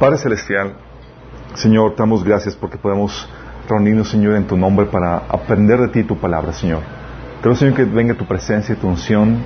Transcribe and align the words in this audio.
Padre 0.00 0.16
Celestial, 0.16 0.76
Señor, 1.56 1.92
te 1.92 1.98
damos 1.98 2.24
gracias 2.24 2.56
porque 2.56 2.78
podemos 2.78 3.28
reunirnos, 3.68 4.08
Señor, 4.08 4.34
en 4.36 4.46
tu 4.46 4.56
nombre 4.56 4.86
para 4.86 5.18
aprender 5.28 5.78
de 5.78 5.88
ti 5.88 6.04
tu 6.04 6.16
palabra, 6.16 6.54
Señor. 6.54 6.80
Te 7.42 7.54
Señor, 7.54 7.74
que 7.74 7.84
venga 7.84 8.14
tu 8.14 8.24
presencia 8.24 8.74
y 8.74 8.78
tu 8.78 8.88
unción, 8.88 9.42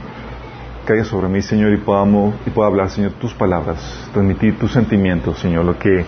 caiga 0.86 1.02
sobre 1.04 1.28
mí, 1.28 1.42
Señor, 1.42 1.72
y, 1.72 1.78
podamos, 1.78 2.34
y 2.46 2.50
pueda 2.50 2.68
hablar, 2.68 2.90
Señor, 2.90 3.12
tus 3.12 3.34
palabras, 3.34 3.78
transmitir 4.12 4.58
tus 4.58 4.72
sentimientos, 4.72 5.38
Señor, 5.38 5.64
lo 5.64 5.76
que, 5.76 6.04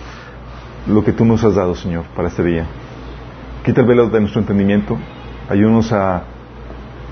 lo 0.87 1.03
que 1.03 1.13
tú 1.13 1.25
nos 1.25 1.43
has 1.43 1.55
dado, 1.55 1.75
Señor, 1.75 2.03
para 2.15 2.27
este 2.27 2.43
día. 2.43 2.65
Quita 3.63 3.79
el 3.81 3.87
velo 3.87 4.09
de 4.09 4.19
nuestro 4.19 4.41
entendimiento, 4.41 4.97
ayúdanos 5.49 5.93
a, 5.93 6.23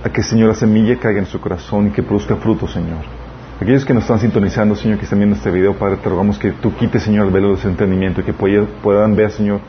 a 0.04 0.10
que, 0.10 0.22
Señor, 0.22 0.50
la 0.50 0.56
semilla 0.56 1.00
caiga 1.00 1.20
en 1.20 1.28
su 1.28 1.40
corazón 1.40 1.88
y 1.88 1.92
que 1.92 2.04
produzca 2.04 2.36
fruto, 2.36 2.68
Señor. 2.68 3.15
Aquellos 3.62 3.86
que 3.86 3.94
nos 3.94 4.04
están 4.04 4.20
sintonizando, 4.20 4.76
Señor, 4.76 4.98
que 4.98 5.06
están 5.06 5.20
viendo 5.20 5.36
este 5.36 5.50
video, 5.50 5.74
Padre, 5.76 5.98
te 5.98 6.10
rogamos 6.10 6.38
que 6.38 6.52
tú 6.52 6.74
quites, 6.76 7.04
Señor, 7.04 7.28
el 7.28 7.32
velo 7.32 7.56
de 7.56 7.62
su 7.62 7.68
entendimiento 7.70 8.22
y 8.22 8.24
que 8.26 8.34
puedan 8.34 9.16
ver, 9.16 9.32
Señor, 9.32 9.62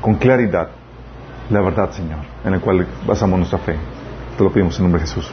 con 0.00 0.16
claridad 0.16 0.68
la 1.50 1.60
verdad, 1.60 1.90
Señor, 1.90 2.18
en 2.44 2.52
la 2.52 2.60
cual 2.60 2.86
basamos 3.06 3.38
nuestra 3.38 3.58
fe. 3.58 3.76
Te 4.36 4.44
lo 4.44 4.50
pedimos 4.50 4.76
en 4.78 4.84
nombre 4.84 5.00
de 5.02 5.06
Jesús. 5.06 5.30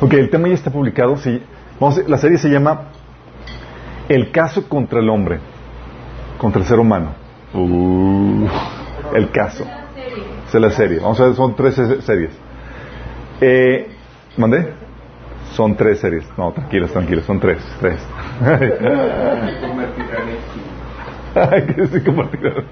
Ok, 0.00 0.12
el 0.14 0.30
tema 0.30 0.48
ya 0.48 0.54
está 0.54 0.70
publicado. 0.70 1.16
Sí, 1.16 1.42
vamos 1.80 2.06
la 2.06 2.18
serie 2.18 2.38
se 2.38 2.48
llama 2.48 2.88
El 4.08 4.30
caso 4.30 4.68
contra 4.68 5.00
el 5.00 5.08
hombre, 5.08 5.38
contra 6.38 6.60
el 6.60 6.66
ser 6.66 6.78
humano. 6.78 7.14
Uh, 7.54 8.46
el 9.14 9.30
caso. 9.30 9.64
es 10.46 10.54
la 10.54 10.70
serie. 10.70 10.98
Vamos 11.00 11.20
a 11.20 11.26
ver, 11.26 11.34
son 11.34 11.56
tres 11.56 11.74
series. 11.74 12.30
Eh, 13.40 13.88
¿Mandé? 14.36 14.81
Son 15.52 15.74
tres 15.76 16.00
series. 16.00 16.24
No, 16.36 16.52
tranquilos, 16.52 16.90
tranquilos, 16.92 17.24
son 17.24 17.38
tres. 17.40 17.58
Tres. 17.80 17.98
que 21.74 21.86
se 21.86 22.04
convertirán 22.04 22.64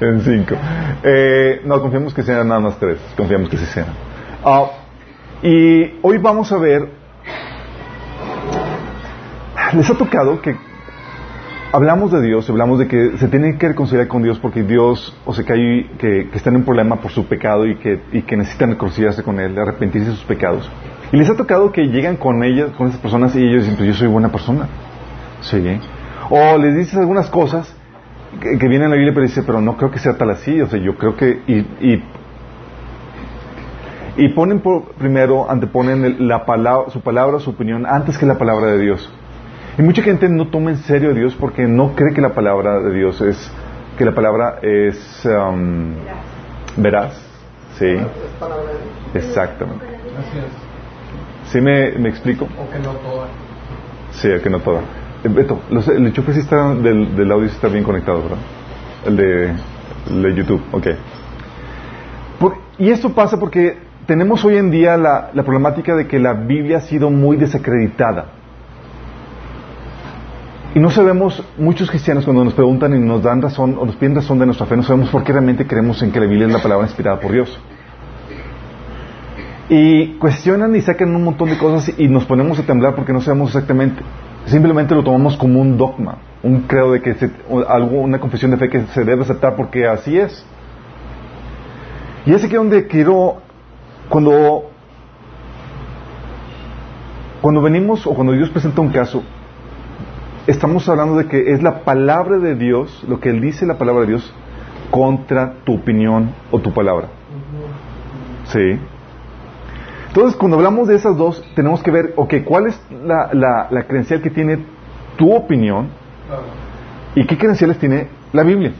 en 0.00 0.20
cinco. 0.20 0.54
Eh, 1.02 1.62
no, 1.64 1.80
confiamos 1.80 2.12
que 2.14 2.22
sean 2.22 2.48
nada 2.48 2.60
más 2.60 2.78
tres. 2.78 2.98
Confiamos 3.16 3.48
que 3.48 3.58
sí 3.58 3.66
sean. 3.66 3.86
Ah, 4.44 4.66
y 5.42 5.98
hoy 6.02 6.18
vamos 6.18 6.50
a 6.52 6.58
ver. 6.58 6.88
Les 9.74 9.90
ha 9.90 9.94
tocado 9.94 10.40
que 10.40 10.56
hablamos 11.72 12.12
de 12.12 12.22
Dios, 12.22 12.48
hablamos 12.48 12.78
de 12.78 12.86
que 12.86 13.18
se 13.18 13.28
tienen 13.28 13.58
que 13.58 13.68
reconciliar 13.68 14.06
con 14.06 14.22
Dios 14.22 14.38
porque 14.38 14.62
Dios, 14.62 15.14
o 15.24 15.34
sea, 15.34 15.44
que, 15.44 15.52
hay, 15.52 15.84
que, 15.98 16.28
están 16.32 16.54
en 16.54 16.60
un 16.60 16.64
problema 16.64 16.96
por 16.96 17.10
su 17.10 17.26
pecado 17.26 17.66
y 17.66 17.76
que, 17.76 18.00
y 18.12 18.22
que 18.22 18.36
necesitan 18.36 18.70
reconciliarse 18.70 19.22
con 19.22 19.40
Él, 19.40 19.58
arrepentirse 19.58 20.10
de 20.10 20.16
sus 20.16 20.24
pecados. 20.24 20.70
Y 21.14 21.16
les 21.16 21.30
ha 21.30 21.36
tocado 21.36 21.70
que 21.70 21.82
llegan 21.82 22.16
con 22.16 22.42
ellas, 22.42 22.72
con 22.76 22.88
esas 22.88 22.98
personas, 22.98 23.36
y 23.36 23.38
ellos 23.38 23.62
dicen, 23.62 23.76
pues 23.76 23.86
yo 23.86 23.94
soy 23.94 24.08
buena 24.08 24.32
persona. 24.32 24.66
Sí. 25.42 25.78
O 26.28 26.58
les 26.58 26.74
dices 26.74 26.96
algunas 26.96 27.30
cosas 27.30 27.72
que, 28.40 28.56
vienen 28.66 28.86
en 28.86 28.90
la 28.90 28.96
Biblia, 28.96 29.14
pero 29.14 29.24
dice, 29.24 29.44
pero 29.44 29.60
no 29.60 29.76
creo 29.76 29.92
que 29.92 30.00
sea 30.00 30.18
tal 30.18 30.30
así. 30.30 30.60
O 30.60 30.66
sea, 30.66 30.80
yo 30.80 30.96
creo 30.96 31.16
que. 31.16 31.40
Y, 31.46 32.02
y, 34.16 34.28
ponen 34.30 34.58
por, 34.58 34.86
primero, 34.94 35.48
anteponen 35.48 36.26
la 36.26 36.44
palabra, 36.44 36.90
su 36.90 37.00
palabra, 37.00 37.38
su 37.38 37.50
opinión, 37.50 37.86
antes 37.86 38.18
que 38.18 38.26
la 38.26 38.36
palabra 38.36 38.72
de 38.72 38.80
Dios. 38.80 39.08
Y 39.78 39.82
mucha 39.82 40.02
gente 40.02 40.28
no 40.28 40.48
toma 40.48 40.70
en 40.70 40.78
serio 40.78 41.12
a 41.12 41.14
Dios 41.14 41.36
porque 41.38 41.68
no 41.68 41.94
cree 41.94 42.12
que 42.12 42.22
la 42.22 42.34
palabra 42.34 42.80
de 42.80 42.92
Dios 42.92 43.20
es. 43.20 43.52
que 43.96 44.04
la 44.04 44.16
palabra 44.16 44.58
es. 44.62 45.24
Um, 45.24 45.92
veraz. 46.76 47.24
Sí. 47.78 47.94
Exactamente. 49.14 49.94
¿Sí 51.46 51.60
me, 51.60 51.92
me 51.92 52.08
explico? 52.08 52.44
O 52.44 52.70
que 52.70 52.78
no 52.78 52.92
toda. 52.92 53.26
Sí, 54.12 54.28
que 54.42 54.50
no 54.50 54.60
toda. 54.60 54.80
Eh, 55.24 55.28
Beto, 55.28 55.60
los, 55.70 55.86
el 55.88 56.06
enchufe 56.06 56.32
sí 56.32 56.40
está, 56.40 56.74
del, 56.74 57.16
del, 57.16 57.32
audio 57.32 57.48
sí 57.48 57.54
está 57.54 57.68
bien 57.68 57.84
conectado, 57.84 58.22
¿verdad? 58.22 58.38
El 59.06 59.16
de, 59.16 59.52
el 60.10 60.22
de 60.22 60.34
YouTube, 60.34 60.62
ok. 60.72 60.86
y 62.78 62.90
esto 62.90 63.10
pasa 63.10 63.38
porque 63.38 63.78
tenemos 64.06 64.44
hoy 64.44 64.56
en 64.56 64.70
día 64.70 64.96
la, 64.96 65.30
la 65.32 65.42
problemática 65.44 65.94
de 65.94 66.06
que 66.06 66.18
la 66.18 66.34
Biblia 66.34 66.78
ha 66.78 66.80
sido 66.80 67.10
muy 67.10 67.36
desacreditada. 67.36 68.26
Y 70.74 70.80
no 70.80 70.90
sabemos, 70.90 71.40
muchos 71.56 71.88
cristianos 71.88 72.24
cuando 72.24 72.44
nos 72.44 72.54
preguntan 72.54 72.94
y 72.96 72.98
nos 72.98 73.22
dan 73.22 73.40
razón 73.40 73.76
o 73.78 73.86
nos 73.86 73.94
piden 73.94 74.16
razón 74.16 74.40
de 74.40 74.46
nuestra 74.46 74.66
fe, 74.66 74.76
no 74.76 74.82
sabemos 74.82 75.08
por 75.08 75.22
qué 75.22 75.32
realmente 75.32 75.66
creemos 75.66 76.02
en 76.02 76.10
que 76.10 76.18
la 76.18 76.26
Biblia 76.26 76.48
es 76.48 76.52
la 76.52 76.62
palabra 76.62 76.84
inspirada 76.84 77.20
por 77.20 77.30
Dios. 77.30 77.60
Y 79.68 80.18
cuestionan 80.18 80.74
y 80.76 80.82
sacan 80.82 81.14
un 81.14 81.24
montón 81.24 81.48
de 81.48 81.56
cosas 81.56 81.98
y 81.98 82.08
nos 82.08 82.24
ponemos 82.26 82.58
a 82.58 82.62
temblar 82.64 82.94
porque 82.94 83.12
no 83.12 83.20
sabemos 83.20 83.48
exactamente. 83.48 84.02
Simplemente 84.46 84.94
lo 84.94 85.02
tomamos 85.02 85.36
como 85.38 85.60
un 85.60 85.78
dogma, 85.78 86.18
un 86.42 86.62
credo 86.62 86.92
de 86.92 87.00
que 87.00 87.16
algo, 87.68 88.00
una 88.00 88.20
confesión 88.20 88.50
de 88.50 88.58
fe 88.58 88.68
que 88.68 88.82
se 88.86 89.04
debe 89.04 89.22
aceptar 89.22 89.56
porque 89.56 89.86
así 89.86 90.18
es. 90.18 90.44
Y 92.26 92.32
es 92.32 92.44
aquí 92.44 92.54
donde 92.54 92.86
quiero, 92.86 93.38
cuando, 94.10 94.70
cuando 97.40 97.62
venimos 97.62 98.06
o 98.06 98.14
cuando 98.14 98.34
Dios 98.34 98.50
presenta 98.50 98.82
un 98.82 98.90
caso, 98.90 99.22
estamos 100.46 100.86
hablando 100.90 101.16
de 101.16 101.26
que 101.26 101.52
es 101.52 101.62
la 101.62 101.80
palabra 101.80 102.38
de 102.38 102.54
Dios, 102.54 103.02
lo 103.08 103.20
que 103.20 103.30
Él 103.30 103.40
dice 103.40 103.64
la 103.64 103.78
palabra 103.78 104.02
de 104.02 104.08
Dios, 104.08 104.34
contra 104.90 105.54
tu 105.64 105.74
opinión 105.74 106.30
o 106.50 106.60
tu 106.60 106.72
palabra. 106.72 107.08
¿Sí? 108.46 108.78
Entonces, 110.14 110.38
cuando 110.38 110.58
hablamos 110.58 110.86
de 110.86 110.94
esas 110.94 111.16
dos, 111.16 111.42
tenemos 111.56 111.82
que 111.82 111.90
ver, 111.90 112.12
ok, 112.14 112.34
¿cuál 112.44 112.68
es 112.68 112.80
la, 113.04 113.30
la, 113.68 113.82
credencial 113.82 114.22
que 114.22 114.30
tiene 114.30 114.64
tu 115.16 115.34
opinión 115.34 115.88
y 117.16 117.26
qué 117.26 117.36
credenciales 117.36 117.80
tiene 117.80 118.06
la 118.32 118.44
Biblia? 118.44 118.74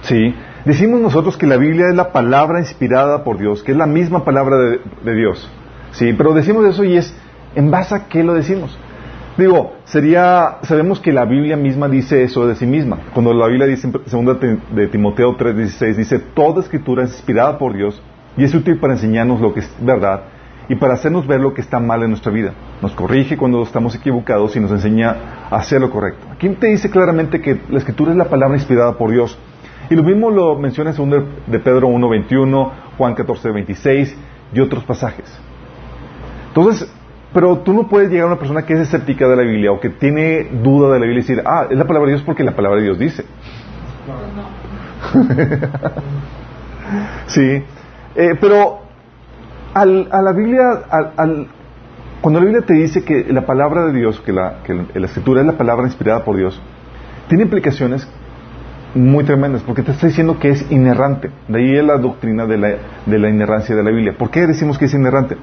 Sí, 0.00 0.34
decimos 0.64 1.02
nosotros 1.02 1.36
que 1.36 1.46
la 1.46 1.58
Biblia 1.58 1.90
es 1.90 1.94
la 1.94 2.10
palabra 2.10 2.58
inspirada 2.58 3.22
por 3.22 3.36
Dios, 3.36 3.62
que 3.62 3.72
es 3.72 3.76
la 3.76 3.84
misma 3.84 4.24
palabra 4.24 4.56
de, 4.56 5.14
Dios. 5.14 5.46
Sí, 5.90 6.14
pero 6.14 6.32
decimos 6.32 6.64
eso 6.64 6.84
y 6.84 6.96
es, 6.96 7.14
¿en 7.54 7.70
base 7.70 7.94
a 7.94 8.06
qué 8.08 8.24
lo 8.24 8.32
decimos? 8.32 8.78
Digo, 9.36 9.74
sería, 9.84 10.56
sabemos 10.62 11.00
que 11.00 11.12
la 11.12 11.26
Biblia 11.26 11.58
misma 11.58 11.86
dice 11.86 12.22
eso 12.22 12.46
de 12.46 12.54
sí 12.54 12.64
misma. 12.64 12.98
Cuando 13.12 13.34
la 13.34 13.46
Biblia 13.46 13.66
dice 13.66 13.88
en 13.88 14.24
2 14.24 14.40
de 14.74 14.86
Timoteo 14.86 15.36
3:16, 15.36 15.96
dice, 15.96 16.18
toda 16.18 16.62
escritura 16.62 17.04
es 17.04 17.10
inspirada 17.10 17.58
por 17.58 17.74
Dios 17.74 18.00
y 18.36 18.44
es 18.44 18.54
útil 18.54 18.78
para 18.78 18.94
enseñarnos 18.94 19.40
lo 19.40 19.54
que 19.54 19.60
es 19.60 19.76
verdad 19.80 20.22
y 20.68 20.76
para 20.76 20.94
hacernos 20.94 21.26
ver 21.26 21.40
lo 21.40 21.52
que 21.52 21.60
está 21.60 21.78
mal 21.78 22.02
en 22.02 22.10
nuestra 22.10 22.32
vida. 22.32 22.52
Nos 22.80 22.92
corrige 22.92 23.36
cuando 23.36 23.62
estamos 23.62 23.94
equivocados 23.94 24.56
y 24.56 24.60
nos 24.60 24.70
enseña 24.70 25.16
a 25.50 25.56
hacer 25.56 25.80
lo 25.80 25.90
correcto. 25.90 26.26
Aquí 26.30 26.48
te 26.50 26.68
dice 26.68 26.90
claramente 26.90 27.40
que 27.40 27.60
la 27.68 27.78
escritura 27.78 28.12
es 28.12 28.16
la 28.16 28.26
palabra 28.26 28.56
inspirada 28.56 28.96
por 28.96 29.10
Dios. 29.10 29.38
Y 29.90 29.94
lo 29.94 30.02
mismo 30.02 30.30
lo 30.30 30.58
menciona 30.58 30.90
en 30.90 31.10
2 31.10 31.24
de 31.46 31.58
Pedro 31.58 31.88
1.21, 31.88 32.70
Juan 32.96 33.14
14.26 33.14 34.14
y 34.54 34.60
otros 34.60 34.82
pasajes. 34.84 35.26
Entonces, 36.48 36.90
pero 37.34 37.58
tú 37.58 37.74
no 37.74 37.88
puedes 37.88 38.10
llegar 38.10 38.24
a 38.24 38.28
una 38.28 38.38
persona 38.38 38.62
que 38.62 38.74
es 38.74 38.80
escéptica 38.80 39.28
de 39.28 39.36
la 39.36 39.42
Biblia 39.42 39.72
o 39.72 39.80
que 39.80 39.90
tiene 39.90 40.48
duda 40.62 40.94
de 40.94 41.00
la 41.00 41.06
Biblia 41.06 41.18
y 41.18 41.22
decir, 41.22 41.42
ah, 41.44 41.66
es 41.68 41.76
la 41.76 41.84
palabra 41.84 42.06
de 42.06 42.14
Dios 42.14 42.24
porque 42.24 42.44
la 42.44 42.54
palabra 42.54 42.78
de 42.78 42.84
Dios 42.84 42.98
dice. 42.98 43.24
sí. 47.26 47.62
Eh, 48.16 48.36
pero 48.40 48.80
al, 49.74 50.08
a 50.10 50.22
la 50.22 50.32
Biblia, 50.32 50.84
al, 50.88 51.48
cuando 52.20 52.40
la 52.40 52.46
Biblia 52.46 52.64
te 52.64 52.74
dice 52.74 53.04
que 53.04 53.26
la 53.32 53.44
palabra 53.44 53.86
de 53.86 53.92
Dios, 53.92 54.20
que 54.20 54.32
la, 54.32 54.62
que 54.64 54.72
la 54.74 55.06
escritura 55.06 55.40
es 55.40 55.46
la 55.46 55.58
palabra 55.58 55.86
inspirada 55.86 56.24
por 56.24 56.36
Dios, 56.36 56.60
tiene 57.28 57.44
implicaciones 57.44 58.08
muy 58.94 59.24
tremendas, 59.24 59.62
porque 59.62 59.82
te 59.82 59.90
está 59.90 60.06
diciendo 60.06 60.38
que 60.38 60.50
es 60.50 60.70
inerrante. 60.70 61.30
De 61.48 61.58
ahí 61.58 61.76
es 61.76 61.84
la 61.84 61.98
doctrina 61.98 62.46
de 62.46 62.56
la, 62.56 62.68
de 63.04 63.18
la 63.18 63.28
inerrancia 63.28 63.74
de 63.74 63.82
la 63.82 63.90
Biblia. 63.90 64.14
¿Por 64.16 64.30
qué 64.30 64.46
decimos 64.46 64.78
que 64.78 64.84
es 64.84 64.94
inerrante? 64.94 65.36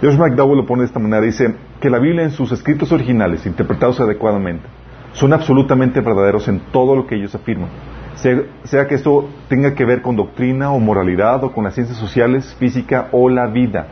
George 0.00 0.18
McDowell 0.18 0.58
lo 0.58 0.66
pone 0.66 0.80
de 0.80 0.86
esta 0.86 0.98
manera, 0.98 1.22
dice 1.22 1.54
que 1.80 1.88
la 1.88 2.00
Biblia 2.00 2.24
en 2.24 2.32
sus 2.32 2.50
escritos 2.50 2.90
originales, 2.90 3.46
interpretados 3.46 4.00
adecuadamente, 4.00 4.66
son 5.12 5.32
absolutamente 5.32 6.00
verdaderos 6.00 6.48
en 6.48 6.60
todo 6.72 6.96
lo 6.96 7.06
que 7.06 7.14
ellos 7.14 7.32
afirman 7.34 7.68
sea, 8.16 8.86
que 8.86 8.94
esto 8.94 9.28
tenga 9.48 9.74
que 9.74 9.84
ver 9.84 10.02
con 10.02 10.16
doctrina 10.16 10.72
o 10.72 10.78
moralidad 10.78 11.42
o 11.44 11.52
con 11.52 11.64
las 11.64 11.74
ciencias 11.74 11.98
sociales, 11.98 12.54
física 12.58 13.08
o 13.12 13.28
la 13.28 13.46
vida. 13.46 13.86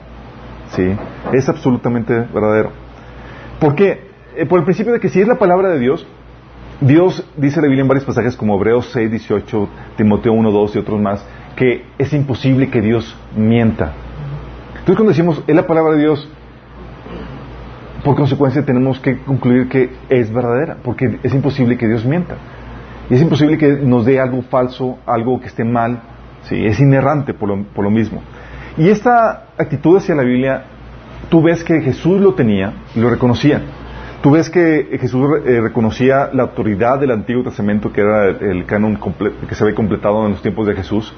¿Sí? 0.70 0.94
Es 1.32 1.48
absolutamente 1.48 2.14
verdadero. 2.32 2.70
¿Por 3.60 3.74
qué? 3.74 4.10
Eh, 4.36 4.46
por 4.46 4.58
el 4.58 4.64
principio 4.64 4.92
de 4.92 5.00
que 5.00 5.08
si 5.08 5.20
es 5.20 5.28
la 5.28 5.38
palabra 5.38 5.68
de 5.68 5.78
Dios, 5.78 6.06
Dios 6.80 7.24
dice 7.36 7.60
la 7.60 7.66
Biblia 7.66 7.82
en 7.82 7.88
varios 7.88 8.04
pasajes 8.04 8.36
como 8.36 8.56
Hebreos 8.56 8.90
6, 8.92 9.10
18, 9.10 9.68
Timoteo 9.96 10.32
1, 10.32 10.50
2 10.50 10.76
y 10.76 10.78
otros 10.78 11.00
más, 11.00 11.24
que 11.54 11.84
es 11.98 12.12
imposible 12.12 12.70
que 12.70 12.80
Dios 12.80 13.16
mienta. 13.36 13.92
Entonces 14.70 14.96
cuando 14.96 15.10
decimos 15.10 15.42
es 15.46 15.54
la 15.54 15.66
palabra 15.66 15.94
de 15.94 16.00
Dios, 16.00 16.28
por 18.02 18.16
consecuencia 18.16 18.64
tenemos 18.64 18.98
que 18.98 19.18
concluir 19.18 19.68
que 19.68 19.90
es 20.08 20.32
verdadera, 20.32 20.78
porque 20.82 21.18
es 21.22 21.32
imposible 21.34 21.76
que 21.76 21.86
Dios 21.86 22.04
mienta. 22.04 22.36
Y 23.10 23.14
es 23.14 23.22
imposible 23.22 23.58
que 23.58 23.68
nos 23.68 24.04
dé 24.04 24.20
algo 24.20 24.42
falso, 24.42 24.98
algo 25.06 25.40
que 25.40 25.46
esté 25.46 25.64
mal. 25.64 26.00
¿sí? 26.44 26.64
Es 26.64 26.80
inerrante 26.80 27.34
por 27.34 27.48
lo, 27.48 27.62
por 27.64 27.84
lo 27.84 27.90
mismo. 27.90 28.22
Y 28.76 28.88
esta 28.88 29.48
actitud 29.58 29.96
hacia 29.98 30.14
la 30.14 30.22
Biblia, 30.22 30.64
tú 31.28 31.42
ves 31.42 31.62
que 31.62 31.80
Jesús 31.80 32.20
lo 32.20 32.34
tenía 32.34 32.72
y 32.94 33.00
lo 33.00 33.10
reconocía. 33.10 33.60
Tú 34.22 34.30
ves 34.30 34.48
que 34.48 34.98
Jesús 35.00 35.26
eh, 35.44 35.60
reconocía 35.60 36.30
la 36.32 36.44
autoridad 36.44 37.00
del 37.00 37.10
Antiguo 37.10 37.42
Testamento, 37.42 37.92
que 37.92 38.02
era 38.02 38.28
el 38.28 38.64
canon 38.66 38.96
que 39.48 39.54
se 39.54 39.64
había 39.64 39.74
completado 39.74 40.24
en 40.24 40.32
los 40.32 40.42
tiempos 40.42 40.68
de 40.68 40.74
Jesús. 40.74 41.12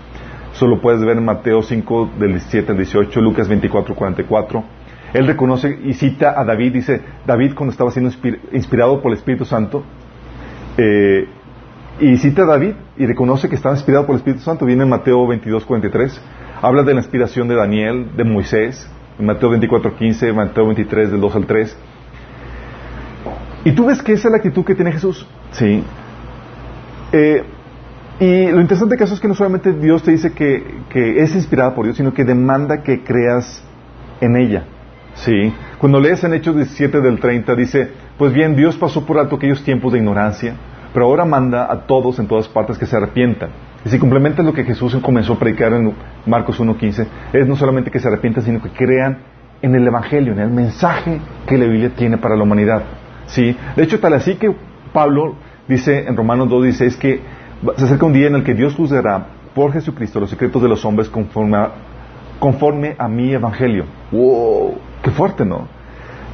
Eso 0.54 0.66
lo 0.66 0.80
puedes 0.80 1.04
ver 1.04 1.18
en 1.18 1.24
Mateo 1.24 1.62
5, 1.62 2.12
del 2.18 2.30
17 2.30 2.72
al 2.72 2.78
18, 2.78 3.20
Lucas 3.20 3.46
24, 3.46 3.94
44. 3.94 4.64
Él 5.12 5.26
reconoce 5.26 5.78
y 5.84 5.92
cita 5.92 6.34
a 6.40 6.44
David, 6.44 6.72
dice, 6.72 7.02
David 7.26 7.54
cuando 7.54 7.72
estaba 7.72 7.90
siendo 7.90 8.10
inspirado 8.52 9.02
por 9.02 9.12
el 9.12 9.18
Espíritu 9.18 9.44
Santo, 9.44 9.84
eh, 10.78 11.28
y 12.00 12.16
cita 12.16 12.42
a 12.42 12.46
David 12.46 12.74
y 12.96 13.06
reconoce 13.06 13.48
que 13.48 13.54
estaba 13.54 13.74
inspirado 13.74 14.06
por 14.06 14.14
el 14.14 14.18
Espíritu 14.18 14.42
Santo. 14.42 14.66
Viene 14.66 14.82
en 14.82 14.88
Mateo 14.88 15.26
22, 15.26 15.64
43. 15.64 16.20
Habla 16.60 16.82
de 16.82 16.94
la 16.94 17.00
inspiración 17.00 17.46
de 17.48 17.54
Daniel, 17.54 18.10
de 18.16 18.24
Moisés, 18.24 18.88
en 19.18 19.26
Mateo 19.26 19.50
24, 19.50 19.96
15, 19.96 20.32
Mateo 20.32 20.66
23, 20.66 21.12
del 21.12 21.20
2 21.20 21.36
al 21.36 21.46
3. 21.46 21.76
Y 23.64 23.72
tú 23.72 23.86
ves 23.86 24.02
que 24.02 24.12
esa 24.12 24.28
es 24.28 24.32
la 24.32 24.38
actitud 24.38 24.64
que 24.64 24.74
tiene 24.74 24.92
Jesús. 24.92 25.26
Sí. 25.52 25.82
Eh, 27.12 27.44
y 28.20 28.46
lo 28.50 28.60
interesante 28.60 28.96
caso 28.96 29.14
es 29.14 29.20
que 29.20 29.28
no 29.28 29.34
solamente 29.34 29.72
Dios 29.72 30.02
te 30.02 30.10
dice 30.10 30.32
que, 30.32 30.62
que, 30.88 31.22
es 31.22 31.34
inspirada 31.34 31.74
por 31.74 31.84
Dios, 31.84 31.96
sino 31.96 32.12
que 32.12 32.24
demanda 32.24 32.82
que 32.82 33.02
creas 33.02 33.64
en 34.20 34.36
ella. 34.36 34.64
Sí. 35.14 35.52
Cuando 35.78 36.00
lees 36.00 36.22
en 36.24 36.34
Hechos 36.34 36.56
17 36.56 37.00
del 37.00 37.20
30, 37.20 37.54
dice, 37.54 37.90
pues 38.18 38.32
bien, 38.32 38.56
Dios 38.56 38.76
pasó 38.76 39.06
por 39.06 39.18
alto 39.18 39.36
aquellos 39.36 39.62
tiempos 39.64 39.92
de 39.92 39.98
ignorancia, 40.00 40.54
pero 40.94 41.06
ahora 41.06 41.24
manda 41.24 41.70
a 41.70 41.86
todos 41.86 42.20
en 42.20 42.28
todas 42.28 42.46
partes 42.48 42.78
que 42.78 42.86
se 42.86 42.96
arrepientan. 42.96 43.50
Y 43.84 43.88
si 43.88 43.98
complementas 43.98 44.46
lo 44.46 44.52
que 44.52 44.62
Jesús 44.64 44.96
comenzó 45.02 45.34
a 45.34 45.38
predicar 45.38 45.72
en 45.74 45.92
Marcos 46.24 46.60
1.15, 46.60 47.06
es 47.32 47.46
no 47.48 47.56
solamente 47.56 47.90
que 47.90 47.98
se 47.98 48.06
arrepientan, 48.06 48.44
sino 48.44 48.62
que 48.62 48.70
crean 48.70 49.18
en 49.60 49.74
el 49.74 49.86
Evangelio, 49.86 50.32
en 50.32 50.38
el 50.38 50.50
mensaje 50.50 51.20
que 51.46 51.58
la 51.58 51.66
Biblia 51.66 51.90
tiene 51.96 52.16
para 52.16 52.36
la 52.36 52.44
humanidad. 52.44 52.84
¿Sí? 53.26 53.56
De 53.74 53.82
hecho, 53.82 53.98
tal 53.98 54.14
así 54.14 54.36
que 54.36 54.54
Pablo 54.92 55.34
dice 55.66 56.06
en 56.06 56.16
Romanos 56.16 56.48
2, 56.48 56.80
es 56.82 56.96
que 56.96 57.20
se 57.76 57.84
acerca 57.84 58.06
un 58.06 58.12
día 58.12 58.28
en 58.28 58.36
el 58.36 58.44
que 58.44 58.54
Dios 58.54 58.76
juzgará 58.76 59.26
por 59.52 59.72
Jesucristo 59.72 60.20
los 60.20 60.30
secretos 60.30 60.62
de 60.62 60.68
los 60.68 60.84
hombres 60.84 61.08
conforme 61.08 61.56
a, 61.56 61.70
conforme 62.38 62.94
a 62.96 63.08
mi 63.08 63.32
Evangelio. 63.32 63.86
¡Wow! 64.12 64.76
¡Qué 65.02 65.10
fuerte, 65.10 65.44
¿no? 65.44 65.66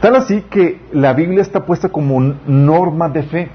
Tal 0.01 0.17
así 0.17 0.43
que 0.51 0.81
la 0.93 1.13
Biblia 1.15 1.41
está 1.41 1.65
puesta 1.65 1.89
como 1.89 2.21
norma 2.47 3.09
de 3.09 3.23
fe. 3.23 3.49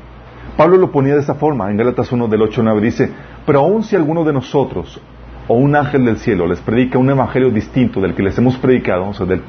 Pablo 0.58 0.78
lo 0.78 0.92
ponía 0.92 1.16
de 1.16 1.20
esa 1.20 1.36
forma, 1.36 1.70
en 1.70 1.78
Gálatas 1.78 2.12
1 2.12 2.28
del 2.28 2.42
8 2.42 2.64
9 2.64 2.82
dice, 2.82 3.12
pero 3.46 3.60
aun 3.60 3.84
si 3.84 3.96
alguno 3.96 4.24
de 4.24 4.34
nosotros 4.34 5.02
o 5.48 5.56
un 5.56 5.76
ángel 5.76 6.06
del 6.06 6.18
cielo 6.18 6.48
les 6.48 6.60
predica 6.60 6.98
un 6.98 7.10
evangelio 7.10 7.52
distinto 7.52 8.00
del 8.00 8.16
que 8.16 8.24
les 8.24 8.38
hemos 8.38 8.58
predicado, 8.58 9.10
o 9.10 9.14
sea, 9.14 9.26
del, 9.26 9.42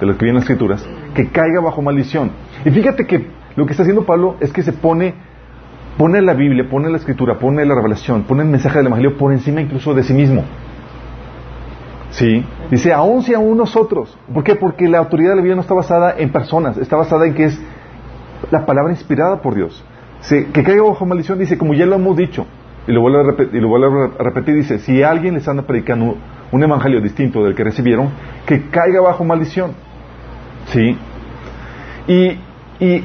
de 0.00 0.06
lo 0.06 0.12
que 0.16 0.24
viene 0.24 0.30
en 0.30 0.34
las 0.36 0.44
escrituras, 0.44 0.88
que 1.14 1.28
caiga 1.28 1.60
bajo 1.60 1.82
maldición. 1.82 2.30
Y 2.64 2.70
fíjate 2.70 3.06
que 3.06 3.26
lo 3.56 3.66
que 3.66 3.72
está 3.72 3.82
haciendo 3.82 4.04
Pablo 4.04 4.36
es 4.40 4.52
que 4.52 4.62
se 4.62 4.72
pone, 4.72 5.14
pone 5.98 6.22
la 6.22 6.34
Biblia, 6.34 6.68
pone 6.70 6.88
la 6.88 6.98
escritura, 6.98 7.38
pone 7.38 7.64
la 7.64 7.74
revelación, 7.74 8.22
pone 8.24 8.42
el 8.42 8.48
mensaje 8.48 8.78
del 8.78 8.86
Evangelio 8.86 9.16
por 9.16 9.32
encima 9.32 9.60
incluso 9.60 9.92
de 9.92 10.02
sí 10.02 10.14
mismo. 10.14 10.44
¿Sí? 12.10 12.44
Dice, 12.70 12.92
aún 12.92 13.22
si 13.22 13.34
aún 13.34 13.58
nosotros. 13.58 14.16
¿Por 14.32 14.44
qué? 14.44 14.54
Porque 14.54 14.88
la 14.88 14.98
autoridad 14.98 15.30
de 15.30 15.36
la 15.36 15.42
Biblia 15.42 15.56
no 15.56 15.62
está 15.62 15.74
basada 15.74 16.14
en 16.16 16.30
personas, 16.30 16.78
está 16.78 16.96
basada 16.96 17.26
en 17.26 17.34
que 17.34 17.44
es 17.44 17.60
la 18.50 18.64
palabra 18.64 18.92
inspirada 18.92 19.42
por 19.42 19.54
Dios. 19.54 19.84
Que 20.28 20.62
caiga 20.62 20.82
bajo 20.82 21.06
maldición, 21.06 21.38
dice, 21.38 21.56
como 21.56 21.74
ya 21.74 21.86
lo 21.86 21.96
hemos 21.96 22.16
dicho, 22.16 22.46
y 22.86 22.92
lo 22.92 23.00
vuelve 23.00 23.20
a 23.20 23.22
repetir, 23.22 23.62
a 24.18 24.22
repetir 24.22 24.54
dice, 24.54 24.78
si 24.78 25.02
alguien 25.02 25.34
les 25.34 25.46
anda 25.48 25.62
predicando 25.64 26.16
un 26.52 26.62
evangelio 26.62 27.00
distinto 27.00 27.42
del 27.44 27.54
que 27.54 27.64
recibieron, 27.64 28.10
que 28.46 28.68
caiga 28.68 29.00
bajo 29.00 29.24
maldición. 29.24 29.72
¿Sí? 30.66 30.96
Y, 32.08 32.38
y 32.84 33.04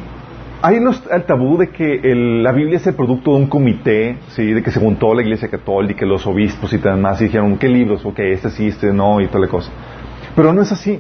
hay 0.62 0.76
el 0.76 1.24
tabú 1.24 1.58
de 1.58 1.70
que 1.70 2.02
la 2.14 2.52
Biblia 2.52 2.78
es 2.78 2.88
el 2.88 2.94
producto 2.94 3.32
de 3.32 3.38
un 3.38 3.48
comité, 3.48 4.18
¿sí? 4.30 4.54
de 4.54 4.62
que 4.62 4.72
se 4.72 4.80
juntó 4.80 5.14
la 5.14 5.22
Iglesia 5.22 5.50
Católica, 5.50 6.06
los 6.06 6.26
obispos 6.28 6.72
y 6.74 6.78
demás, 6.78 7.20
y 7.22 7.26
dijeron, 7.26 7.58
¿qué 7.58 7.68
libros? 7.68 8.06
Ok, 8.06 8.20
este 8.20 8.52
sí, 8.52 8.68
este 8.68 8.94
no, 8.94 9.22
y 9.22 9.28
toda 9.28 9.42
la 9.42 9.48
cosa. 9.48 9.72
Pero 10.36 10.54
no 10.54 10.62
es 10.62 10.72
así. 10.72 11.00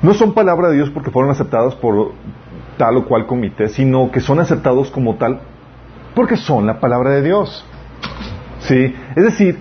No 0.00 0.14
son 0.14 0.34
palabra 0.34 0.68
de 0.68 0.76
Dios 0.76 0.90
porque 0.90 1.10
fueron 1.10 1.30
aceptadas 1.30 1.74
por 1.76 2.12
tal 2.76 2.96
o 2.96 3.04
cual 3.06 3.26
comité, 3.26 3.68
sino 3.68 4.10
que 4.10 4.20
son 4.20 4.40
aceptados 4.40 4.90
como 4.90 5.16
tal 5.16 5.40
porque 6.14 6.36
son 6.36 6.66
la 6.66 6.80
palabra 6.80 7.10
de 7.10 7.22
Dios. 7.22 7.64
¿Sí? 8.60 8.94
Es 9.16 9.24
decir, 9.24 9.58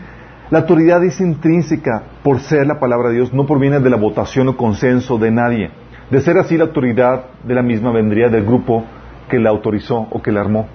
la 0.49 0.59
autoridad 0.59 1.03
es 1.03 1.19
intrínseca 1.21 2.03
por 2.23 2.39
ser 2.39 2.67
la 2.67 2.79
palabra 2.79 3.09
de 3.09 3.15
Dios, 3.15 3.33
no 3.33 3.45
proviene 3.45 3.79
de 3.79 3.89
la 3.89 3.97
votación 3.97 4.49
o 4.49 4.57
consenso 4.57 5.17
de 5.17 5.31
nadie. 5.31 5.71
De 6.09 6.19
ser 6.19 6.37
así, 6.37 6.57
la 6.57 6.65
autoridad 6.65 7.25
de 7.43 7.55
la 7.55 7.61
misma 7.61 7.91
vendría 7.91 8.27
del 8.29 8.43
grupo 8.43 8.83
que 9.29 9.39
la 9.39 9.49
autorizó 9.49 10.07
o 10.11 10.21
que 10.21 10.31
la 10.31 10.41
armó. 10.41 10.67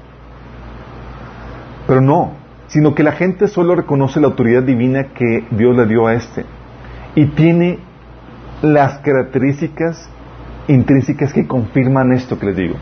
Pero 1.87 2.01
no, 2.01 2.33
sino 2.69 2.95
que 2.95 3.03
la 3.03 3.13
gente 3.13 3.49
solo 3.49 3.77
reconoce 3.77 4.19
la 4.19 4.29
autoridad 4.29 4.63
divina 4.63 5.09
que 5.15 5.45
Dios 5.51 5.77
le 5.77 5.87
dio 5.87 6.07
a 6.07 6.15
este. 6.15 6.45
Y 7.15 7.27
tiene 7.27 7.79
las 8.63 8.99
características 8.99 10.11
intrínsecas 10.69 11.33
que 11.33 11.47
confirman 11.47 12.13
esto 12.13 12.39
que 12.39 12.47
les 12.47 12.57
digo. 12.57 12.75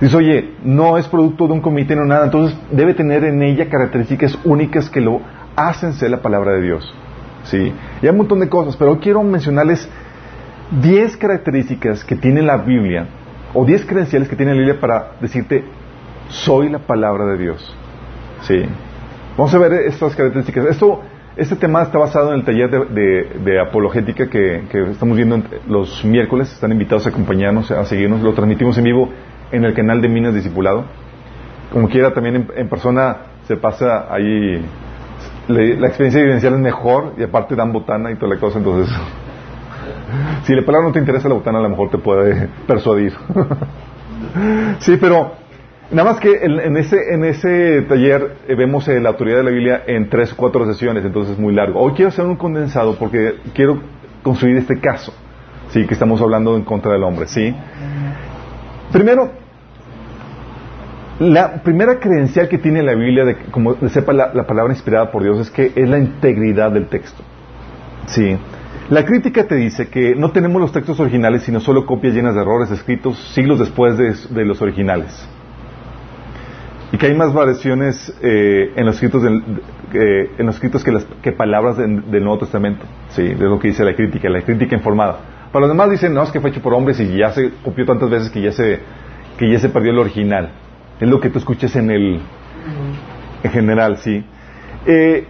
Dice, 0.00 0.16
oye, 0.16 0.54
no 0.62 0.96
es 0.96 1.08
producto 1.08 1.46
de 1.46 1.54
un 1.54 1.60
comité, 1.60 1.96
no 1.96 2.04
nada, 2.04 2.26
entonces 2.26 2.56
debe 2.70 2.94
tener 2.94 3.24
en 3.24 3.42
ella 3.42 3.68
características 3.68 4.38
únicas 4.44 4.88
que 4.88 5.00
lo 5.00 5.20
hacen 5.56 5.92
ser 5.94 6.10
la 6.10 6.22
palabra 6.22 6.52
de 6.52 6.62
Dios. 6.62 6.94
Sí, 7.44 7.72
y 8.02 8.06
hay 8.06 8.10
un 8.10 8.18
montón 8.18 8.40
de 8.40 8.48
cosas, 8.48 8.76
pero 8.76 8.98
quiero 9.00 9.22
mencionarles 9.22 9.88
10 10.82 11.16
características 11.16 12.04
que 12.04 12.14
tiene 12.14 12.42
la 12.42 12.58
Biblia, 12.58 13.06
o 13.54 13.64
10 13.64 13.86
credenciales 13.86 14.28
que 14.28 14.36
tiene 14.36 14.52
la 14.52 14.58
Biblia 14.58 14.80
para 14.80 15.12
decirte, 15.20 15.64
soy 16.28 16.68
la 16.68 16.78
palabra 16.78 17.24
de 17.26 17.38
Dios. 17.38 17.74
Sí. 18.42 18.62
Vamos 19.36 19.54
a 19.54 19.58
ver 19.58 19.72
estas 19.72 20.14
características. 20.14 20.66
Esto, 20.66 21.00
este 21.38 21.54
tema 21.54 21.82
está 21.82 21.98
basado 21.98 22.32
en 22.32 22.40
el 22.40 22.44
taller 22.44 22.68
de, 22.68 23.60
apologética 23.60 24.28
que, 24.28 24.64
estamos 24.90 25.16
viendo 25.16 25.40
los 25.68 26.04
miércoles. 26.04 26.52
Están 26.52 26.72
invitados 26.72 27.06
a 27.06 27.10
acompañarnos, 27.10 27.70
a 27.70 27.84
seguirnos. 27.84 28.22
Lo 28.22 28.34
transmitimos 28.34 28.76
en 28.76 28.84
vivo 28.84 29.08
en 29.52 29.64
el 29.64 29.72
canal 29.72 30.02
de 30.02 30.08
Minas 30.08 30.34
Discipulado. 30.34 30.84
Como 31.72 31.88
quiera, 31.88 32.12
también 32.12 32.48
en, 32.56 32.68
persona 32.68 33.18
se 33.46 33.56
pasa 33.56 34.12
ahí. 34.12 34.64
la 35.46 35.86
experiencia 35.86 36.20
evidencial 36.20 36.54
es 36.54 36.60
mejor 36.60 37.14
y 37.16 37.22
aparte 37.22 37.54
dan 37.54 37.72
botana 37.72 38.10
y 38.10 38.16
toda 38.16 38.34
la 38.34 38.40
cosa, 38.40 38.58
entonces 38.58 38.94
si 40.42 40.54
la 40.54 40.64
palabra 40.64 40.88
no 40.88 40.92
te 40.92 40.98
interesa, 40.98 41.28
la 41.28 41.34
botana 41.34 41.60
a 41.60 41.62
lo 41.62 41.68
mejor 41.68 41.90
te 41.90 41.98
puede 41.98 42.48
persuadir. 42.66 43.12
sí, 44.80 44.96
pero 45.00 45.32
nada 45.90 46.12
más 46.12 46.20
que 46.20 46.32
en, 46.32 46.76
ese, 46.76 46.96
en 47.12 47.24
ese 47.24 47.82
taller 47.82 48.36
eh, 48.46 48.54
vemos 48.54 48.86
eh, 48.88 49.00
la 49.00 49.10
autoridad 49.10 49.38
de 49.38 49.44
la 49.44 49.50
Biblia 49.50 49.82
en 49.86 50.08
tres 50.08 50.32
o 50.32 50.36
cuatro 50.36 50.64
sesiones, 50.66 51.04
entonces 51.04 51.34
es 51.34 51.38
muy 51.38 51.54
largo. 51.54 51.80
Hoy 51.80 51.92
quiero 51.92 52.08
hacer 52.08 52.24
un 52.24 52.36
condensado 52.36 52.96
porque 52.96 53.36
quiero 53.54 53.80
construir 54.22 54.56
este 54.56 54.78
caso, 54.80 55.12
sí, 55.70 55.86
que 55.86 55.94
estamos 55.94 56.20
hablando 56.20 56.56
en 56.56 56.64
contra 56.64 56.92
del 56.92 57.02
hombre, 57.02 57.26
sí. 57.26 57.54
Primero, 58.92 59.30
la 61.20 61.62
primera 61.62 61.98
credencial 61.98 62.48
que 62.48 62.58
tiene 62.58 62.82
la 62.82 62.94
Biblia 62.94 63.24
de 63.24 63.36
como 63.50 63.74
sepa 63.88 64.12
la, 64.12 64.32
la 64.32 64.46
palabra 64.46 64.72
inspirada 64.72 65.10
por 65.10 65.22
Dios 65.22 65.38
es 65.40 65.50
que 65.50 65.72
es 65.74 65.88
la 65.88 65.98
integridad 65.98 66.70
del 66.70 66.88
texto. 66.88 67.22
Sí. 68.06 68.36
La 68.90 69.04
crítica 69.04 69.46
te 69.46 69.54
dice 69.54 69.88
que 69.88 70.14
no 70.14 70.30
tenemos 70.30 70.62
los 70.62 70.72
textos 70.72 70.98
originales, 70.98 71.42
sino 71.42 71.60
solo 71.60 71.84
copias 71.84 72.14
llenas 72.14 72.34
de 72.34 72.40
errores 72.40 72.70
escritos 72.70 73.18
siglos 73.34 73.58
después 73.58 73.98
de, 73.98 74.44
los 74.46 74.62
originales. 74.62 75.28
Y 76.90 76.96
que 76.96 77.06
hay 77.06 77.14
más 77.14 77.34
variaciones 77.34 78.14
eh, 78.22 78.72
en 78.74 78.86
los 78.86 78.94
escritos, 78.94 79.22
eh, 79.24 80.30
en 80.38 80.46
los 80.46 80.54
escritos 80.54 80.82
que, 80.82 80.92
las, 80.92 81.04
que 81.22 81.32
palabras 81.32 81.76
del 81.76 82.24
Nuevo 82.24 82.38
Testamento. 82.38 82.84
Sí, 83.10 83.22
de 83.22 83.44
lo 83.44 83.58
que 83.58 83.68
dice 83.68 83.84
la 83.84 83.94
crítica, 83.94 84.28
la 84.30 84.42
crítica 84.42 84.74
informada. 84.74 85.18
Para 85.52 85.66
los 85.66 85.70
demás 85.70 85.90
dicen, 85.90 86.14
no, 86.14 86.22
es 86.22 86.30
que 86.30 86.40
fue 86.40 86.50
hecho 86.50 86.62
por 86.62 86.74
hombres 86.74 86.98
y 87.00 87.16
ya 87.16 87.30
se 87.30 87.50
copió 87.62 87.84
tantas 87.84 88.08
veces 88.08 88.30
que 88.30 88.40
ya 88.40 88.52
se, 88.52 88.80
que 89.38 89.50
ya 89.50 89.58
se 89.58 89.68
perdió 89.68 89.92
el 89.92 89.98
original. 89.98 90.50
Es 91.00 91.08
lo 91.08 91.20
que 91.20 91.30
tú 91.30 91.38
escuches 91.38 91.74
en 91.76 91.90
el, 91.90 92.20
en 93.42 93.50
general, 93.50 93.98
sí. 93.98 94.24
Eh, 94.86 95.26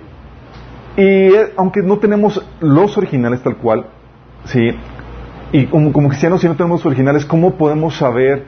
y 0.96 1.02
eh, 1.02 1.52
aunque 1.56 1.82
no 1.82 1.98
tenemos 1.98 2.44
los 2.60 2.96
originales 2.98 3.42
tal 3.42 3.56
cual, 3.56 3.86
¿sí? 4.44 4.70
Y 5.52 5.66
como, 5.66 5.92
como 5.92 6.08
cristianos, 6.08 6.40
si 6.40 6.48
no 6.48 6.56
tenemos 6.56 6.84
originales, 6.84 7.24
¿cómo 7.24 7.56
podemos 7.56 7.96
saber 7.96 8.44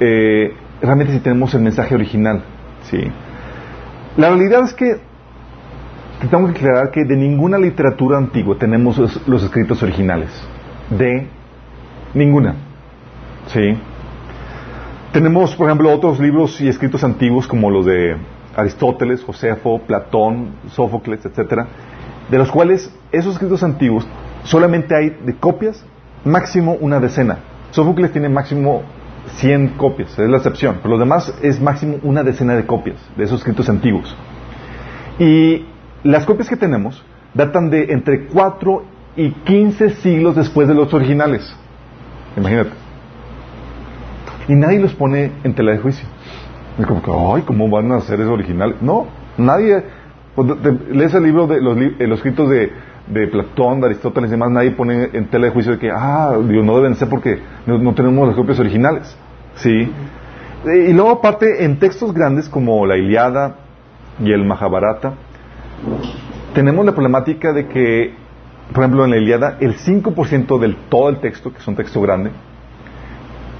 eh, 0.00 0.52
realmente 0.80 1.12
si 1.12 1.20
tenemos 1.20 1.54
el 1.54 1.62
mensaje 1.62 1.94
original? 1.94 2.42
¿Sí? 2.84 2.98
La 4.16 4.28
realidad 4.30 4.64
es 4.64 4.74
que 4.74 5.00
tengo 6.30 6.46
que 6.46 6.58
aclarar 6.58 6.90
que 6.90 7.04
de 7.04 7.16
ninguna 7.16 7.58
literatura 7.58 8.18
antigua 8.18 8.56
tenemos 8.58 8.98
los, 9.26 9.42
escritos 9.42 9.82
originales. 9.82 10.30
De 10.90 11.28
ninguna. 12.14 12.56
¿Sí? 13.46 13.78
Tenemos, 15.12 15.54
por 15.54 15.68
ejemplo, 15.68 15.92
otros 15.92 16.18
libros 16.18 16.60
y 16.60 16.68
escritos 16.68 17.04
antiguos 17.04 17.46
como 17.46 17.70
los 17.70 17.86
de 17.86 18.16
Aristóteles, 18.56 19.22
Josefo, 19.22 19.80
Platón, 19.86 20.56
Sófocles, 20.70 21.24
etcétera, 21.24 21.66
de 22.28 22.38
los 22.38 22.50
cuales 22.50 22.92
esos 23.12 23.34
escritos 23.34 23.62
antiguos 23.62 24.06
solamente 24.42 24.94
hay 24.96 25.10
de 25.24 25.34
copias 25.34 25.84
máximo 26.24 26.76
una 26.80 26.98
decena. 26.98 27.38
Sófocles 27.70 28.12
tiene 28.12 28.28
máximo 28.28 28.82
100 29.36 29.76
copias, 29.76 30.18
es 30.18 30.28
la 30.28 30.38
excepción, 30.38 30.76
pero 30.82 30.90
los 30.90 31.00
demás 31.00 31.34
es 31.42 31.60
máximo 31.60 31.98
una 32.02 32.22
decena 32.22 32.54
de 32.54 32.66
copias 32.66 32.96
de 33.16 33.24
esos 33.24 33.40
escritos 33.40 33.68
antiguos. 33.68 34.16
Y 35.18 35.66
las 36.04 36.24
copias 36.24 36.48
que 36.48 36.56
tenemos 36.56 37.04
datan 37.34 37.70
de 37.70 37.92
entre 37.92 38.26
4 38.26 38.82
y 39.16 39.30
15 39.30 39.90
siglos 39.96 40.36
después 40.36 40.68
de 40.68 40.74
los 40.74 40.92
originales. 40.94 41.54
Imagínate. 42.36 42.70
Y 44.48 44.54
nadie 44.54 44.78
los 44.78 44.94
pone 44.94 45.32
en 45.44 45.54
tela 45.54 45.72
de 45.72 45.78
juicio. 45.78 46.08
Es 46.78 46.86
como 46.86 47.02
que, 47.02 47.10
ay, 47.10 47.42
¿cómo 47.42 47.68
van 47.68 47.92
a 47.92 47.96
hacer 47.96 48.20
eso 48.20 48.32
original? 48.32 48.76
No, 48.80 49.06
nadie. 49.36 49.82
Pues, 50.34 50.48
lees 50.90 51.12
el 51.14 51.24
libro 51.24 51.48
de 51.48 51.60
los, 51.60 51.76
eh, 51.76 52.06
los 52.06 52.18
escritos 52.18 52.48
de, 52.48 52.70
de, 53.10 53.26
Platón, 53.28 53.80
de 53.80 53.86
Aristóteles 53.86 54.28
y 54.28 54.32
demás, 54.32 54.50
nadie 54.50 54.70
pone 54.72 55.10
en 55.12 55.26
tela 55.28 55.46
de 55.46 55.52
juicio 55.52 55.72
de 55.72 55.78
que, 55.78 55.90
ah, 55.90 56.36
Dios, 56.46 56.64
no 56.64 56.76
deben 56.76 56.94
ser 56.94 57.08
porque 57.08 57.40
no, 57.66 57.94
tenemos 57.94 58.26
las 58.26 58.36
copias 58.36 58.58
originales. 58.58 59.16
¿Sí? 59.56 59.92
Y 60.64 60.92
luego, 60.92 61.10
aparte, 61.10 61.64
en 61.64 61.78
textos 61.78 62.12
grandes 62.12 62.48
como 62.48 62.84
la 62.86 62.96
Iliada 62.96 63.56
y 64.22 64.32
el 64.32 64.44
Mahabharata, 64.44 65.14
tenemos 66.54 66.84
la 66.84 66.92
problemática 66.92 67.52
de 67.52 67.66
que, 67.66 68.14
por 68.72 68.84
ejemplo, 68.84 69.04
en 69.04 69.10
la 69.10 69.16
Iliada, 69.18 69.56
el 69.60 69.76
5% 69.76 70.58
del 70.58 70.76
todo 70.88 71.08
el 71.08 71.18
texto, 71.18 71.52
que 71.52 71.58
es 71.58 71.68
un 71.68 71.76
texto 71.76 72.00
grande, 72.00 72.30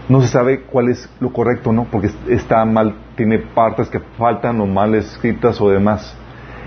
no 0.08 0.22
se 0.22 0.28
sabe 0.28 0.62
cuál 0.62 0.88
es 0.88 1.08
lo 1.20 1.32
correcto, 1.32 1.72
¿no? 1.72 1.84
Porque 1.84 2.10
está 2.28 2.64
mal, 2.64 2.94
tiene 3.16 3.38
partes 3.38 3.88
que 3.88 4.00
faltan 4.00 4.60
o 4.60 4.66
mal 4.66 4.94
escritas 4.94 5.60
o 5.60 5.70
demás. 5.70 6.16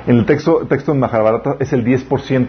En 0.08 0.18
el 0.18 0.26
texto, 0.26 0.66
texto 0.68 0.94
de 0.94 1.00
Mahabharata 1.00 1.56
es 1.60 1.74
el 1.74 1.86
10%. 1.86 2.48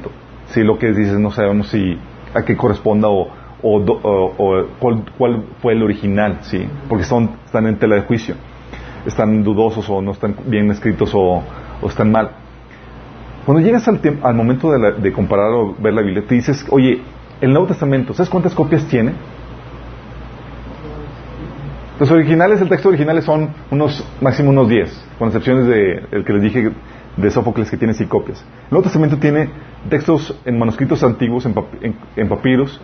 Si 0.52 0.62
lo 0.62 0.78
que 0.78 0.92
dices 0.92 1.18
no 1.18 1.30
sabemos 1.30 1.68
si 1.68 1.98
a 2.34 2.42
qué 2.42 2.56
corresponda 2.56 3.08
o, 3.08 3.28
o, 3.62 4.66
cuál, 4.78 5.44
fue 5.60 5.72
el 5.72 5.82
original, 5.82 6.38
¿sí? 6.42 6.66
Porque 6.88 7.04
son, 7.04 7.30
están 7.44 7.66
en 7.66 7.78
tela 7.78 7.96
de 7.96 8.02
juicio. 8.02 8.34
Están 9.06 9.42
dudosos 9.42 9.88
o 9.88 10.00
no 10.00 10.12
están 10.12 10.36
bien 10.46 10.70
escritos 10.70 11.12
o, 11.14 11.42
están 11.86 12.10
mal. 12.12 12.30
Cuando 13.44 13.62
llegas 13.62 13.86
al, 13.88 14.00
al 14.22 14.34
momento 14.34 14.70
de, 14.70 14.92
de 14.92 15.12
comparar 15.12 15.50
o 15.52 15.74
ver 15.74 15.94
la 15.94 16.02
Biblia, 16.02 16.24
te 16.26 16.34
dices, 16.34 16.64
oye, 16.70 17.02
el 17.40 17.50
Nuevo 17.50 17.66
Testamento, 17.66 18.14
¿sabes 18.14 18.30
cuántas 18.30 18.54
copias 18.54 18.86
tiene? 18.86 19.14
Los 21.98 22.10
originales, 22.10 22.60
el 22.60 22.68
texto 22.68 22.88
original 22.88 23.22
son 23.22 23.50
unos, 23.70 24.04
máximo 24.20 24.50
unos 24.50 24.68
10, 24.68 25.06
con 25.18 25.28
excepciones 25.28 25.66
de 25.66 26.04
el 26.10 26.24
que 26.24 26.32
les 26.32 26.42
dije 26.42 26.70
de 27.16 27.30
Sófocles 27.30 27.70
que 27.70 27.76
tiene 27.76 27.94
6 27.94 28.08
copias. 28.08 28.40
El 28.40 28.70
Nuevo 28.70 28.84
Testamento 28.84 29.18
tiene 29.18 29.50
textos 29.88 30.38
en 30.44 30.58
manuscritos 30.58 31.02
antiguos, 31.02 31.46
en, 31.46 32.28
papiros, 32.28 32.80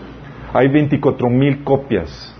hay 0.52 0.68
24 0.68 1.28
mil 1.30 1.64
copias. 1.64 2.34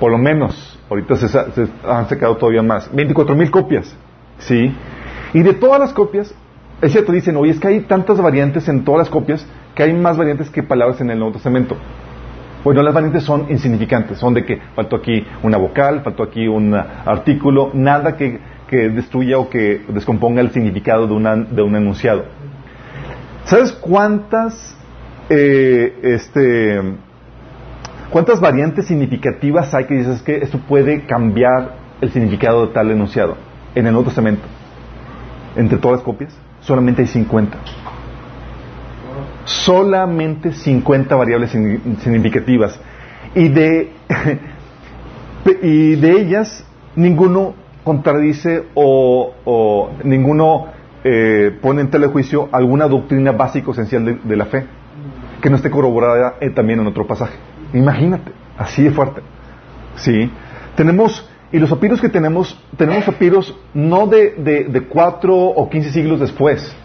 Por 0.00 0.10
lo 0.10 0.18
menos, 0.18 0.78
ahorita 0.88 1.16
se, 1.16 1.68
han 1.86 2.08
sacado 2.08 2.36
todavía 2.36 2.62
más. 2.62 2.94
24 2.94 3.34
mil 3.34 3.50
copias, 3.50 3.94
¿sí? 4.38 4.74
Y 5.32 5.42
de 5.42 5.54
todas 5.54 5.80
las 5.80 5.92
copias, 5.92 6.34
es 6.80 6.92
cierto, 6.92 7.12
dicen, 7.12 7.36
oye, 7.36 7.52
es 7.52 7.60
que 7.60 7.68
hay 7.68 7.80
tantas 7.80 8.20
variantes 8.20 8.68
en 8.68 8.84
todas 8.84 9.00
las 9.00 9.10
copias 9.10 9.46
que 9.74 9.82
hay 9.82 9.92
más 9.92 10.16
variantes 10.16 10.50
que 10.50 10.62
palabras 10.62 11.00
en 11.00 11.10
el 11.10 11.18
Nuevo 11.18 11.34
Testamento. 11.34 11.76
Bueno, 12.64 12.82
las 12.82 12.94
variantes 12.94 13.22
son 13.22 13.46
insignificantes, 13.48 14.18
son 14.18 14.34
de 14.34 14.44
que 14.44 14.58
faltó 14.74 14.96
aquí 14.96 15.24
una 15.42 15.56
vocal, 15.56 16.02
faltó 16.02 16.24
aquí 16.24 16.48
un 16.48 16.74
artículo, 16.74 17.70
nada 17.74 18.16
que, 18.16 18.40
destruya 18.70 19.38
o 19.38 19.48
que 19.48 19.84
descomponga 19.88 20.40
el 20.40 20.50
significado 20.50 21.06
de, 21.06 21.14
una, 21.14 21.36
de 21.36 21.62
un 21.62 21.76
enunciado. 21.76 22.24
¿Sabes 23.44 23.72
cuántas, 23.72 24.76
eh, 25.30 25.98
este, 26.02 26.80
cuántas 28.10 28.40
variantes 28.40 28.86
significativas 28.86 29.72
hay 29.74 29.84
que 29.84 29.94
dices 29.94 30.22
que 30.22 30.38
esto 30.38 30.58
puede 30.58 31.06
cambiar 31.06 31.76
el 32.00 32.10
significado 32.10 32.66
de 32.66 32.72
tal 32.72 32.90
enunciado 32.90 33.36
en 33.74 33.86
el 33.86 33.92
Nuevo 33.92 34.08
Testamento? 34.08 34.42
Entre 35.54 35.78
todas 35.78 35.98
las 35.98 36.04
copias, 36.04 36.36
solamente 36.60 37.02
hay 37.02 37.08
50 37.08 37.58
solamente 39.46 40.52
50 40.52 41.14
variables 41.16 41.50
significativas. 41.50 42.78
Y 43.34 43.48
de, 43.48 43.92
y 45.62 45.96
de 45.96 46.20
ellas, 46.20 46.64
ninguno 46.94 47.54
contradice 47.86 48.64
o, 48.74 49.90
ninguno 50.02 50.66
eh, 51.04 51.56
pone 51.62 51.82
en 51.82 51.88
telejuicio 51.88 52.48
alguna 52.50 52.88
doctrina 52.88 53.30
básica 53.30 53.70
esencial 53.70 54.18
de, 54.24 54.36
la 54.36 54.46
fe, 54.46 54.66
que 55.40 55.48
no 55.48 55.54
esté 55.54 55.70
corroborada 55.70 56.34
eh, 56.40 56.50
también 56.50 56.80
en 56.80 56.88
otro 56.88 57.06
pasaje. 57.06 57.36
Imagínate, 57.72 58.32
así 58.58 58.82
de 58.82 58.90
fuerte. 58.90 59.20
¿Sí? 59.94 60.28
Tenemos, 60.74 61.30
y 61.52 61.60
los 61.60 61.70
papiros 61.70 62.00
que 62.00 62.08
tenemos, 62.08 62.60
tenemos 62.76 63.04
papiros 63.04 63.56
no 63.72 64.08
de, 64.08 64.32
de, 64.32 64.64
de 64.64 64.80
cuatro 64.82 65.36
o 65.36 65.70
quince 65.70 65.90
siglos 65.90 66.18
después. 66.18 66.76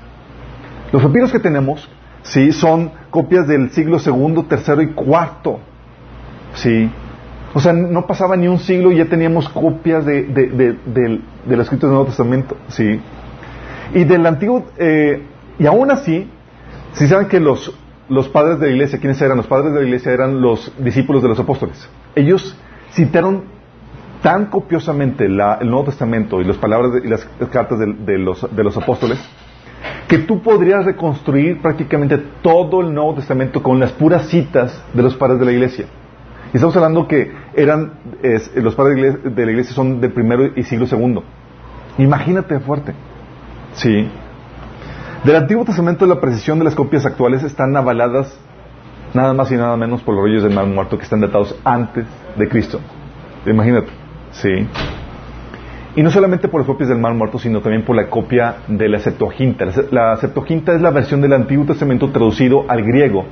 Los 0.91 1.01
papiros 1.01 1.31
que 1.31 1.39
tenemos 1.39 1.89
¿sí? 2.21 2.51
Son 2.51 2.91
copias 3.09 3.47
del 3.47 3.71
siglo 3.71 3.97
segundo, 3.97 4.43
tercero 4.43 4.83
y 4.83 4.93
cuarto, 4.93 5.59
¿sí? 6.53 6.91
O 7.53 7.59
sea, 7.59 7.73
no 7.73 8.07
pasaba 8.07 8.37
ni 8.37 8.47
un 8.47 8.59
siglo 8.59 8.91
y 8.91 8.97
ya 8.97 9.05
teníamos 9.05 9.49
copias 9.49 10.05
de, 10.05 10.23
de, 10.23 10.47
de, 10.47 11.21
del 11.45 11.59
escrito 11.61 11.87
del 11.87 11.95
Nuevo 11.95 12.05
Testamento, 12.05 12.55
¿sí? 12.69 12.99
Y 13.93 14.03
del 14.05 14.25
Antiguo, 14.25 14.67
eh, 14.77 15.21
y 15.59 15.65
aún 15.65 15.91
así, 15.91 16.29
si 16.93 17.07
saben 17.07 17.27
que 17.27 17.39
los, 17.39 17.77
los 18.07 18.29
padres 18.29 18.59
de 18.59 18.67
la 18.67 18.71
iglesia, 18.73 18.99
¿quiénes 18.99 19.21
eran? 19.21 19.37
Los 19.37 19.47
padres 19.47 19.73
de 19.73 19.81
la 19.81 19.85
iglesia 19.85 20.13
eran 20.13 20.41
los 20.41 20.71
discípulos 20.79 21.21
de 21.21 21.29
los 21.29 21.39
apóstoles. 21.39 21.89
Ellos 22.15 22.57
citaron 22.93 23.43
tan 24.21 24.45
copiosamente 24.45 25.25
el 25.25 25.35
Nuevo 25.35 25.83
Testamento 25.85 26.39
y 26.39 26.45
las 26.45 26.57
palabras 26.57 26.91
y 27.03 27.07
las 27.07 27.25
cartas 27.51 27.79
de, 27.79 28.17
los, 28.17 28.55
de 28.55 28.63
los 28.63 28.77
apóstoles 28.77 29.19
que 30.07 30.19
tú 30.19 30.41
podrías 30.41 30.85
reconstruir 30.85 31.61
prácticamente 31.61 32.17
todo 32.41 32.81
el 32.81 32.93
Nuevo 32.93 33.15
Testamento 33.15 33.63
con 33.63 33.79
las 33.79 33.91
puras 33.93 34.27
citas 34.27 34.83
de 34.93 35.03
los 35.03 35.15
padres 35.15 35.39
de 35.39 35.45
la 35.45 35.51
iglesia. 35.53 35.85
Y 36.53 36.57
estamos 36.57 36.75
hablando 36.75 37.07
que 37.07 37.31
eran, 37.55 37.93
los 38.55 38.75
padres 38.75 39.17
de 39.23 39.45
la 39.45 39.51
iglesia 39.51 39.73
son 39.73 40.01
del 40.01 40.11
primero 40.11 40.51
y 40.55 40.63
siglo 40.63 40.85
segundo. 40.85 41.23
Imagínate 41.97 42.59
fuerte. 42.59 42.93
Sí. 43.73 44.09
Del 45.23 45.35
Antiguo 45.35 45.63
Testamento 45.63 46.05
la 46.05 46.19
precisión 46.19 46.59
de 46.59 46.65
las 46.65 46.75
copias 46.75 47.05
actuales 47.05 47.43
están 47.43 47.75
avaladas 47.77 48.37
nada 49.13 49.33
más 49.33 49.51
y 49.51 49.55
nada 49.55 49.77
menos 49.77 50.01
por 50.01 50.15
los 50.15 50.23
reyes 50.23 50.43
del 50.43 50.53
mar 50.53 50.65
muerto 50.65 50.97
que 50.97 51.03
están 51.03 51.21
datados 51.21 51.55
antes 51.63 52.05
de 52.35 52.47
Cristo. 52.49 52.79
Imagínate. 53.45 53.89
Sí. 54.31 54.67
Y 55.95 56.03
no 56.03 56.09
solamente 56.09 56.47
por 56.47 56.61
las 56.61 56.67
copias 56.67 56.87
del 56.87 56.99
Mar 56.99 57.13
Muerto, 57.13 57.37
sino 57.37 57.59
también 57.59 57.83
por 57.83 57.97
la 57.97 58.07
copia 58.07 58.57
de 58.67 58.87
la 58.87 58.99
Septuaginta. 58.99 59.65
La 59.91 60.15
Septuaginta 60.15 60.73
es 60.73 60.81
la 60.81 60.89
versión 60.89 61.19
del 61.19 61.33
Antiguo 61.33 61.65
Testamento 61.65 62.09
traducido 62.11 62.63
al 62.69 62.81
griego. 62.81 63.25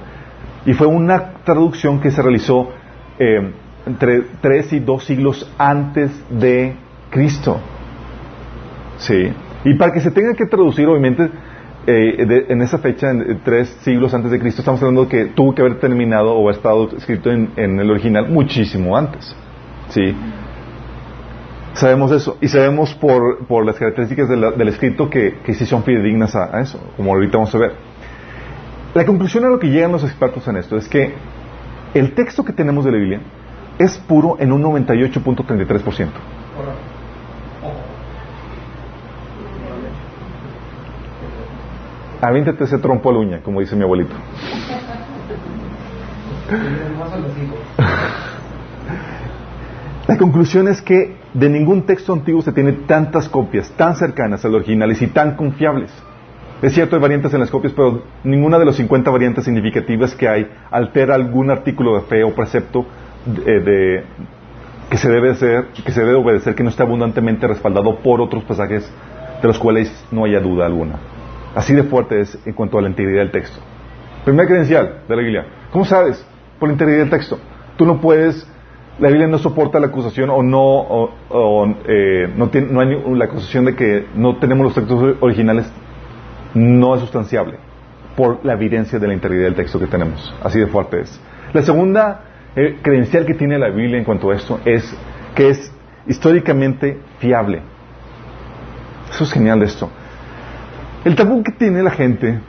Y 0.65 0.73
fue 0.73 0.87
una 0.87 1.35
traducción 1.45 2.01
que 2.01 2.11
se 2.11 2.21
realizó 2.21 2.69
eh, 3.19 3.51
entre 3.85 4.21
tres 4.41 4.71
y 4.73 4.79
dos 4.79 5.03
siglos 5.03 5.51
antes 5.57 6.11
de 6.29 6.75
Cristo. 7.09 7.59
Sí. 8.97 9.31
Y 9.65 9.73
para 9.75 9.91
que 9.91 9.99
se 9.99 10.11
tenga 10.11 10.33
que 10.33 10.45
traducir, 10.45 10.87
obviamente, 10.87 11.29
eh, 11.87 12.45
en 12.49 12.61
esa 12.61 12.77
fecha, 12.77 13.09
en, 13.09 13.41
tres 13.43 13.69
siglos 13.81 14.13
antes 14.13 14.31
de 14.31 14.39
Cristo, 14.39 14.61
estamos 14.61 14.81
hablando 14.81 15.07
que 15.07 15.25
tuvo 15.25 15.55
que 15.55 15.61
haber 15.61 15.79
terminado 15.79 16.33
o 16.33 16.49
ha 16.49 16.51
estado 16.51 16.89
escrito 16.95 17.31
en, 17.31 17.51
el 17.57 17.89
original 17.89 18.29
muchísimo 18.29 18.95
antes. 18.95 19.35
Sí. 19.89 20.15
Sabemos 21.73 22.11
eso. 22.11 22.37
Y 22.41 22.47
sabemos 22.47 22.93
por, 22.93 23.45
por 23.47 23.65
las 23.65 23.75
características 23.77 24.29
del 24.29 24.67
escrito 24.67 25.09
que, 25.09 25.39
que, 25.43 25.53
sí 25.53 25.65
son 25.65 25.83
fidedignas 25.83 26.35
a, 26.35 26.59
eso, 26.61 26.79
como 26.95 27.13
ahorita 27.13 27.37
vamos 27.37 27.55
a 27.55 27.57
ver. 27.57 27.73
La 28.93 29.05
conclusión 29.05 29.45
a 29.45 29.49
lo 29.49 29.59
que 29.59 29.67
llegan 29.67 29.91
los 29.91 30.03
expertos 30.03 30.47
en 30.47 30.57
esto 30.57 30.75
es 30.75 30.87
que 30.89 31.13
el 31.93 32.13
texto 32.13 32.43
que 32.43 32.53
tenemos 32.53 32.85
de 32.85 32.91
la 32.91 32.97
Biblia 32.97 33.21
es 33.77 33.97
puro 33.97 34.37
en 34.39 34.51
un 34.51 34.61
98.33%. 34.63 36.07
Avíntate 42.21 42.65
ese 42.65 42.77
trompo 42.79 43.09
a 43.09 43.13
la 43.13 43.19
uña, 43.19 43.39
como 43.41 43.61
dice 43.61 43.75
mi 43.75 43.83
abuelito. 43.83 44.13
La 50.07 50.17
conclusión 50.17 50.67
es 50.67 50.81
que 50.81 51.15
de 51.33 51.49
ningún 51.49 51.83
texto 51.83 52.11
antiguo 52.11 52.41
se 52.41 52.51
tiene 52.51 52.73
tantas 52.73 53.29
copias 53.29 53.69
tan 53.71 53.95
cercanas 53.95 54.43
al 54.43 54.55
original 54.55 54.91
y 54.91 55.07
tan 55.07 55.35
confiables. 55.35 55.91
Es 56.61 56.73
cierto, 56.73 56.95
hay 56.95 57.01
variantes 57.01 57.33
en 57.33 57.39
las 57.39 57.49
copias, 57.49 57.71
pero 57.73 58.03
ninguna 58.23 58.59
de 58.59 58.65
las 58.65 58.75
50 58.75 59.09
variantes 59.09 59.45
significativas 59.45 60.13
que 60.13 60.27
hay 60.27 60.51
altera 60.71 61.15
algún 61.15 61.49
artículo 61.49 61.95
de 61.95 62.01
fe 62.01 62.23
o 62.23 62.35
precepto 62.35 62.85
de, 63.25 64.03
que, 64.89 64.97
se 64.97 65.09
debe 65.09 65.31
hacer, 65.31 65.67
que 65.85 65.91
se 65.91 66.01
debe 66.01 66.15
obedecer, 66.15 66.55
que 66.55 66.63
no 66.63 66.69
esté 66.69 66.83
abundantemente 66.83 67.47
respaldado 67.47 67.99
por 67.99 68.19
otros 68.19 68.43
pasajes 68.43 68.91
de 69.41 69.47
los 69.47 69.57
cuales 69.57 69.89
no 70.11 70.25
haya 70.25 70.41
duda 70.41 70.65
alguna. 70.65 70.95
Así 71.55 71.73
de 71.73 71.83
fuerte 71.83 72.19
es 72.19 72.37
en 72.45 72.53
cuanto 72.53 72.77
a 72.77 72.81
la 72.81 72.89
integridad 72.89 73.21
del 73.21 73.31
texto. 73.31 73.59
Primera 74.25 74.47
credencial 74.47 75.03
de 75.07 75.15
la 75.15 75.21
Biblia. 75.21 75.45
¿Cómo 75.71 75.85
sabes? 75.85 76.25
Por 76.59 76.67
la 76.67 76.73
integridad 76.73 76.99
del 76.99 77.09
texto. 77.09 77.39
Tú 77.77 77.85
no 77.85 78.01
puedes, 78.01 78.45
la 78.99 79.07
Biblia 79.07 79.27
no 79.27 79.37
soporta 79.37 79.79
la 79.79 79.87
acusación 79.87 80.29
o 80.29 80.43
no, 80.43 80.59
o, 80.59 81.75
eh, 81.87 82.29
no, 82.35 82.49
tiene, 82.49 82.67
no 82.67 82.81
hay 82.81 83.01
la 83.15 83.25
acusación 83.25 83.63
de 83.63 83.75
que 83.75 84.07
no 84.13 84.35
tenemos 84.37 84.65
los 84.65 84.75
textos 84.75 85.15
originales, 85.21 85.71
no 86.53 86.95
es 86.95 87.01
sustanciable 87.01 87.57
por 88.15 88.43
la 88.45 88.53
evidencia 88.53 88.99
de 88.99 89.07
la 89.07 89.13
integridad 89.13 89.45
del 89.45 89.55
texto 89.55 89.79
que 89.79 89.87
tenemos. 89.87 90.33
Así 90.43 90.59
de 90.59 90.67
fuerte 90.67 91.01
es. 91.01 91.19
La 91.53 91.61
segunda 91.61 92.21
eh, 92.55 92.79
credencial 92.81 93.25
que 93.25 93.33
tiene 93.33 93.57
la 93.57 93.69
Biblia 93.69 93.97
en 93.97 94.03
cuanto 94.03 94.31
a 94.31 94.35
esto 94.35 94.59
es 94.65 94.95
que 95.35 95.49
es 95.49 95.71
históricamente 96.07 96.99
fiable. 97.19 97.61
Eso 99.09 99.23
es 99.23 99.31
genial 99.31 99.63
esto. 99.63 99.89
El 101.05 101.15
tabú 101.15 101.43
que 101.43 101.51
tiene 101.53 101.81
la 101.81 101.91
gente, 101.91 102.39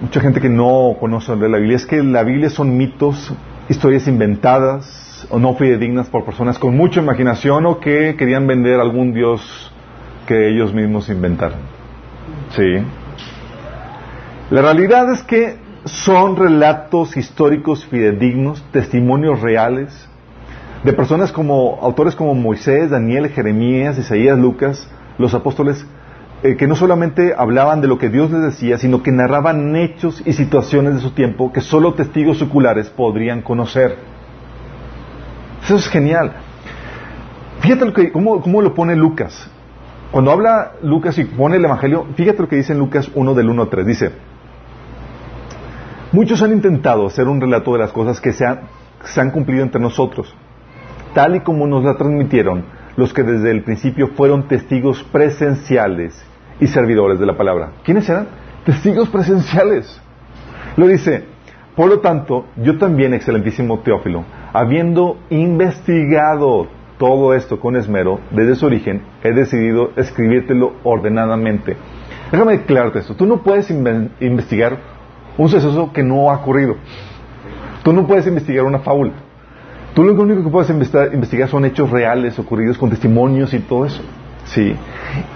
mucha 0.00 0.20
gente 0.20 0.40
que 0.40 0.48
no 0.48 0.96
conoce 0.98 1.36
la 1.36 1.58
Biblia, 1.58 1.76
es 1.76 1.86
que 1.86 2.02
la 2.02 2.22
Biblia 2.22 2.48
son 2.48 2.76
mitos, 2.76 3.32
historias 3.68 4.08
inventadas 4.08 5.26
o 5.30 5.38
no 5.38 5.54
fidedignas 5.54 6.08
por 6.08 6.24
personas 6.24 6.58
con 6.58 6.76
mucha 6.76 7.00
imaginación 7.00 7.66
o 7.66 7.80
que 7.80 8.16
querían 8.16 8.46
vender 8.46 8.80
algún 8.80 9.12
Dios 9.12 9.72
que 10.26 10.48
ellos 10.48 10.72
mismos 10.72 11.08
inventaron. 11.10 11.58
Sí. 12.50 12.82
La 14.50 14.62
realidad 14.62 15.12
es 15.12 15.22
que 15.22 15.58
son 15.84 16.36
relatos 16.36 17.18
históricos 17.18 17.84
fidedignos, 17.84 18.64
testimonios 18.72 19.42
reales 19.42 20.08
de 20.84 20.92
personas 20.94 21.32
como 21.32 21.78
autores 21.82 22.14
como 22.14 22.34
Moisés, 22.34 22.88
Daniel, 22.88 23.28
Jeremías, 23.28 23.98
Isaías, 23.98 24.38
Lucas, 24.38 24.88
los 25.18 25.34
apóstoles 25.34 25.84
eh, 26.42 26.56
que 26.56 26.66
no 26.66 26.76
solamente 26.76 27.34
hablaban 27.36 27.82
de 27.82 27.88
lo 27.88 27.98
que 27.98 28.08
Dios 28.08 28.30
les 28.30 28.40
decía, 28.40 28.78
sino 28.78 29.02
que 29.02 29.12
narraban 29.12 29.76
hechos 29.76 30.22
y 30.24 30.32
situaciones 30.32 30.94
de 30.94 31.00
su 31.00 31.10
tiempo 31.10 31.52
que 31.52 31.60
solo 31.60 31.92
testigos 31.92 32.40
oculares 32.40 32.88
podrían 32.88 33.42
conocer. 33.42 33.96
Eso 35.62 35.76
es 35.76 35.88
genial. 35.88 36.32
Fíjate 37.60 37.84
lo 37.84 37.92
que, 37.92 38.12
cómo, 38.12 38.40
cómo, 38.40 38.62
lo 38.62 38.72
pone 38.72 38.96
Lucas. 38.96 39.50
Cuando 40.10 40.30
habla 40.30 40.72
Lucas 40.82 41.18
y 41.18 41.24
pone 41.24 41.56
el 41.56 41.64
Evangelio, 41.66 42.06
fíjate 42.14 42.40
lo 42.40 42.48
que 42.48 42.56
dice 42.56 42.72
en 42.72 42.78
Lucas 42.78 43.10
1 43.14 43.34
del 43.34 43.50
1 43.50 43.62
al 43.62 43.68
3. 43.68 43.86
Dice, 43.86 44.12
muchos 46.12 46.42
han 46.42 46.52
intentado 46.52 47.06
hacer 47.06 47.28
un 47.28 47.40
relato 47.40 47.72
de 47.72 47.78
las 47.78 47.92
cosas 47.92 48.20
que 48.20 48.32
se 48.32 48.44
han, 48.46 49.30
cumplido 49.30 49.62
entre 49.62 49.80
nosotros, 49.80 50.34
tal 51.14 51.36
y 51.36 51.40
como 51.40 51.66
nos 51.66 51.84
la 51.84 51.96
transmitieron 51.96 52.64
los 52.96 53.12
que 53.12 53.22
desde 53.22 53.50
el 53.50 53.62
principio 53.62 54.08
fueron 54.08 54.48
testigos 54.48 55.04
presenciales 55.04 56.20
y 56.60 56.66
servidores 56.66 57.20
de 57.20 57.26
la 57.26 57.36
palabra. 57.36 57.70
¿Quiénes 57.84 58.08
eran? 58.08 58.26
Testigos 58.64 59.08
presenciales. 59.08 60.00
Lo 60.76 60.86
dice, 60.86 61.24
por 61.76 61.88
lo 61.88 62.00
tanto, 62.00 62.46
yo 62.56 62.76
también, 62.76 63.14
excelentísimo 63.14 63.78
Teófilo, 63.80 64.24
habiendo 64.52 65.18
investigado 65.30 66.66
todo 66.98 67.34
esto 67.34 67.60
con 67.60 67.76
esmero 67.76 68.18
desde 68.32 68.56
su 68.56 68.66
origen, 68.66 69.02
he 69.22 69.32
decidido 69.32 69.92
escribírtelo 69.94 70.72
ordenadamente. 70.82 71.76
Déjame 72.32 72.58
declararte 72.58 72.98
esto. 72.98 73.14
Tú 73.14 73.26
no 73.26 73.42
puedes 73.42 73.70
investigar 73.70 74.97
un 75.38 75.48
suceso 75.48 75.92
que 75.92 76.02
no 76.02 76.30
ha 76.30 76.34
ocurrido. 76.34 76.76
Tú 77.82 77.92
no 77.92 78.06
puedes 78.06 78.26
investigar 78.26 78.64
una 78.64 78.80
fábula. 78.80 79.12
Tú 79.94 80.04
lo 80.04 80.12
único 80.12 80.44
que 80.44 80.50
puedes 80.50 80.68
investigar, 80.70 81.48
son 81.48 81.64
hechos 81.64 81.90
reales 81.90 82.38
ocurridos 82.38 82.76
con 82.76 82.90
testimonios 82.90 83.54
y 83.54 83.60
todo 83.60 83.86
eso. 83.86 84.02
Sí. 84.44 84.74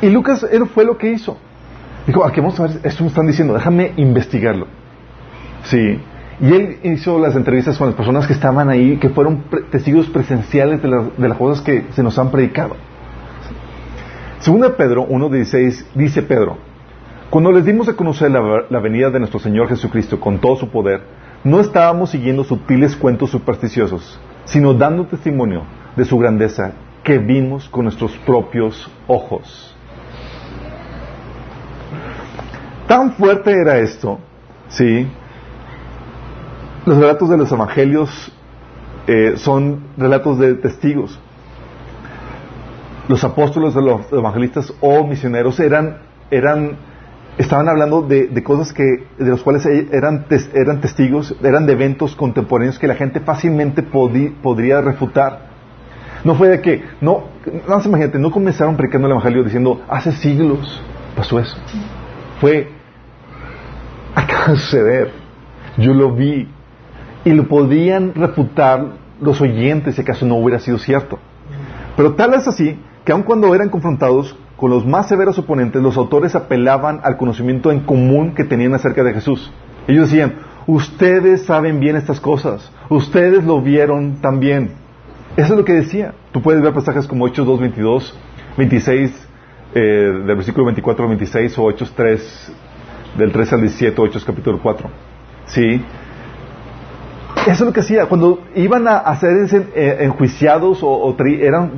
Y 0.03 0.11
Lucas 0.11 0.47
él 0.51 0.67
fue 0.67 0.85
lo 0.85 0.99
que 0.99 1.11
hizo. 1.11 1.39
Dijo, 2.07 2.25
aquí 2.25 2.41
vamos 2.41 2.59
a 2.61 2.65
ver, 2.65 2.81
esto 2.83 3.05
me 3.05 3.09
están 3.09 3.27
diciendo, 3.27 3.55
déjame 3.55 3.93
investigarlo. 3.97 4.67
Sí. 5.65 5.99
Y 6.41 6.53
él 6.53 6.79
hizo 6.83 7.19
las 7.19 7.37
entrevistas 7.37 7.79
con 7.79 7.89
las 7.89 7.97
personas 7.97 8.27
que 8.27 8.33
estaban 8.33 8.69
ahí, 8.69 8.97
que 8.97 9.09
fueron 9.11 9.45
testigos 9.71 10.07
presenciales 10.09 10.83
de, 10.83 10.89
de, 11.17 11.29
las 11.29 11.39
cosas 11.39 11.63
que 11.65 11.87
se 11.93 12.03
nos 12.03 12.19
han 12.19 12.31
predicado. 12.31 12.77
Segunda 14.41 14.77
Pedro 14.77 15.07
1.16 15.07 15.85
dice 15.95 16.23
Pedro, 16.23 16.59
cuando 17.33 17.51
les 17.51 17.65
dimos 17.65 17.89
a 17.89 17.95
conocer 17.95 18.31
la, 18.31 18.79
venida 18.81 19.09
de 19.09 19.19
nuestro 19.19 19.41
Señor 19.41 19.67
Jesucristo 19.67 20.21
con 20.21 20.39
todo 20.39 20.55
su 20.57 20.69
poder, 20.69 21.01
no 21.45 21.61
estábamos 21.61 22.11
siguiendo 22.11 22.45
sutiles 22.45 22.95
cuentos 22.95 23.31
supersticiosos, 23.31 24.21
sino 24.45 24.75
dando 24.75 25.07
testimonio 25.07 25.63
de 25.97 26.05
su 26.05 26.19
grandeza 26.19 26.73
que 27.03 27.17
vimos 27.17 27.71
con 27.71 27.85
nuestros 27.85 28.13
propios 28.19 28.87
ojos. 29.07 29.75
Tan 32.87 33.15
fuerte 33.15 33.51
era 33.51 33.79
esto, 33.79 34.19
¿sí? 34.69 35.09
Los 36.85 36.99
relatos 36.99 37.31
de 37.31 37.39
los 37.39 37.51
evangelios 37.51 38.31
eh, 39.07 39.37
son 39.37 39.85
relatos 39.97 40.39
de 40.39 40.53
testigos. 40.57 41.19
Los 43.09 43.25
apóstoles 43.25 43.73
de 43.73 43.81
los 43.81 44.13
evangelistas 44.13 44.75
o 44.83 45.07
misioneros 45.07 45.59
eran, 45.61 45.97
eran, 46.31 46.92
estaban 47.39 47.69
hablando 47.69 48.03
de, 48.03 48.43
cosas 48.43 48.73
que, 48.73 48.85
de 49.19 49.31
los 49.31 49.43
cuales 49.43 49.65
e, 49.67 49.89
eran, 49.93 50.27
eran 50.55 50.81
testigos, 50.81 51.35
eran 51.43 51.67
de 51.67 51.73
eventos 51.73 52.15
contemporáneos 52.15 52.79
que 52.79 52.87
la 52.87 52.95
gente 52.95 53.21
fácilmente 53.21 53.83
podría 53.83 54.81
refutar. 54.81 55.51
No 56.25 56.35
fue 56.37 56.49
de 56.49 56.61
que, 56.61 56.85
no, 57.01 57.25
no 57.69 57.81
se 57.81 57.89
imagínate, 57.89 58.19
no 58.19 58.31
comenzaron 58.31 58.77
predicando 58.77 59.09
el 59.09 59.13
Evangelio 59.13 59.43
diciendo, 59.43 59.83
hace 59.89 60.13
siglos 60.13 60.83
pasó 61.17 61.39
eso. 61.39 61.57
Fue, 62.41 62.69
acaba 64.15 64.49
de 64.49 64.57
suceder, 64.57 65.13
yo 65.79 65.93
lo 65.95 66.15
vi, 66.15 66.49
y 67.25 67.31
lo 67.31 67.49
podían 67.49 68.15
refutar 68.15 68.85
los 69.21 69.41
oyentes 69.41 69.95
si 69.95 70.03
acaso 70.03 70.27
no 70.27 70.37
hubiera 70.37 70.59
sido 70.59 70.79
cierto. 70.79 71.19
Pero 71.97 72.15
tal 72.15 72.35
es 72.35 72.47
así 72.49 72.79
que 73.05 73.13
aun 73.13 73.23
cuando 73.23 73.55
eran 73.55 73.69
confrontados 73.69 74.37
con 74.63 74.71
los 74.71 74.87
más 74.87 75.09
severos 75.09 75.37
oponentes, 75.41 75.83
los 75.83 75.97
autores 75.97 76.37
apelaban 76.37 77.01
al 77.03 77.17
conocimiento 77.17 77.73
en 77.73 77.81
común 77.81 78.33
que 78.33 78.45
tenían 78.45 78.75
acerca 78.75 79.03
de 79.03 79.13
Jesús. 79.13 79.53
Ellos 79.89 80.09
decían, 80.09 80.35
ustedes 80.69 81.43
saben 81.47 81.81
bien 81.81 81.97
estas 81.97 82.21
cosas, 82.21 82.71
ustedes 82.89 83.43
lo 83.43 83.61
vieron 83.61 84.21
también. 84.21 84.75
Eso 85.37 85.55
es 85.55 85.59
lo 85.59 85.65
que 85.65 85.73
decía. 85.73 86.15
Tú 86.31 86.43
puedes 86.43 86.63
ver 86.63 86.73
pasajes 86.73 87.09
como 87.09 87.27
Hechos 87.27 87.45
2, 87.45 87.59
22, 87.59 88.21
26, 88.57 89.29
del 89.75 90.23
versículo 90.37 90.67
24 90.67 91.07
al 91.07 91.09
26, 91.09 91.59
o 91.59 91.69
Hechos 91.69 91.93
3, 91.97 92.53
del 93.19 93.33
3 93.33 93.53
al 93.55 93.61
17, 93.63 94.01
o 94.01 94.07
Hechos 94.07 94.25
capítulo 94.25 94.61
4. 94.63 94.89
¿Sí? 95.47 95.85
Eso 97.35 97.51
es 97.51 97.61
lo 97.63 97.73
que 97.73 97.81
hacía. 97.81 98.07
Cuando 98.07 98.45
iban 98.55 98.87
a, 98.87 99.13
ser 99.17 99.71
eh, 99.75 99.97
enjuiciados 100.03 100.79
o, 100.83 101.17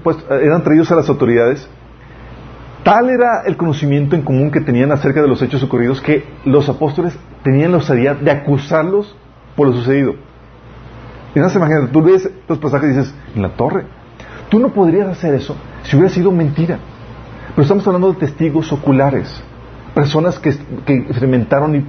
pues, 0.02 0.18
eran 0.28 0.62
traídos 0.62 0.92
a 0.92 0.96
las 0.96 1.08
autoridades, 1.08 1.66
tal 2.84 3.10
era 3.10 3.42
el 3.46 3.56
conocimiento 3.56 4.14
en 4.14 4.22
común 4.22 4.50
que 4.50 4.60
tenían 4.60 4.92
acerca 4.92 5.20
de 5.20 5.26
los 5.26 5.42
hechos 5.42 5.62
ocurridos 5.62 6.00
que 6.00 6.24
los 6.44 6.68
apóstoles 6.68 7.18
tenían 7.42 7.72
la 7.72 7.78
osadía 7.78 8.14
de 8.14 8.30
acusarlos 8.30 9.16
por 9.56 9.68
lo 9.68 9.74
sucedido. 9.74 10.14
Y 11.34 11.40
no 11.40 11.48
se 11.48 11.58
imagina, 11.58 11.88
tú 11.90 12.02
ves 12.02 12.30
los 12.46 12.58
pasajes 12.58 12.90
y 12.90 12.96
dices, 12.96 13.14
en 13.34 13.42
la 13.42 13.48
torre. 13.48 13.86
Tú 14.48 14.60
no 14.60 14.68
podrías 14.68 15.08
hacer 15.08 15.34
eso 15.34 15.56
si 15.82 15.96
hubiera 15.96 16.14
sido 16.14 16.30
mentira. 16.30 16.78
Pero 17.48 17.62
estamos 17.62 17.86
hablando 17.86 18.12
de 18.12 18.18
testigos 18.18 18.72
oculares, 18.72 19.42
personas 19.94 20.38
que, 20.38 20.50
experimentaron 20.50 21.86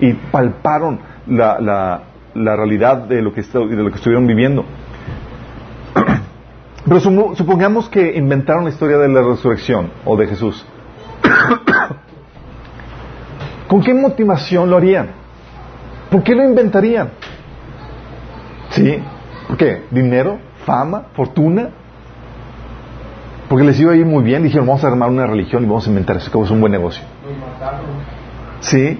y, 0.00 0.12
palparon 0.30 1.00
la, 1.26 2.02
realidad 2.34 2.98
de 2.98 3.22
lo 3.22 3.32
que 3.32 3.40
estuvieron 3.40 4.26
viviendo. 4.26 4.64
Pero 6.84 7.00
supongamos 7.00 7.88
que 7.88 8.16
inventaron 8.16 8.64
la 8.64 8.70
historia 8.70 8.98
de 8.98 9.08
la 9.08 9.22
resurrección 9.22 9.90
o 10.04 10.16
de 10.16 10.26
Jesús. 10.26 10.64
¿Con 13.68 13.82
qué 13.82 13.94
motivación 13.94 14.68
lo 14.68 14.76
harían? 14.76 15.10
¿Por 16.10 16.22
qué 16.22 16.34
lo 16.34 16.44
inventarían? 16.44 17.10
¿Sí? 18.70 19.02
¿Por 19.46 19.56
qué? 19.56 19.84
¿Dinero? 19.90 20.38
¿Fama? 20.66 21.06
¿Fortuna? 21.14 21.70
Porque 23.48 23.64
les 23.64 23.78
iba 23.80 23.92
a 23.92 23.96
ir 23.96 24.06
muy 24.06 24.24
bien. 24.24 24.42
Dijeron, 24.42 24.66
vamos 24.66 24.84
a 24.84 24.88
armar 24.88 25.10
una 25.10 25.26
religión 25.26 25.62
y 25.62 25.66
vamos 25.66 25.86
a 25.86 25.90
inventar 25.90 26.16
eso, 26.16 26.42
es 26.42 26.50
un 26.50 26.60
buen 26.60 26.72
negocio. 26.72 27.04
¿Sí? 28.60 28.98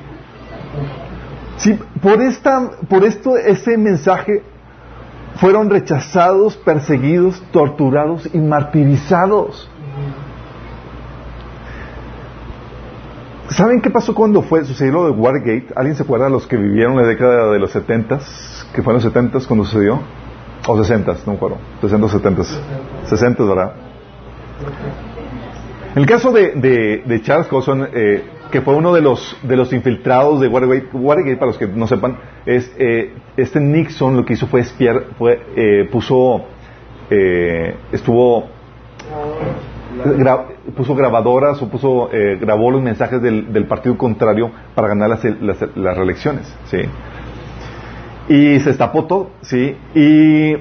Sí, 1.57 1.79
por, 2.01 2.23
esta, 2.23 2.71
por 2.89 3.05
esto, 3.05 3.37
ese 3.37 3.77
mensaje 3.77 4.43
fueron 5.43 5.71
rechazados, 5.71 6.57
perseguidos, 6.57 7.43
torturados 7.51 8.33
y 8.33 8.39
martirizados. 8.39 9.69
¿Saben 13.49 13.81
qué 13.81 13.91
pasó 13.91 14.15
cuando 14.15 14.43
fue 14.43 14.65
sucedió 14.65 14.93
lo 14.93 15.05
de 15.07 15.11
Watergate? 15.11 15.67
¿Alguien 15.75 15.97
se 15.97 16.05
acuerda 16.05 16.27
de 16.27 16.31
los 16.31 16.47
que 16.47 16.57
vivieron 16.57 16.95
la 16.97 17.03
década 17.03 17.51
de 17.51 17.59
los 17.59 17.73
70 17.73 18.21
que 18.73 18.83
fue 18.85 18.93
en 18.93 18.95
los 18.95 19.03
70 19.03 19.41
cuando 19.49 19.65
sucedió? 19.65 19.99
O 20.69 20.81
60, 20.81 21.13
no 21.27 21.33
me 21.33 21.35
acuerdo. 21.35 21.57
60 21.81 22.09
70 22.09 22.43
60, 23.07 23.43
¿verdad? 23.43 23.73
En 25.97 26.03
el 26.03 26.07
caso 26.07 26.31
de, 26.31 27.21
Charles 27.25 27.49
Colson, 27.49 27.89
eh, 27.93 28.23
que 28.53 28.61
fue 28.61 28.75
uno 28.75 28.93
de 28.93 29.01
los, 29.01 29.37
de 29.43 29.57
los 29.57 29.73
infiltrados 29.73 30.41
de 30.41 30.47
Watergate, 30.47 30.89
Watergate 30.93 31.37
para 31.37 31.47
los 31.47 31.59
que 31.59 31.67
no 31.67 31.87
sepan, 31.87 32.19
es 32.45 32.71
eh, 32.79 33.15
este 33.37 33.59
Nixon 33.59 34.15
lo 34.15 34.25
que 34.27 34.35
hizo 34.35 34.47
fue 34.47 34.61
espiar, 34.61 35.05
fue, 35.19 35.41
eh, 35.57 35.89
puso, 35.91 36.45
eh, 37.11 37.75
estuvo, 37.91 38.45
puso 40.77 40.95
grabadoras 40.95 41.63
o 41.63 41.69
puso, 41.69 42.11
eh, 42.13 42.37
grabó 42.39 42.71
los 42.71 42.83
mensajes 42.83 43.23
del, 43.23 43.53
del 43.55 43.67
partido 43.67 43.97
contrario 43.97 44.51
para 44.75 44.89
ganar 44.89 45.09
las, 45.09 45.25
las, 45.25 45.57
las 45.75 45.97
reelecciones, 45.97 46.55
¿sí? 46.67 46.83
Y 48.29 48.61
se 48.61 48.69
destapó 48.69 49.07
todo, 49.07 49.31
¿sí? 49.41 49.75
Y 49.95 50.53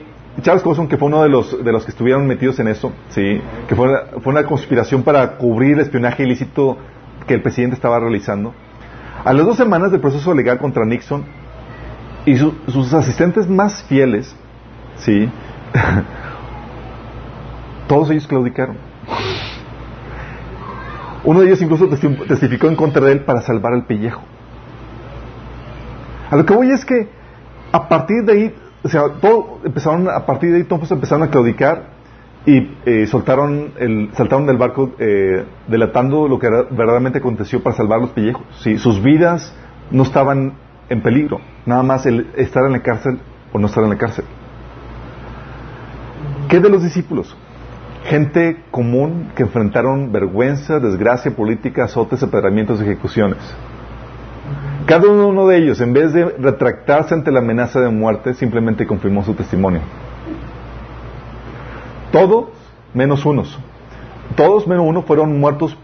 Charles 0.41 0.63
Colson, 0.63 0.87
que 0.87 0.97
fue 0.97 1.09
uno 1.09 1.23
de 1.23 1.29
los, 1.29 1.61
de 1.61 1.71
los 1.73 1.83
que 1.83 1.91
estuvieron 1.91 2.25
metidos 2.25 2.57
en 2.59 2.69
eso, 2.69 2.93
¿sí? 3.09 3.41
Que 3.67 3.75
fue, 3.75 3.89
fue 4.21 4.31
una 4.31 4.45
conspiración 4.45 5.03
para 5.03 5.37
cubrir 5.37 5.73
el 5.73 5.81
espionaje 5.81 6.23
ilícito 6.23 6.77
que 7.27 7.33
el 7.35 7.41
presidente 7.41 7.75
estaba 7.75 7.99
realizando. 7.99 8.53
A 9.23 9.33
las 9.33 9.45
dos 9.45 9.57
semanas 9.57 9.91
del 9.91 10.01
proceso 10.01 10.33
legal 10.33 10.57
contra 10.57 10.85
Nixon 10.85 11.23
y 12.25 12.37
su- 12.37 12.55
sus 12.67 12.93
asistentes 12.93 13.47
más 13.47 13.83
fieles, 13.83 14.35
¿sí? 14.97 15.29
Todos 17.87 18.09
ellos 18.11 18.27
claudicaron. 18.27 18.77
Uno 21.23 21.41
de 21.41 21.47
ellos 21.47 21.61
incluso 21.61 21.87
testi- 21.87 22.27
testificó 22.27 22.67
en 22.67 22.75
contra 22.75 23.05
de 23.05 23.11
él 23.13 23.19
para 23.21 23.41
salvar 23.41 23.73
el 23.73 23.83
pellejo. 23.83 24.21
A 26.31 26.35
lo 26.35 26.45
que 26.45 26.53
voy 26.55 26.71
es 26.71 26.83
que 26.85 27.09
a 27.71 27.87
partir 27.87 28.23
de 28.25 28.33
ahí, 28.33 28.55
o 28.83 28.89
sea, 28.89 29.03
todo 29.21 29.59
empezaron 29.63 30.09
a 30.09 30.25
partir 30.25 30.51
de 30.51 30.57
ahí 30.57 30.63
todos 30.63 30.89
empezaron 30.89 31.23
a 31.23 31.29
claudicar 31.29 32.00
y 32.45 32.71
eh, 32.85 33.05
soltaron 33.07 33.71
el, 33.77 34.09
saltaron 34.13 34.47
del 34.47 34.57
barco 34.57 34.91
eh, 34.97 35.45
delatando 35.67 36.27
lo 36.27 36.39
que 36.39 36.47
era- 36.47 36.63
verdaderamente 36.63 37.19
aconteció 37.19 37.61
para 37.61 37.75
salvar 37.75 38.01
los 38.01 38.09
pellejos. 38.11 38.43
Sí, 38.61 38.77
sus 38.77 39.01
vidas 39.01 39.55
no 39.91 40.03
estaban 40.03 40.53
en 40.89 41.01
peligro, 41.01 41.39
nada 41.65 41.83
más 41.83 42.05
el 42.05 42.27
estar 42.35 42.65
en 42.65 42.71
la 42.73 42.79
cárcel 42.81 43.19
o 43.53 43.59
no 43.59 43.67
estar 43.67 43.83
en 43.83 43.91
la 43.91 43.97
cárcel. 43.97 44.25
¿Qué 46.49 46.59
de 46.59 46.69
los 46.69 46.83
discípulos? 46.83 47.35
Gente 48.05 48.63
común 48.71 49.31
que 49.35 49.43
enfrentaron 49.43 50.11
vergüenza, 50.11 50.79
desgracia 50.79 51.31
política, 51.35 51.83
azotes, 51.85 52.23
apedramientos 52.23 52.81
ejecuciones. 52.81 53.37
Cada 54.87 55.07
uno 55.07 55.47
de 55.47 55.57
ellos, 55.57 55.79
en 55.79 55.93
vez 55.93 56.11
de 56.11 56.25
retractarse 56.25 57.13
ante 57.13 57.31
la 57.31 57.39
amenaza 57.39 57.79
de 57.79 57.89
muerte, 57.89 58.33
simplemente 58.33 58.87
confirmó 58.87 59.23
su 59.23 59.35
testimonio. 59.35 59.81
Todos 62.11 62.45
menos 62.93 63.25
unos. 63.25 63.57
Todos 64.35 64.67
menos 64.67 64.85
uno 64.87 65.01
fueron 65.03 65.39
muertos 65.39 65.77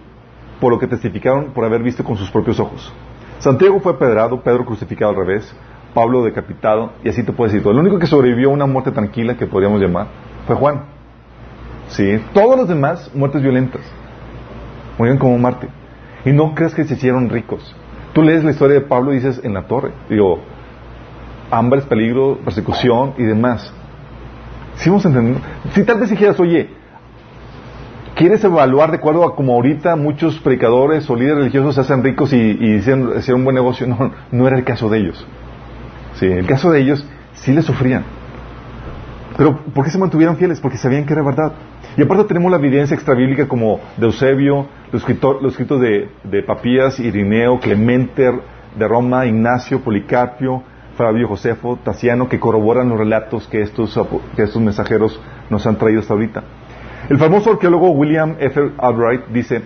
por 0.59 0.71
lo 0.71 0.79
que 0.79 0.87
testificaron 0.87 1.51
por 1.53 1.65
haber 1.65 1.83
visto 1.83 2.03
con 2.03 2.17
sus 2.17 2.29
propios 2.31 2.59
ojos. 2.59 2.93
Santiago 3.39 3.79
fue 3.79 3.97
pedrado, 3.97 4.41
Pedro 4.41 4.65
crucificado 4.65 5.11
al 5.11 5.17
revés, 5.17 5.55
Pablo 5.93 6.23
decapitado, 6.23 6.91
y 7.03 7.09
así 7.09 7.23
te 7.23 7.31
puedes 7.31 7.53
decir 7.53 7.63
todo. 7.63 7.73
El 7.73 7.79
único 7.79 7.99
que 7.99 8.07
sobrevivió 8.07 8.49
a 8.49 8.53
una 8.53 8.65
muerte 8.65 8.91
tranquila, 8.91 9.37
que 9.37 9.45
podríamos 9.45 9.79
llamar, 9.79 10.07
fue 10.47 10.55
Juan. 10.55 10.85
Sí, 11.89 12.19
todos 12.33 12.57
los 12.57 12.67
demás, 12.67 13.11
muertes 13.13 13.41
violentas. 13.41 13.81
Murieron 14.97 15.19
como 15.19 15.37
Marte. 15.37 15.69
Y 16.25 16.31
no 16.31 16.55
crees 16.55 16.73
que 16.73 16.83
se 16.83 16.95
hicieron 16.95 17.29
ricos. 17.29 17.75
Tú 18.13 18.23
lees 18.23 18.43
la 18.43 18.51
historia 18.51 18.75
de 18.75 18.81
Pablo 18.81 19.13
y 19.13 19.17
dices 19.17 19.39
en 19.43 19.53
la 19.53 19.67
torre. 19.67 19.91
Digo, 20.09 20.39
hambres, 21.51 21.85
peligro, 21.85 22.39
persecución 22.43 23.13
y 23.17 23.23
demás. 23.23 23.73
¿Sí 24.77 24.89
vamos? 24.89 25.07
Si 25.73 25.83
tal 25.83 25.99
vez 25.99 26.09
dijeras, 26.09 26.39
oye, 26.39 26.69
¿quieres 28.15 28.43
evaluar 28.43 28.91
de 28.91 28.97
acuerdo 28.97 29.25
a 29.25 29.35
como 29.35 29.53
ahorita 29.53 29.95
muchos 29.95 30.39
predicadores 30.39 31.09
o 31.09 31.15
líderes 31.15 31.37
religiosos 31.39 31.75
se 31.75 31.81
hacen 31.81 32.03
ricos 32.03 32.31
y, 32.33 32.37
y 32.37 32.75
hicieron, 32.75 33.17
hicieron 33.17 33.41
un 33.41 33.45
buen 33.45 33.55
negocio? 33.55 33.87
No, 33.87 34.11
no 34.31 34.47
era 34.47 34.57
el 34.57 34.63
caso 34.63 34.89
de 34.89 34.99
ellos. 34.99 35.27
Sí, 36.15 36.25
el 36.25 36.45
caso 36.45 36.71
de 36.71 36.81
ellos 36.81 37.05
sí 37.33 37.53
le 37.53 37.61
sufrían. 37.61 38.03
Pero 39.35 39.57
¿por 39.73 39.85
qué 39.85 39.91
se 39.91 39.99
mantuvieron 39.99 40.37
fieles? 40.37 40.59
Porque 40.59 40.77
sabían 40.77 41.05
que 41.05 41.13
era 41.13 41.23
verdad. 41.23 41.53
Y 41.95 42.01
aparte 42.01 42.25
tenemos 42.25 42.51
la 42.51 42.57
evidencia 42.57 42.95
extrabíblica 42.95 43.47
como 43.47 43.79
de 43.97 44.05
Eusebio, 44.05 44.67
los, 44.91 45.03
los 45.41 45.51
escritos 45.51 45.81
de, 45.81 46.09
de 46.23 46.43
Papías, 46.43 46.99
Irineo, 46.99 47.59
Clemente 47.59 48.31
de 48.75 48.87
Roma, 48.87 49.25
Ignacio, 49.25 49.81
Policarpio, 49.81 50.63
Fabio 50.97 51.27
Josefo, 51.27 51.79
Taciano, 51.83 52.27
que 52.27 52.39
corroboran 52.39 52.89
los 52.89 52.97
relatos 52.97 53.47
que 53.47 53.61
estos, 53.61 53.97
que 54.35 54.43
estos 54.43 54.61
mensajeros 54.61 55.19
nos 55.49 55.65
han 55.65 55.77
traído 55.77 56.01
hasta 56.01 56.13
ahorita. 56.13 56.43
El 57.09 57.17
famoso 57.17 57.51
arqueólogo 57.51 57.91
William 57.91 58.35
F. 58.39 58.71
Albright 58.77 59.27
dice, 59.27 59.61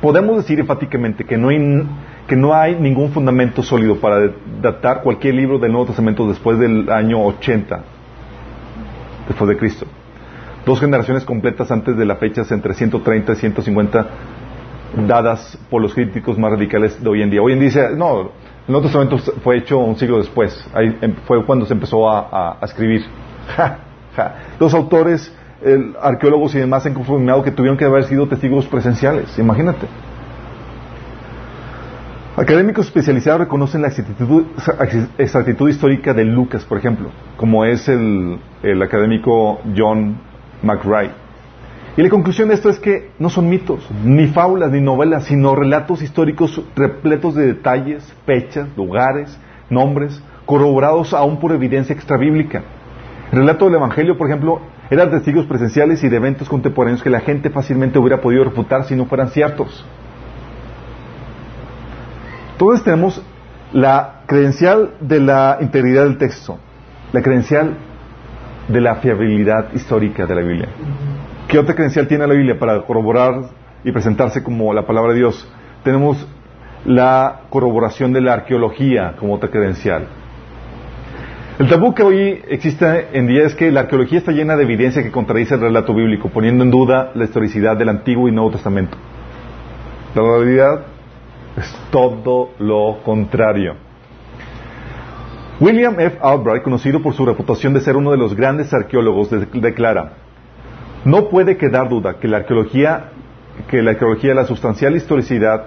podemos 0.00 0.38
decir 0.38 0.58
enfáticamente 0.58 1.24
que 1.24 1.36
no, 1.36 1.50
hay, 1.50 1.86
que 2.26 2.34
no 2.34 2.54
hay 2.54 2.74
ningún 2.74 3.10
fundamento 3.10 3.62
sólido 3.62 3.96
para 4.00 4.32
datar 4.60 5.02
cualquier 5.02 5.34
libro 5.34 5.58
del 5.58 5.70
Nuevo 5.70 5.86
Testamento 5.86 6.26
después 6.26 6.58
del 6.58 6.90
año 6.90 7.22
80 7.24 7.82
después 9.28 9.48
de 9.48 9.56
Cristo. 9.56 9.86
Dos 10.64 10.80
generaciones 10.80 11.24
completas 11.24 11.70
antes 11.70 11.96
de 11.96 12.04
las 12.04 12.18
fechas 12.18 12.50
entre 12.50 12.74
130 12.74 13.32
y 13.32 13.36
150 13.36 14.06
dadas 15.06 15.58
por 15.70 15.82
los 15.82 15.94
críticos 15.94 16.38
más 16.38 16.50
radicales 16.50 17.02
de 17.02 17.08
hoy 17.08 17.22
en 17.22 17.30
día. 17.30 17.42
Hoy 17.42 17.52
en 17.52 17.60
día 17.60 17.68
dice, 17.68 17.88
no, 17.96 18.32
el 18.66 18.72
Nuevo 18.72 18.82
Testamento 18.82 19.18
fue 19.44 19.58
hecho 19.58 19.78
un 19.78 19.96
siglo 19.96 20.18
después. 20.18 20.66
Ahí 20.74 20.98
em- 21.00 21.14
fue 21.26 21.44
cuando 21.44 21.66
se 21.66 21.72
empezó 21.72 22.10
a, 22.10 22.58
escribir. 22.62 23.04
Los 24.58 24.74
autores, 24.74 25.32
arqueólogos 26.00 26.54
y 26.54 26.58
demás 26.58 26.84
han 26.84 26.94
confirmado 26.94 27.42
que 27.44 27.52
tuvieron 27.52 27.78
que 27.78 27.84
haber 27.84 28.04
sido 28.04 28.26
testigos 28.26 28.66
presenciales. 28.66 29.38
Imagínate. 29.38 29.86
Académicos 32.36 32.86
especializados 32.86 33.40
reconocen 33.40 33.82
la 33.82 33.88
exactitud, 33.88 34.44
exactitud 35.16 35.70
histórica 35.70 36.12
de 36.12 36.24
Lucas, 36.24 36.64
por 36.64 36.76
ejemplo, 36.76 37.10
como 37.36 37.64
es 37.64 37.88
el, 37.88 38.38
el 38.62 38.82
académico 38.82 39.60
John 39.74 40.18
McRae. 40.62 41.25
Y 41.96 42.02
la 42.02 42.10
conclusión 42.10 42.48
de 42.48 42.54
esto 42.54 42.68
es 42.68 42.78
que 42.78 43.10
no 43.18 43.30
son 43.30 43.48
mitos, 43.48 43.88
ni 44.04 44.26
fábulas, 44.26 44.70
ni 44.70 44.82
novelas, 44.82 45.24
sino 45.24 45.54
relatos 45.54 46.02
históricos 46.02 46.62
repletos 46.74 47.34
de 47.34 47.46
detalles, 47.46 48.14
fechas, 48.26 48.68
lugares, 48.76 49.38
nombres, 49.70 50.22
corroborados 50.44 51.14
aún 51.14 51.40
por 51.40 51.52
evidencia 51.52 51.94
extrabíblica. 51.94 52.62
El 53.32 53.38
relato 53.38 53.64
del 53.64 53.76
Evangelio, 53.76 54.18
por 54.18 54.28
ejemplo, 54.28 54.60
eran 54.90 55.10
testigos 55.10 55.46
presenciales 55.46 56.04
y 56.04 56.08
de 56.10 56.16
eventos 56.16 56.50
contemporáneos 56.50 57.02
que 57.02 57.08
la 57.10 57.20
gente 57.20 57.48
fácilmente 57.48 57.98
hubiera 57.98 58.20
podido 58.20 58.44
refutar 58.44 58.84
si 58.84 58.94
no 58.94 59.06
fueran 59.06 59.30
ciertos. 59.30 59.86
Entonces 62.52 62.84
tenemos 62.84 63.22
la 63.72 64.20
credencial 64.26 64.92
de 65.00 65.20
la 65.20 65.58
integridad 65.60 66.04
del 66.04 66.18
texto, 66.18 66.58
la 67.12 67.22
credencial 67.22 67.74
de 68.68 68.80
la 68.80 68.96
fiabilidad 68.96 69.72
histórica 69.72 70.26
de 70.26 70.34
la 70.34 70.40
Biblia. 70.42 70.68
¿Qué 71.48 71.58
otra 71.58 71.74
credencial 71.74 72.08
tiene 72.08 72.26
la 72.26 72.34
Biblia 72.34 72.58
para 72.58 72.82
corroborar 72.82 73.50
y 73.84 73.92
presentarse 73.92 74.42
como 74.42 74.72
la 74.74 74.84
palabra 74.86 75.12
de 75.12 75.18
Dios? 75.20 75.48
Tenemos 75.84 76.26
la 76.84 77.42
corroboración 77.50 78.12
de 78.12 78.20
la 78.20 78.32
arqueología 78.34 79.14
como 79.18 79.34
otra 79.34 79.50
credencial. 79.50 80.06
El 81.58 81.68
tabú 81.68 81.94
que 81.94 82.02
hoy 82.02 82.42
existe 82.48 83.08
en 83.12 83.26
día 83.28 83.44
es 83.44 83.54
que 83.54 83.70
la 83.70 83.80
arqueología 83.80 84.18
está 84.18 84.32
llena 84.32 84.56
de 84.56 84.64
evidencia 84.64 85.02
que 85.02 85.10
contradice 85.10 85.54
el 85.54 85.60
relato 85.60 85.94
bíblico, 85.94 86.28
poniendo 86.28 86.64
en 86.64 86.70
duda 86.70 87.12
la 87.14 87.24
historicidad 87.24 87.76
del 87.76 87.88
Antiguo 87.88 88.28
y 88.28 88.32
Nuevo 88.32 88.50
Testamento. 88.50 88.98
La 90.14 90.22
realidad 90.22 90.80
es 91.56 91.74
todo 91.90 92.50
lo 92.58 92.98
contrario. 93.04 93.74
William 95.60 95.98
F. 95.98 96.18
Albright, 96.20 96.62
conocido 96.62 97.00
por 97.00 97.14
su 97.14 97.24
reputación 97.24 97.72
de 97.72 97.80
ser 97.80 97.96
uno 97.96 98.10
de 98.10 98.18
los 98.18 98.34
grandes 98.34 98.74
arqueólogos, 98.74 99.30
de- 99.30 99.46
declara, 99.60 100.12
no 101.06 101.28
puede 101.28 101.56
quedar 101.56 101.88
duda 101.88 102.18
que 102.20 102.28
la 102.28 102.38
arqueología, 102.38 103.10
que 103.68 103.80
la 103.80 103.92
arqueología, 103.92 104.34
la 104.34 104.44
sustancial 104.44 104.94
historicidad 104.96 105.66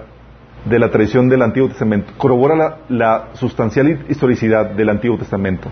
de 0.66 0.78
la 0.78 0.90
tradición 0.90 1.28
del 1.28 1.42
Antiguo 1.42 1.68
Testamento, 1.68 2.12
corrobora 2.18 2.54
la, 2.54 2.76
la 2.88 3.24
sustancial 3.34 4.04
historicidad 4.08 4.70
del 4.70 4.90
Antiguo 4.90 5.16
Testamento. 5.18 5.70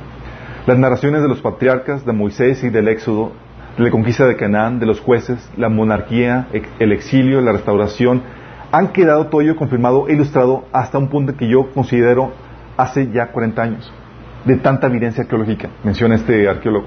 Las 0.66 0.78
narraciones 0.78 1.22
de 1.22 1.28
los 1.28 1.40
patriarcas, 1.40 2.04
de 2.04 2.12
Moisés 2.12 2.64
y 2.64 2.70
del 2.70 2.88
Éxodo, 2.88 3.33
de 3.76 3.85
la 3.85 3.90
conquista 3.90 4.26
de 4.26 4.37
Canaán, 4.37 4.81
de 4.81 4.87
los 4.87 5.00
jueces, 5.00 5.48
la 5.57 5.68
monarquía, 5.68 6.48
ex- 6.52 6.68
el 6.78 6.92
exilio, 6.92 7.40
la 7.42 7.52
restauración, 7.52 8.22
han 8.72 8.88
quedado 8.88 9.26
todo 9.26 9.40
ello 9.42 9.57
confirmado 9.57 10.09
e 10.09 10.14
ilustrado 10.14 10.64
hasta 10.72 10.98
un 10.98 11.09
punto 11.09 11.37
que 11.37 11.48
yo 11.48 11.70
considero 11.72 12.33
hace 12.76 13.11
ya 13.12 13.28
40 13.33 13.62
años, 13.62 13.92
de 14.44 14.57
tanta 14.57 14.87
evidencia 14.87 15.22
arqueológica, 15.24 15.68
menciona 15.85 16.14
este 16.16 16.48
arqueólogo. 16.48 16.87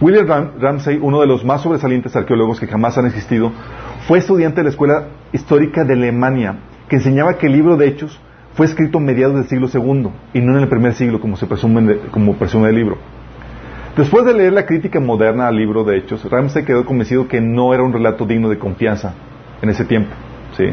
William 0.00 0.26
Ram- 0.26 0.50
Ramsay, 0.58 0.98
uno 1.00 1.20
de 1.20 1.26
los 1.26 1.44
más 1.44 1.62
sobresalientes 1.62 2.14
arqueólogos 2.16 2.58
que 2.60 2.66
jamás 2.66 2.98
han 2.98 3.06
existido, 3.06 3.52
fue 4.06 4.18
estudiante 4.18 4.58
de 4.60 4.64
la 4.64 4.70
Escuela 4.70 5.04
Histórica 5.32 5.84
de 5.84 5.94
Alemania, 5.94 6.56
que 6.88 6.96
enseñaba 6.96 7.38
que 7.38 7.46
el 7.46 7.52
libro 7.52 7.76
de 7.76 7.86
Hechos 7.88 8.20
fue 8.54 8.66
escrito 8.66 8.98
a 8.98 9.00
mediados 9.00 9.34
del 9.36 9.46
siglo 9.46 9.68
II 9.72 10.10
y 10.32 10.40
no 10.40 10.56
en 10.56 10.62
el 10.62 10.68
primer 10.68 10.94
siglo, 10.94 11.20
como 11.20 11.36
se 11.36 11.46
presume, 11.46 11.96
como 12.10 12.34
presume 12.34 12.68
el 12.68 12.74
libro. 12.76 12.98
Después 13.96 14.24
de 14.24 14.34
leer 14.34 14.52
la 14.52 14.66
crítica 14.66 14.98
moderna 15.00 15.46
al 15.46 15.56
libro 15.56 15.84
de 15.84 15.96
Hechos, 15.96 16.28
Ramsay 16.28 16.64
quedó 16.64 16.84
convencido 16.84 17.28
que 17.28 17.40
no 17.40 17.72
era 17.72 17.82
un 17.84 17.92
relato 17.92 18.26
digno 18.26 18.48
de 18.48 18.58
confianza 18.58 19.14
en 19.62 19.70
ese 19.70 19.84
tiempo. 19.84 20.10
¿sí? 20.56 20.64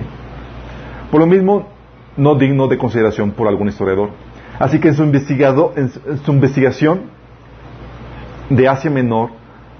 Por 1.11 1.19
lo 1.19 1.27
mismo, 1.27 1.69
no 2.17 2.35
digno 2.35 2.67
de 2.67 2.77
consideración 2.77 3.31
por 3.31 3.47
algún 3.47 3.67
historiador. 3.67 4.09
Así 4.59 4.79
que 4.79 4.89
en 4.89 4.95
su 4.95 5.03
investigación 6.33 7.01
de 8.55 8.67
Asia 8.67 8.91
Menor, 8.91 9.29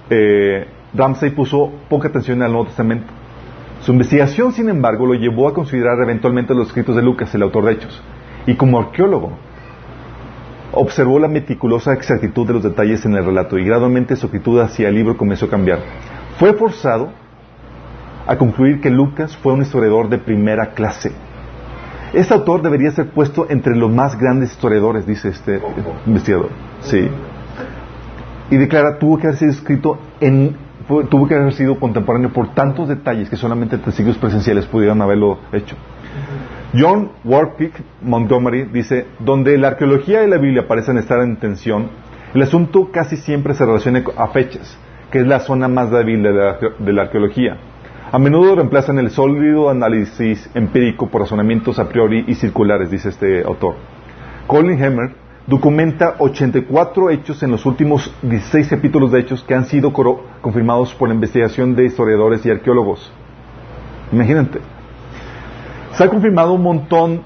eh, 0.09 0.65
Ramsey 0.93 1.31
puso 1.31 1.71
poca 1.89 2.07
atención 2.07 2.41
al 2.41 2.51
Nuevo 2.51 2.67
Testamento. 2.67 3.07
Su 3.81 3.91
investigación, 3.91 4.53
sin 4.53 4.69
embargo, 4.69 5.05
lo 5.05 5.13
llevó 5.13 5.47
a 5.47 5.53
considerar 5.53 5.99
eventualmente 6.01 6.53
los 6.53 6.67
escritos 6.67 6.95
de 6.95 7.01
Lucas, 7.01 7.33
el 7.33 7.43
autor 7.43 7.65
de 7.65 7.73
Hechos. 7.73 8.01
Y 8.45 8.55
como 8.55 8.79
arqueólogo, 8.79 9.31
observó 10.71 11.19
la 11.19 11.27
meticulosa 11.27 11.93
exactitud 11.93 12.47
de 12.47 12.53
los 12.53 12.63
detalles 12.63 13.05
en 13.05 13.15
el 13.15 13.25
relato 13.25 13.57
y 13.57 13.65
gradualmente 13.65 14.15
su 14.15 14.27
actitud 14.27 14.59
hacia 14.59 14.87
el 14.87 14.95
libro 14.95 15.17
comenzó 15.17 15.47
a 15.47 15.49
cambiar. 15.49 15.79
Fue 16.37 16.53
forzado 16.53 17.11
a 18.25 18.37
concluir 18.37 18.79
que 18.79 18.89
Lucas 18.89 19.35
fue 19.35 19.53
un 19.53 19.61
historiador 19.61 20.07
de 20.09 20.17
primera 20.17 20.71
clase. 20.71 21.11
Este 22.13 22.33
autor 22.33 22.61
debería 22.61 22.91
ser 22.91 23.09
puesto 23.09 23.47
entre 23.49 23.75
los 23.75 23.91
más 23.91 24.17
grandes 24.17 24.51
historiadores, 24.51 25.05
dice 25.05 25.29
este 25.29 25.61
investigador. 26.05 26.49
Sí. 26.81 27.09
Y 28.51 28.57
declara, 28.57 28.99
tuvo 28.99 29.17
que 29.17 29.27
haber 29.27 29.39
sido 29.39 29.51
escrito 29.51 29.97
tuvo 31.09 31.27
que 31.27 31.35
haber 31.35 31.53
sido 31.53 31.79
contemporáneo 31.79 32.31
por 32.33 32.53
tantos 32.53 32.89
detalles 32.89 33.29
que 33.29 33.37
solamente 33.37 33.77
testigos 33.77 34.17
presenciales 34.17 34.65
pudieron 34.65 35.01
haberlo 35.01 35.39
hecho. 35.53 35.75
John 36.77 37.11
Warwick 37.23 37.81
Montgomery 38.01 38.63
dice, 38.63 39.07
donde 39.19 39.57
la 39.57 39.69
arqueología 39.69 40.23
y 40.23 40.29
la 40.29 40.37
Biblia 40.37 40.67
parecen 40.67 40.97
estar 40.97 41.21
en 41.21 41.37
tensión, 41.37 41.89
el 42.33 42.41
asunto 42.41 42.89
casi 42.91 43.17
siempre 43.17 43.53
se 43.53 43.65
relaciona 43.65 44.03
a 44.17 44.27
fechas, 44.29 44.77
que 45.11 45.19
es 45.19 45.27
la 45.27 45.39
zona 45.39 45.67
más 45.67 45.91
débil 45.91 46.23
de 46.23 46.31
la, 46.31 46.57
de 46.79 46.93
la 46.93 47.03
arqueología. 47.03 47.57
A 48.11 48.19
menudo 48.19 48.55
reemplazan 48.55 48.99
el 48.99 49.11
sólido 49.11 49.69
análisis 49.69 50.49
empírico 50.53 51.07
por 51.07 51.21
razonamientos 51.21 51.79
a 51.79 51.87
priori 51.87 52.25
y 52.27 52.35
circulares, 52.35 52.91
dice 52.91 53.09
este 53.09 53.43
autor. 53.43 53.75
Colin 54.47 54.81
Hemmer 54.81 55.20
documenta 55.51 56.15
84 56.17 57.09
hechos 57.09 57.43
en 57.43 57.51
los 57.51 57.65
últimos 57.65 58.09
16 58.21 58.69
capítulos 58.69 59.11
de 59.11 59.19
hechos 59.19 59.43
que 59.43 59.53
han 59.53 59.65
sido 59.65 59.91
confirmados 59.91 60.93
por 60.93 61.09
la 61.09 61.13
investigación 61.13 61.75
de 61.75 61.87
historiadores 61.87 62.45
y 62.45 62.49
arqueólogos. 62.49 63.11
Imagínate. 64.13 64.61
Se 65.91 66.05
ha 66.05 66.07
confirmado 66.07 66.53
un 66.53 66.63
montón 66.63 67.21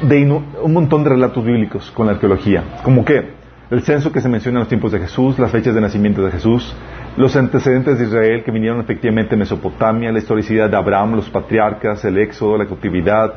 de 0.00 0.24
un 0.62 0.72
montón 0.72 1.04
de 1.04 1.10
relatos 1.10 1.44
bíblicos 1.44 1.90
con 1.90 2.06
la 2.06 2.12
arqueología, 2.12 2.64
como 2.82 3.04
que 3.04 3.28
el 3.70 3.82
censo 3.82 4.10
que 4.10 4.22
se 4.22 4.30
menciona 4.30 4.56
en 4.56 4.60
los 4.60 4.68
tiempos 4.68 4.90
de 4.90 5.00
Jesús, 5.00 5.38
las 5.38 5.50
fechas 5.50 5.74
de 5.74 5.82
nacimiento 5.82 6.24
de 6.24 6.30
Jesús, 6.30 6.74
los 7.18 7.36
antecedentes 7.36 7.98
de 7.98 8.06
Israel 8.06 8.42
que 8.42 8.52
vinieron 8.52 8.80
efectivamente 8.80 9.32
de 9.32 9.36
Mesopotamia, 9.36 10.10
la 10.10 10.18
historicidad 10.18 10.70
de 10.70 10.78
Abraham, 10.78 11.16
los 11.16 11.28
patriarcas, 11.28 12.02
el 12.06 12.16
éxodo, 12.16 12.56
la 12.56 12.64
cautividad, 12.64 13.34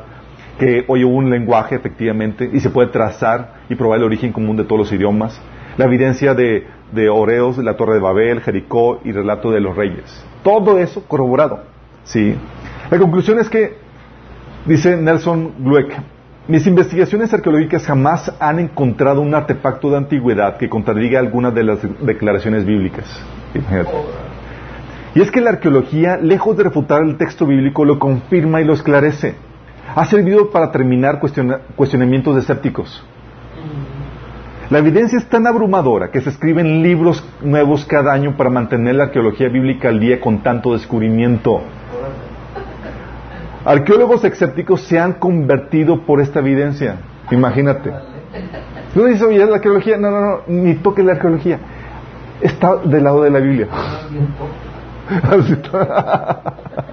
que 0.58 0.84
hoy 0.88 1.04
hubo 1.04 1.16
un 1.16 1.30
lenguaje 1.30 1.74
efectivamente 1.74 2.48
y 2.52 2.60
se 2.60 2.70
puede 2.70 2.88
trazar 2.88 3.54
y 3.68 3.74
probar 3.74 3.98
el 3.98 4.04
origen 4.04 4.32
común 4.32 4.56
de 4.56 4.64
todos 4.64 4.78
los 4.78 4.92
idiomas, 4.92 5.40
la 5.76 5.86
evidencia 5.86 6.34
de, 6.34 6.66
de 6.92 7.08
Oreos, 7.08 7.58
la 7.58 7.76
Torre 7.76 7.94
de 7.94 8.00
Babel, 8.00 8.40
Jericó 8.40 9.00
y 9.04 9.12
relato 9.12 9.50
de 9.50 9.60
los 9.60 9.76
reyes. 9.76 10.24
Todo 10.42 10.78
eso 10.78 11.04
corroborado. 11.06 11.64
¿sí? 12.04 12.36
La 12.90 12.98
conclusión 12.98 13.38
es 13.38 13.48
que, 13.48 13.76
dice 14.66 14.96
Nelson 14.96 15.52
Glueck, 15.58 15.92
mis 16.46 16.66
investigaciones 16.66 17.32
arqueológicas 17.32 17.86
jamás 17.86 18.30
han 18.38 18.58
encontrado 18.58 19.22
un 19.22 19.34
artefacto 19.34 19.90
de 19.90 19.96
antigüedad 19.96 20.58
que 20.58 20.68
contradiga 20.68 21.18
alguna 21.18 21.50
de 21.50 21.64
las 21.64 21.78
declaraciones 22.04 22.66
bíblicas. 22.66 23.06
Y 25.14 25.20
es 25.22 25.30
que 25.30 25.40
la 25.40 25.50
arqueología, 25.50 26.18
lejos 26.18 26.56
de 26.56 26.64
refutar 26.64 27.02
el 27.02 27.16
texto 27.16 27.46
bíblico, 27.46 27.84
lo 27.84 27.98
confirma 27.98 28.60
y 28.60 28.64
lo 28.64 28.74
esclarece. 28.74 29.36
Ha 29.94 30.04
servido 30.06 30.50
para 30.50 30.72
terminar 30.72 31.20
cuestionamientos 31.76 32.36
escépticos. 32.36 33.04
La 34.70 34.78
evidencia 34.78 35.18
es 35.18 35.28
tan 35.28 35.46
abrumadora 35.46 36.10
que 36.10 36.20
se 36.20 36.30
escriben 36.30 36.82
libros 36.82 37.22
nuevos 37.42 37.84
cada 37.84 38.12
año 38.12 38.36
para 38.36 38.50
mantener 38.50 38.96
la 38.96 39.04
arqueología 39.04 39.48
bíblica 39.48 39.88
al 39.88 40.00
día 40.00 40.20
con 40.20 40.42
tanto 40.42 40.72
descubrimiento. 40.72 41.60
Arqueólogos 43.64 44.24
escépticos 44.24 44.82
se 44.82 44.98
han 44.98 45.14
convertido 45.14 46.04
por 46.04 46.20
esta 46.20 46.40
evidencia. 46.40 46.96
Imagínate. 47.30 47.92
No 48.94 49.04
dice, 49.04 49.24
oye, 49.24 49.44
la 49.46 49.56
arqueología. 49.56 49.96
No, 49.96 50.10
no, 50.10 50.20
no, 50.20 50.40
ni 50.48 50.74
toque 50.74 51.02
la 51.02 51.12
arqueología. 51.12 51.58
Está 52.40 52.76
del 52.76 53.04
lado 53.04 53.22
de 53.22 53.30
la 53.30 53.38
Biblia. 53.38 53.68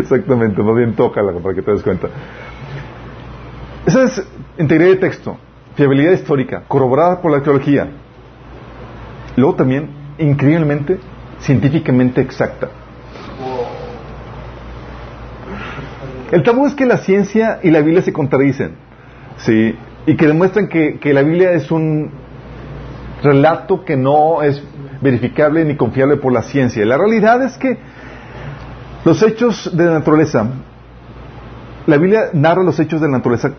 Exactamente, 0.00 0.62
más 0.62 0.76
bien 0.76 0.94
tócala 0.94 1.32
para 1.32 1.54
que 1.54 1.62
te 1.62 1.72
des 1.72 1.82
cuenta. 1.82 2.08
Esa 3.86 4.04
es 4.04 4.28
integridad 4.58 4.90
de 4.90 4.96
texto, 4.96 5.36
fiabilidad 5.74 6.12
histórica, 6.12 6.62
corroborada 6.66 7.20
por 7.20 7.30
la 7.30 7.38
arqueología. 7.38 7.88
Luego 9.36 9.56
también, 9.56 9.90
increíblemente, 10.18 10.98
científicamente 11.40 12.20
exacta. 12.20 12.68
El 16.30 16.42
tabú 16.42 16.66
es 16.66 16.74
que 16.74 16.86
la 16.86 16.98
ciencia 16.98 17.60
y 17.62 17.70
la 17.70 17.80
Biblia 17.80 18.02
se 18.02 18.12
contradicen, 18.12 18.72
¿sí? 19.36 19.76
Y 20.06 20.16
que 20.16 20.26
demuestran 20.26 20.68
que, 20.68 20.98
que 20.98 21.12
la 21.12 21.22
Biblia 21.22 21.52
es 21.52 21.70
un 21.70 22.10
relato 23.22 23.84
que 23.84 23.96
no 23.96 24.42
es 24.42 24.62
verificable 25.00 25.64
ni 25.64 25.76
confiable 25.76 26.16
por 26.16 26.32
la 26.32 26.42
ciencia. 26.42 26.84
La 26.84 26.96
realidad 26.96 27.42
es 27.42 27.56
que 27.58 27.78
los 29.04 29.22
hechos 29.22 29.76
de 29.76 29.84
la 29.84 29.92
naturaleza, 29.92 30.46
la 31.86 31.98
Biblia 31.98 32.30
narra 32.32 32.62
los 32.62 32.80
hechos 32.80 33.00
de 33.00 33.08
la 33.08 33.18
naturaleza 33.18 33.52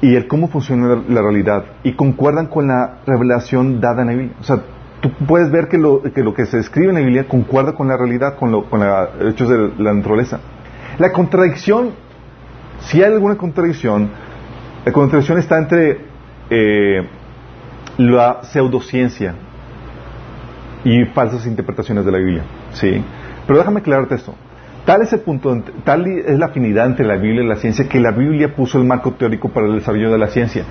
y 0.00 0.14
el 0.14 0.28
cómo 0.28 0.48
funciona 0.48 1.02
la 1.08 1.22
realidad 1.22 1.64
y 1.82 1.94
concuerdan 1.94 2.46
con 2.46 2.68
la 2.68 2.98
revelación 3.06 3.80
dada 3.80 4.02
en 4.02 4.06
la 4.06 4.12
Biblia. 4.14 4.36
O 4.40 4.44
sea, 4.44 4.60
tú 5.00 5.10
puedes 5.26 5.50
ver 5.50 5.68
que 5.68 5.78
lo 5.78 6.02
que, 6.34 6.46
se 6.46 6.58
escribe 6.58 6.90
en 6.90 6.94
la 6.94 7.00
Biblia 7.00 7.26
concuerda 7.26 7.72
con 7.72 7.88
la 7.88 7.96
realidad, 7.96 8.36
con, 8.36 8.52
lo, 8.52 8.68
con 8.70 8.80
los 8.80 9.08
hechos 9.34 9.48
de 9.48 9.82
la 9.82 9.92
naturaleza. 9.92 10.40
La 10.98 11.12
contradicción, 11.12 11.90
si 12.80 13.02
hay 13.02 13.12
alguna 13.12 13.36
contradicción, 13.36 14.10
la 14.84 14.92
contradicción 14.92 15.38
está 15.38 15.58
entre 15.58 16.00
eh, 16.48 17.08
la 17.98 18.44
pseudociencia 18.44 19.34
y 20.84 21.04
falsas 21.06 21.46
interpretaciones 21.46 22.04
de 22.04 22.12
la 22.12 22.18
Biblia. 22.18 22.42
¿sí? 22.72 23.02
Pero 23.46 23.58
déjame 23.58 23.80
aclararte 23.80 24.14
esto. 24.14 24.34
Tal 24.86 25.02
es 25.02 25.12
el 25.12 25.20
punto, 25.20 25.52
tal 25.82 26.06
es 26.06 26.38
la 26.38 26.46
afinidad 26.46 26.86
entre 26.86 27.04
la 27.04 27.16
Biblia 27.16 27.42
y 27.42 27.46
la 27.46 27.56
ciencia 27.56 27.88
que 27.88 27.98
la 27.98 28.12
Biblia 28.12 28.54
puso 28.54 28.78
el 28.78 28.84
marco 28.84 29.12
teórico 29.14 29.48
para 29.48 29.66
el 29.66 29.74
desarrollo 29.74 30.12
de 30.12 30.18
la 30.18 30.28
ciencia. 30.28 30.64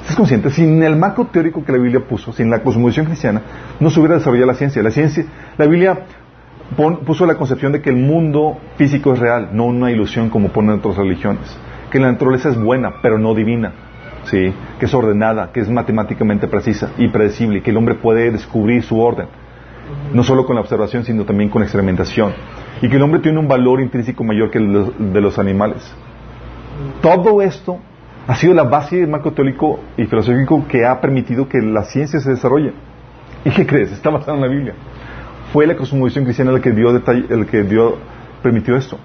¿Estás 0.00 0.16
consciente? 0.16 0.48
Sin 0.50 0.82
el 0.82 0.96
marco 0.96 1.26
teórico 1.26 1.62
que 1.62 1.72
la 1.72 1.78
Biblia 1.78 2.00
puso, 2.00 2.32
sin 2.32 2.48
la 2.48 2.62
cosmovisión 2.62 3.04
cristiana, 3.04 3.42
no 3.80 3.90
se 3.90 4.00
hubiera 4.00 4.14
desarrollado 4.16 4.46
la 4.46 4.54
ciencia. 4.54 4.82
La 4.82 4.90
ciencia, 4.90 5.26
la 5.58 5.66
Biblia 5.66 6.06
puso 7.04 7.26
la 7.26 7.34
concepción 7.34 7.72
de 7.72 7.82
que 7.82 7.90
el 7.90 7.96
mundo 7.96 8.56
físico 8.76 9.12
es 9.12 9.18
real, 9.18 9.50
no 9.52 9.64
una 9.64 9.90
ilusión 9.90 10.30
como 10.30 10.48
ponen 10.48 10.78
otras 10.78 10.96
religiones. 10.96 11.54
Que 11.90 11.98
la 11.98 12.10
naturaleza 12.10 12.48
es 12.48 12.58
buena, 12.58 12.94
pero 13.02 13.18
no 13.18 13.34
divina. 13.34 13.72
¿sí? 14.24 14.54
Que 14.78 14.86
es 14.86 14.94
ordenada, 14.94 15.52
que 15.52 15.60
es 15.60 15.68
matemáticamente 15.68 16.48
precisa 16.48 16.92
y 16.96 17.08
predecible, 17.08 17.62
que 17.62 17.72
el 17.72 17.76
hombre 17.76 17.94
puede 17.94 18.30
descubrir 18.30 18.82
su 18.82 18.98
orden. 18.98 19.26
No 20.12 20.22
solo 20.22 20.46
con 20.46 20.56
la 20.56 20.62
observación, 20.62 21.04
sino 21.04 21.24
también 21.24 21.50
con 21.50 21.60
la 21.60 21.66
experimentación. 21.66 22.32
Y 22.82 22.88
que 22.88 22.96
el 22.96 23.02
hombre 23.02 23.20
tiene 23.20 23.38
un 23.38 23.48
valor 23.48 23.80
intrínseco 23.80 24.24
mayor 24.24 24.50
que 24.50 24.58
el 24.58 25.12
de 25.12 25.20
los 25.20 25.38
animales. 25.38 25.94
Todo 27.00 27.40
esto 27.42 27.78
ha 28.26 28.34
sido 28.36 28.54
la 28.54 28.64
base 28.64 28.96
del 28.96 29.08
marco 29.08 29.32
teórico 29.32 29.80
y 29.96 30.04
filosófico 30.04 30.66
que 30.66 30.86
ha 30.86 31.00
permitido 31.00 31.48
que 31.48 31.58
la 31.60 31.84
ciencia 31.84 32.20
se 32.20 32.30
desarrolle. 32.30 32.72
¿Y 33.44 33.50
qué 33.50 33.66
crees? 33.66 33.92
Está 33.92 34.10
basado 34.10 34.34
en 34.36 34.40
la 34.40 34.48
Biblia 34.48 34.74
fue 35.54 35.68
la 35.68 35.76
cosmovisión 35.76 36.24
cristiana 36.24 36.50
el 36.50 36.60
que 36.60 36.72
dio, 36.72 36.90
el 36.90 37.46
que 37.46 37.62
dio, 37.62 37.96
permitió 38.42 38.74
esto. 38.74 38.98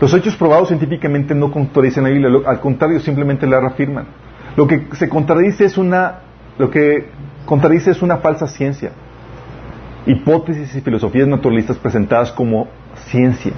Los 0.00 0.14
hechos 0.14 0.36
probados 0.36 0.68
científicamente 0.68 1.34
no 1.34 1.50
contradicen 1.50 2.04
la 2.04 2.10
Biblia, 2.10 2.30
al 2.46 2.60
contrario, 2.60 3.00
simplemente 3.00 3.48
la 3.48 3.58
reafirman. 3.58 4.06
Lo 4.54 4.68
que 4.68 4.86
se 4.92 5.08
contradice 5.08 5.64
es 5.64 5.76
una, 5.76 6.20
lo 6.56 6.70
que 6.70 7.08
contradice 7.44 7.90
es 7.90 8.00
una 8.00 8.18
falsa 8.18 8.46
ciencia. 8.46 8.92
Hipótesis 10.06 10.74
y 10.74 10.80
filosofías 10.80 11.28
naturalistas 11.28 11.78
presentadas 11.78 12.32
como 12.32 12.68
ciencia. 13.06 13.52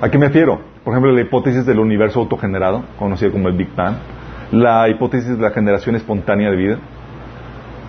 ¿A 0.00 0.10
qué 0.10 0.18
me 0.18 0.26
refiero? 0.26 0.60
Por 0.84 0.92
ejemplo, 0.92 1.12
la 1.12 1.22
hipótesis 1.22 1.64
del 1.64 1.78
universo 1.78 2.20
autogenerado, 2.20 2.84
conocido 2.98 3.32
como 3.32 3.48
el 3.48 3.56
Big 3.56 3.74
Bang, 3.74 3.96
la 4.52 4.88
hipótesis 4.88 5.36
de 5.36 5.42
la 5.42 5.50
generación 5.50 5.96
espontánea 5.96 6.50
de 6.50 6.56
vida, 6.56 6.78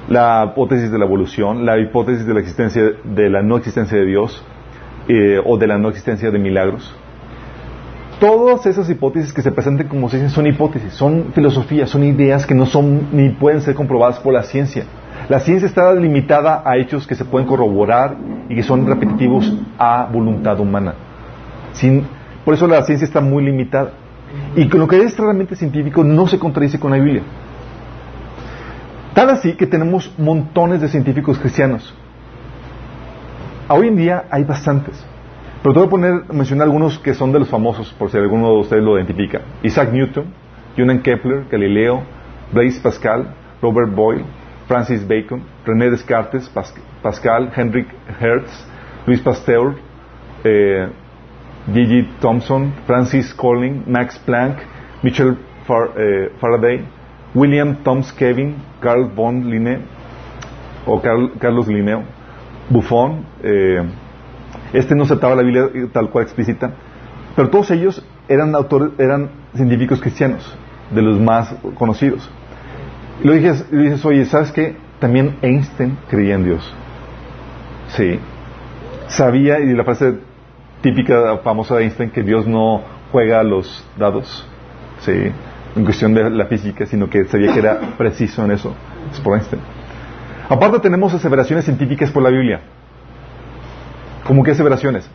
la 0.08 0.52
hipótesis 0.52 0.90
de 0.90 0.98
la 0.98 1.06
evolución, 1.06 1.66
la 1.66 1.78
hipótesis 1.78 2.26
de 2.26 2.34
la 2.34 2.40
existencia 2.40 2.84
de 3.04 3.30
la 3.30 3.44
no 3.44 3.58
existencia 3.58 3.98
de 3.98 4.06
Dios 4.06 4.44
eh, 5.10 5.42
o 5.46 5.58
de 5.58 5.68
la 5.68 5.78
no 5.78 5.90
existencia 5.90 6.32
de 6.32 6.40
milagros. 6.40 6.96
Todas 8.20 8.66
esas 8.66 8.90
hipótesis 8.90 9.32
que 9.32 9.44
se 9.44 9.52
presentan 9.52 9.88
como 9.90 10.10
ciencia 10.10 10.30
son 10.30 10.48
hipótesis, 10.48 10.94
son 10.94 11.34
filosofías, 11.34 11.90
son 11.90 12.04
ideas 12.04 12.48
que 12.48 12.56
no 12.56 12.66
son 12.66 13.10
ni 13.12 13.30
pueden 13.30 13.62
ser 13.62 13.76
comprobadas 13.76 14.20
por 14.20 14.34
la 14.34 14.44
ciencia. 14.44 14.86
La 15.30 15.42
ciencia 15.42 15.68
está 15.68 15.94
limitada 15.94 16.64
a 16.66 16.78
hechos 16.78 17.06
que 17.06 17.16
se 17.16 17.26
pueden 17.26 17.48
corroborar 17.48 18.16
y 18.48 18.56
que 18.56 18.64
son 18.64 18.88
repetitivos 18.88 19.54
a 19.78 20.08
voluntad 20.12 20.60
humana. 20.60 20.94
Por 22.46 22.54
eso 22.54 22.66
la 22.66 22.82
ciencia 22.84 23.06
está 23.06 23.20
muy 23.20 23.44
limitada. 23.44 23.92
Y 24.56 24.66
lo 24.66 24.88
que 24.88 25.04
es 25.04 25.18
realmente 25.18 25.56
científico 25.56 26.04
no 26.04 26.28
se 26.28 26.40
contradice 26.40 26.80
con 26.80 26.92
la 26.92 26.98
Biblia. 26.98 27.24
Tal 29.14 29.30
así 29.30 29.54
que 29.56 29.68
tenemos 29.68 30.14
montones 30.18 30.80
de 30.80 30.88
científicos 30.88 31.38
cristianos. 31.40 31.94
Hoy 33.68 33.88
en 33.88 33.98
día 33.98 34.26
hay 34.30 34.44
bastantes. 34.46 35.04
Pero 35.62 35.74
te 35.74 35.80
voy 35.80 35.88
a 35.88 35.90
poner, 35.90 36.34
mencionar 36.34 36.68
algunos 36.68 37.00
que 37.00 37.14
son 37.14 37.34
de 37.34 37.40
los 37.40 37.50
famosos, 37.50 37.92
por 38.00 38.10
si 38.10 38.18
alguno 38.18 38.48
de 38.50 38.60
ustedes 38.60 38.84
lo 38.84 38.96
identifica. 38.96 39.42
Isaac 39.64 39.92
Newton, 39.92 40.26
Johann 40.78 41.02
Kepler, 41.02 41.46
Galileo, 41.52 42.04
Blaise 42.54 42.80
Pascal, 42.80 43.34
Robert 43.62 43.94
Boyle, 43.94 44.24
Francis 44.68 45.08
Bacon, 45.08 45.44
René 45.66 45.90
Descartes, 45.90 46.50
Pascal, 47.02 47.52
Henrik 47.56 47.88
Hertz, 48.20 48.52
Luis 49.06 49.22
Pasteur, 49.22 49.76
eh, 50.44 50.88
Gigi 51.74 52.10
Thompson, 52.20 52.74
Francis 52.86 53.34
Collins, 53.34 53.88
Max 53.88 54.18
Planck, 54.20 54.58
Michel 55.04 55.38
eh, 55.98 56.32
Faraday, 56.40 56.84
William 57.34 57.76
Thomas 57.84 58.12
Kevin, 58.14 58.56
Carl 58.82 59.10
von 59.16 59.50
Linné 59.50 59.80
o 60.86 61.02
Carlos 61.02 61.68
Linneo, 61.68 62.04
Buffon, 62.70 63.26
eh, 63.44 63.84
este 64.74 64.96
no 64.96 65.06
citaba 65.06 65.36
la 65.36 65.44
Biblia 65.44 65.70
tal 65.94 66.10
cual 66.10 66.26
explícita, 66.26 66.72
pero 67.36 67.50
todos 67.50 67.72
ellos 67.72 68.06
eran 68.28 68.56
autores, 68.56 68.92
eran 68.98 69.30
científicos 69.54 70.02
cristianos, 70.02 70.58
de 70.92 71.02
los 71.02 71.20
más 71.20 71.54
conocidos. 71.76 72.30
Y 73.24 73.28
lo 73.28 73.34
dices, 73.34 73.66
dices, 73.72 74.06
oye, 74.06 74.26
¿sabes 74.26 74.52
qué? 74.52 74.76
También 75.00 75.38
Einstein 75.42 75.98
creía 76.10 76.36
en 76.36 76.44
Dios. 76.44 76.74
Sí. 77.90 78.20
Sabía, 79.08 79.60
y 79.60 79.74
la 79.74 79.84
frase 79.84 80.20
típica, 80.82 81.38
famosa 81.40 81.76
de 81.76 81.84
Einstein, 81.84 82.12
que 82.12 82.24
Dios 82.24 82.48
no 82.48 82.84
juega 83.12 83.40
a 83.40 83.44
los 83.44 83.86
dados. 83.98 84.48
Sí. 85.00 85.32
En 85.76 85.84
cuestión 85.84 86.14
de 86.14 86.30
la 86.30 86.46
física, 86.46 86.86
sino 86.86 87.10
que 87.10 87.26
sabía 87.26 87.54
que 87.54 87.60
era 87.60 87.80
preciso 87.98 88.44
en 88.46 88.52
eso. 88.52 88.76
Es 89.12 89.20
por 89.20 89.38
Einstein. 89.38 89.62
Aparte 90.50 90.80
tenemos 90.80 91.14
aseveraciones 91.14 91.66
científicas 91.66 92.12
por 92.12 92.24
la 92.24 92.30
Biblia. 92.30 92.62
¿Cómo 94.26 94.44
que 94.44 94.52
aseveraciones? 94.52 95.10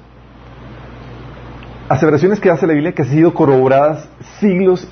Aseveraciones 1.89 2.41
que 2.41 2.51
hace 2.51 2.67
la 2.67 2.73
Biblia 2.73 2.93
que 2.93 3.03
han 3.03 3.09
sido 3.09 3.35
corroboradas 3.35 4.09
siglos 4.41 4.89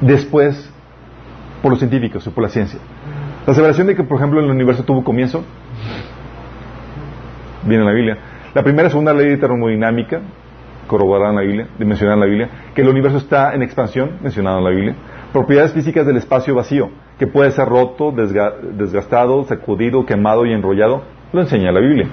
después 0.00 0.70
por 1.62 1.70
los 1.70 1.78
científicos 1.78 2.26
y 2.26 2.30
por 2.30 2.42
la 2.42 2.50
ciencia. 2.50 2.78
La 3.46 3.52
aseveración 3.52 3.86
de 3.86 3.96
que, 3.96 4.04
por 4.04 4.18
ejemplo, 4.18 4.40
el 4.40 4.50
universo 4.50 4.84
tuvo 4.84 5.02
comienzo, 5.02 5.42
viene 7.62 7.82
en 7.82 7.88
la 7.88 7.94
Biblia. 7.94 8.18
La 8.54 8.62
primera 8.62 8.88
y 8.88 8.90
segunda 8.90 9.14
ley 9.14 9.28
de 9.28 9.36
termodinámica, 9.36 10.20
corroborada 10.86 11.30
en 11.30 11.36
la 11.36 11.42
Biblia, 11.42 11.68
mencionada 11.78 12.14
en 12.14 12.20
la 12.20 12.26
Biblia. 12.26 12.48
Que 12.74 12.82
el 12.82 12.88
universo 12.88 13.18
está 13.18 13.54
en 13.54 13.62
expansión, 13.62 14.18
mencionada 14.22 14.58
en 14.58 14.64
la 14.64 14.70
Biblia. 14.70 14.94
Propiedades 15.32 15.72
físicas 15.72 16.06
del 16.06 16.16
espacio 16.16 16.54
vacío, 16.54 16.90
que 17.18 17.26
puede 17.26 17.50
ser 17.50 17.68
roto, 17.68 18.12
desgastado, 18.12 19.44
sacudido, 19.44 20.06
quemado 20.06 20.46
y 20.46 20.52
enrollado, 20.52 21.02
lo 21.32 21.40
enseña 21.40 21.72
la 21.72 21.80
Biblia. 21.80 22.06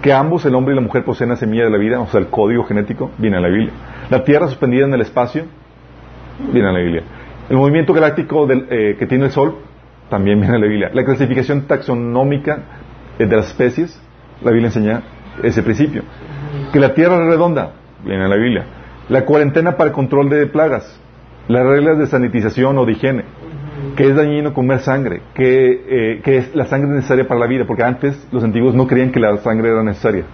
Que 0.00 0.12
ambos, 0.12 0.44
el 0.44 0.54
hombre 0.54 0.74
y 0.74 0.76
la 0.76 0.82
mujer, 0.82 1.04
poseen 1.04 1.30
la 1.30 1.36
semilla 1.36 1.64
de 1.64 1.70
la 1.70 1.78
vida, 1.78 2.00
o 2.00 2.06
sea, 2.06 2.20
el 2.20 2.26
código 2.26 2.64
genético, 2.64 3.10
viene 3.18 3.36
en 3.36 3.42
la 3.42 3.48
Biblia. 3.48 3.72
La 4.10 4.24
Tierra 4.24 4.46
suspendida 4.48 4.86
en 4.86 4.94
el 4.94 5.00
espacio, 5.00 5.44
viene 6.52 6.68
en 6.68 6.74
la 6.74 6.80
Biblia. 6.80 7.02
El 7.52 7.58
movimiento 7.58 7.92
galáctico 7.92 8.48
eh, 8.50 8.96
que 8.98 9.06
tiene 9.06 9.26
el 9.26 9.30
Sol 9.30 9.56
también 10.08 10.40
viene 10.40 10.54
en 10.54 10.62
la 10.62 10.66
Biblia. 10.66 10.90
La 10.94 11.04
clasificación 11.04 11.66
taxonómica 11.66 12.62
eh, 13.18 13.26
de 13.26 13.36
las 13.36 13.48
especies, 13.48 14.00
la 14.42 14.52
Biblia 14.52 14.68
enseña 14.68 15.02
ese 15.42 15.62
principio. 15.62 16.02
Que 16.72 16.80
la 16.80 16.94
Tierra 16.94 17.16
es 17.16 17.26
redonda, 17.26 17.72
viene 18.06 18.24
en 18.24 18.30
la 18.30 18.36
Biblia. 18.36 18.64
La 19.10 19.26
cuarentena 19.26 19.76
para 19.76 19.88
el 19.88 19.94
control 19.94 20.30
de 20.30 20.46
plagas. 20.46 20.98
Las 21.46 21.66
reglas 21.66 21.98
de 21.98 22.06
sanitización 22.06 22.78
o 22.78 22.86
de 22.86 22.92
higiene. 22.92 23.24
Que 23.96 24.08
es 24.08 24.16
dañino 24.16 24.54
comer 24.54 24.78
sangre. 24.78 25.20
Que, 25.34 26.14
eh, 26.14 26.20
que 26.22 26.38
es 26.38 26.54
la 26.54 26.64
sangre 26.64 26.88
necesaria 26.88 27.28
para 27.28 27.38
la 27.38 27.46
vida. 27.46 27.66
Porque 27.66 27.82
antes 27.82 28.26
los 28.32 28.42
antiguos 28.42 28.74
no 28.74 28.86
creían 28.86 29.12
que 29.12 29.20
la 29.20 29.36
sangre 29.36 29.68
era 29.68 29.82
necesaria. 29.82 30.24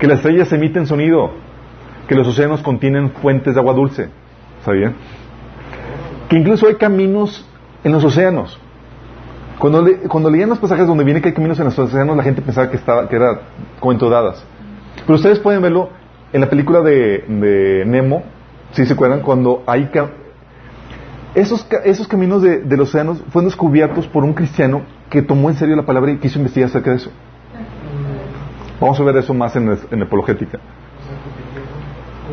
Que 0.00 0.08
las 0.08 0.16
estrellas 0.16 0.52
emiten 0.52 0.88
sonido. 0.88 1.30
Que 2.08 2.16
los 2.16 2.26
océanos 2.26 2.60
contienen 2.60 3.10
fuentes 3.10 3.54
de 3.54 3.60
agua 3.60 3.74
dulce 3.74 4.08
¿Sabían? 4.64 4.94
Que 6.28 6.36
incluso 6.36 6.66
hay 6.66 6.76
caminos 6.76 7.46
en 7.84 7.92
los 7.92 8.04
océanos. 8.04 8.58
Cuando, 9.58 9.84
cuando 10.08 10.30
leían 10.30 10.48
los 10.48 10.58
pasajes 10.58 10.86
donde 10.86 11.04
viene 11.04 11.20
que 11.20 11.28
hay 11.28 11.34
caminos 11.34 11.58
en 11.58 11.66
los 11.66 11.78
océanos, 11.78 12.16
la 12.16 12.22
gente 12.22 12.42
pensaba 12.42 12.70
que, 12.70 12.76
estaba, 12.76 13.08
que 13.08 13.16
era 13.16 13.40
cuento 13.80 14.08
dadas. 14.08 14.44
Pero 15.06 15.14
ustedes 15.14 15.38
pueden 15.38 15.62
verlo 15.62 15.90
en 16.32 16.40
la 16.40 16.48
película 16.48 16.80
de, 16.80 17.84
Nemo, 17.86 18.22
si 18.72 18.86
se 18.86 18.92
acuerdan, 18.92 19.20
cuando 19.20 19.62
hay... 19.66 19.90
Esos, 21.34 21.66
esos 21.84 22.06
caminos 22.08 22.42
de, 22.42 22.76
los 22.76 22.88
océanos 22.88 23.22
fueron 23.30 23.48
descubiertos 23.48 24.06
por 24.06 24.24
un 24.24 24.34
cristiano 24.34 24.82
que 25.10 25.22
tomó 25.22 25.48
en 25.48 25.56
serio 25.56 25.76
la 25.76 25.86
palabra 25.86 26.10
y 26.10 26.18
quiso 26.18 26.38
investigar 26.38 26.68
acerca 26.68 26.90
de 26.90 26.96
eso. 26.96 27.10
Vamos 28.80 28.98
a 28.98 29.04
ver 29.04 29.16
eso 29.16 29.32
más 29.32 29.54
en, 29.56 29.78
en 29.90 30.02
Apologética 30.02 30.58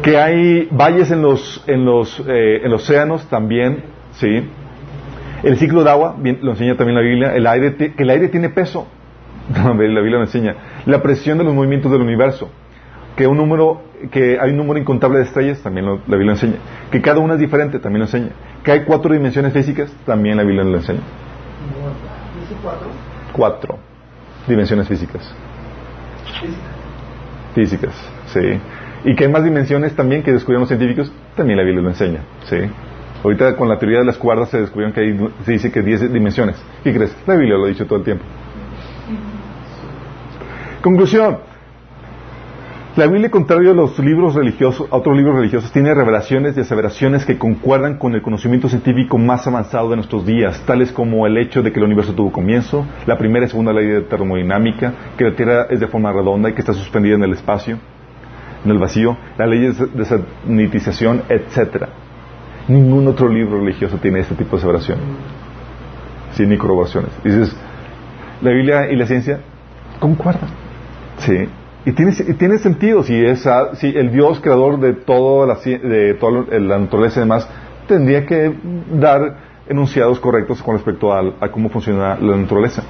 que 0.01 0.17
hay 0.17 0.67
valles 0.71 1.11
en 1.11 1.21
los, 1.21 1.63
en 1.67 1.85
los, 1.85 2.19
eh, 2.27 2.61
en 2.63 2.71
los 2.71 2.83
océanos 2.83 3.27
también, 3.29 3.83
¿sí? 4.13 4.43
El 5.43 5.57
ciclo 5.57 5.83
de 5.83 5.89
agua, 5.89 6.17
lo 6.41 6.51
enseña 6.51 6.75
también 6.75 6.95
la 6.95 7.01
Biblia, 7.01 7.35
el 7.35 7.47
aire, 7.47 7.75
que 7.75 8.03
el 8.03 8.09
aire 8.09 8.27
tiene 8.27 8.49
peso, 8.49 8.87
la 9.53 9.71
Biblia 9.71 10.17
lo 10.17 10.21
enseña. 10.21 10.55
La 10.85 11.01
presión 11.01 11.37
de 11.37 11.43
los 11.43 11.53
movimientos 11.53 11.91
del 11.91 12.01
universo, 12.01 12.49
que 13.15 13.27
un 13.27 13.37
número, 13.37 13.81
que 14.11 14.37
hay 14.39 14.51
un 14.51 14.57
número 14.57 14.79
incontable 14.79 15.19
de 15.19 15.25
estrellas, 15.25 15.61
también 15.61 15.85
la 15.85 15.93
Biblia 15.93 16.25
lo 16.25 16.31
enseña. 16.31 16.57
Que 16.91 17.01
cada 17.01 17.19
una 17.19 17.35
es 17.35 17.39
diferente, 17.39 17.79
también 17.79 17.99
lo 17.99 18.05
enseña. 18.05 18.31
Que 18.63 18.71
hay 18.71 18.83
cuatro 18.83 19.13
dimensiones 19.13 19.53
físicas, 19.53 19.93
también 20.05 20.37
la 20.37 20.43
Biblia 20.43 20.63
lo 20.63 20.77
enseña. 20.77 21.01
Cuatro 23.33 23.77
dimensiones 24.47 24.87
físicas. 24.87 25.33
Físicas, 27.53 27.93
sí. 28.27 28.59
Y 29.03 29.15
que 29.15 29.25
hay 29.25 29.31
más 29.31 29.43
dimensiones 29.43 29.95
también 29.95 30.23
que 30.23 30.31
descubrieron 30.31 30.61
los 30.61 30.69
científicos, 30.69 31.11
también 31.35 31.57
la 31.57 31.63
Biblia 31.63 31.81
lo 31.81 31.89
enseña. 31.89 32.21
¿sí? 32.45 32.57
Ahorita 33.23 33.55
con 33.55 33.67
la 33.67 33.77
teoría 33.77 33.99
de 33.99 34.05
las 34.05 34.17
cuerdas 34.17 34.49
se 34.49 34.59
descubrieron 34.61 34.93
que 34.93 35.01
hay, 35.01 35.17
se 35.45 35.51
dice 35.51 35.71
que 35.71 35.81
10 35.81 36.11
dimensiones. 36.13 36.61
¿Qué 36.83 36.93
crees? 36.93 37.15
La 37.27 37.35
Biblia 37.35 37.57
lo 37.57 37.65
ha 37.65 37.69
dicho 37.69 37.85
todo 37.85 37.99
el 37.99 38.05
tiempo. 38.05 38.23
Conclusión. 40.81 41.49
La 42.95 43.05
Biblia, 43.07 43.29
contrario 43.29 43.71
a 43.71 43.73
los 43.73 43.99
libros 43.99 44.35
religiosos, 44.35 44.87
a 44.91 44.97
otros 44.97 45.15
libros 45.15 45.35
religiosos, 45.35 45.71
tiene 45.71 45.93
revelaciones 45.93 46.57
y 46.57 46.61
aseveraciones 46.61 47.25
que 47.25 47.37
concuerdan 47.37 47.97
con 47.97 48.15
el 48.15 48.21
conocimiento 48.21 48.67
científico 48.67 49.17
más 49.17 49.45
avanzado 49.47 49.89
de 49.89 49.97
nuestros 49.97 50.25
días, 50.25 50.61
tales 50.65 50.91
como 50.91 51.27
el 51.27 51.37
hecho 51.37 51.61
de 51.61 51.71
que 51.71 51.79
el 51.79 51.85
universo 51.85 52.13
tuvo 52.13 52.31
comienzo, 52.31 52.85
la 53.05 53.17
primera 53.17 53.45
y 53.45 53.49
segunda 53.49 53.71
ley 53.71 53.87
de 53.87 54.01
termodinámica, 54.01 54.93
que 55.17 55.23
la 55.23 55.35
Tierra 55.35 55.67
es 55.69 55.79
de 55.79 55.87
forma 55.87 56.11
redonda 56.11 56.49
y 56.49 56.53
que 56.53 56.61
está 56.61 56.73
suspendida 56.73 57.15
en 57.15 57.23
el 57.23 57.33
espacio, 57.33 57.77
en 58.63 58.71
el 58.71 58.77
vacío, 58.77 59.17
las 59.37 59.49
leyes 59.49 59.77
de 59.93 60.05
sanitización, 60.05 61.23
etcétera. 61.29 61.89
Ningún 62.67 63.07
otro 63.07 63.29
libro 63.29 63.59
religioso 63.59 63.97
tiene 63.97 64.19
este 64.19 64.35
tipo 64.35 64.51
de 64.51 64.57
aseveración. 64.57 64.99
Sin 66.33 66.55
corroboraciones. 66.57 67.11
Dices, 67.23 67.55
la 68.41 68.51
Biblia 68.51 68.91
y 68.91 68.95
la 68.95 69.05
ciencia 69.05 69.39
concuerdan. 69.99 70.49
Sí. 71.17 71.47
Y 71.85 71.93
tiene, 71.93 72.11
tiene 72.11 72.57
sentido 72.59 73.03
si, 73.03 73.15
es, 73.25 73.47
si 73.75 73.87
el 73.87 74.11
Dios 74.11 74.39
creador 74.41 74.79
de, 74.79 74.93
todo 74.93 75.45
la, 75.45 75.55
de 75.55 76.13
toda 76.19 76.45
la 76.59 76.77
naturaleza 76.77 77.19
y 77.19 77.23
demás 77.23 77.49
tendría 77.87 78.25
que 78.25 78.53
dar 78.91 79.37
enunciados 79.67 80.19
correctos 80.19 80.61
con 80.61 80.75
respecto 80.75 81.11
a, 81.11 81.21
a 81.39 81.49
cómo 81.49 81.69
funciona 81.69 82.17
la 82.19 82.35
naturaleza. 82.37 82.83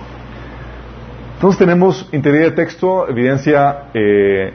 Entonces 1.36 1.58
tenemos 1.58 2.10
integridad 2.12 2.49
de 2.49 2.51
texto, 2.51 3.08
evidencia 3.08 3.84
eh, 3.93 4.51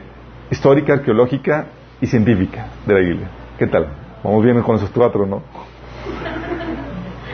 histórica, 0.49 0.93
arqueológica 0.93 1.67
y 2.01 2.07
científica 2.07 2.67
de 2.85 2.93
la 2.93 2.99
Biblia. 2.99 3.27
¿Qué 3.57 3.67
tal? 3.67 3.87
Vamos 4.23 4.43
bien 4.43 4.61
con 4.61 4.75
esos 4.75 4.89
cuatro, 4.89 5.25
¿no? 5.25 5.41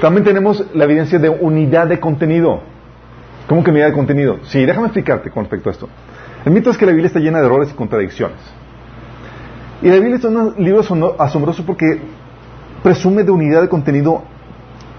También 0.02 0.24
tenemos 0.24 0.66
la 0.74 0.86
evidencia 0.86 1.20
de 1.20 1.30
unidad 1.30 1.88
de 1.88 2.00
contenido. 2.00 2.62
¿Cómo 3.48 3.64
que 3.64 3.72
unidad 3.72 3.88
de 3.88 3.94
contenido? 3.94 4.40
Sí, 4.44 4.66
déjame 4.66 4.88
explicarte 4.88 5.30
con 5.30 5.44
respecto 5.44 5.70
a 5.70 5.74
esto. 5.74 5.90
El 6.46 6.54
mito 6.54 6.70
es 6.70 6.78
que 6.78 6.86
la 6.86 6.92
Biblia 6.92 7.08
está 7.08 7.20
llena 7.20 7.40
de 7.40 7.46
errores 7.46 7.72
y 7.72 7.74
contradicciones. 7.74 8.40
Y 9.82 9.90
la 9.90 9.96
Biblia 9.96 10.16
es 10.16 10.24
un 10.26 10.56
libro 10.58 10.82
asombroso 11.20 11.66
porque 11.66 12.02
presume 12.84 13.24
de 13.24 13.32
unidad 13.32 13.62
de 13.62 13.70
contenido 13.70 14.24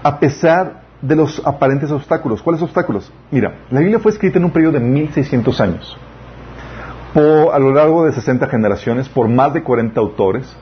a 0.03 0.19
pesar 0.19 0.83
de 1.01 1.15
los 1.15 1.41
aparentes 1.45 1.91
obstáculos. 1.91 2.41
¿Cuáles 2.41 2.61
obstáculos? 2.61 3.11
Mira, 3.31 3.59
la 3.71 3.79
Biblia 3.79 3.99
fue 3.99 4.11
escrita 4.11 4.37
en 4.37 4.45
un 4.45 4.51
periodo 4.51 4.73
de 4.73 4.79
1600 4.79 5.61
años 5.61 5.97
a 7.15 7.59
lo 7.59 7.73
largo 7.73 8.05
de 8.05 8.11
60 8.11 8.47
generaciones 8.47 9.07
por 9.07 9.27
más 9.27 9.53
de 9.53 9.61
40 9.63 9.99
autores, 9.99 10.55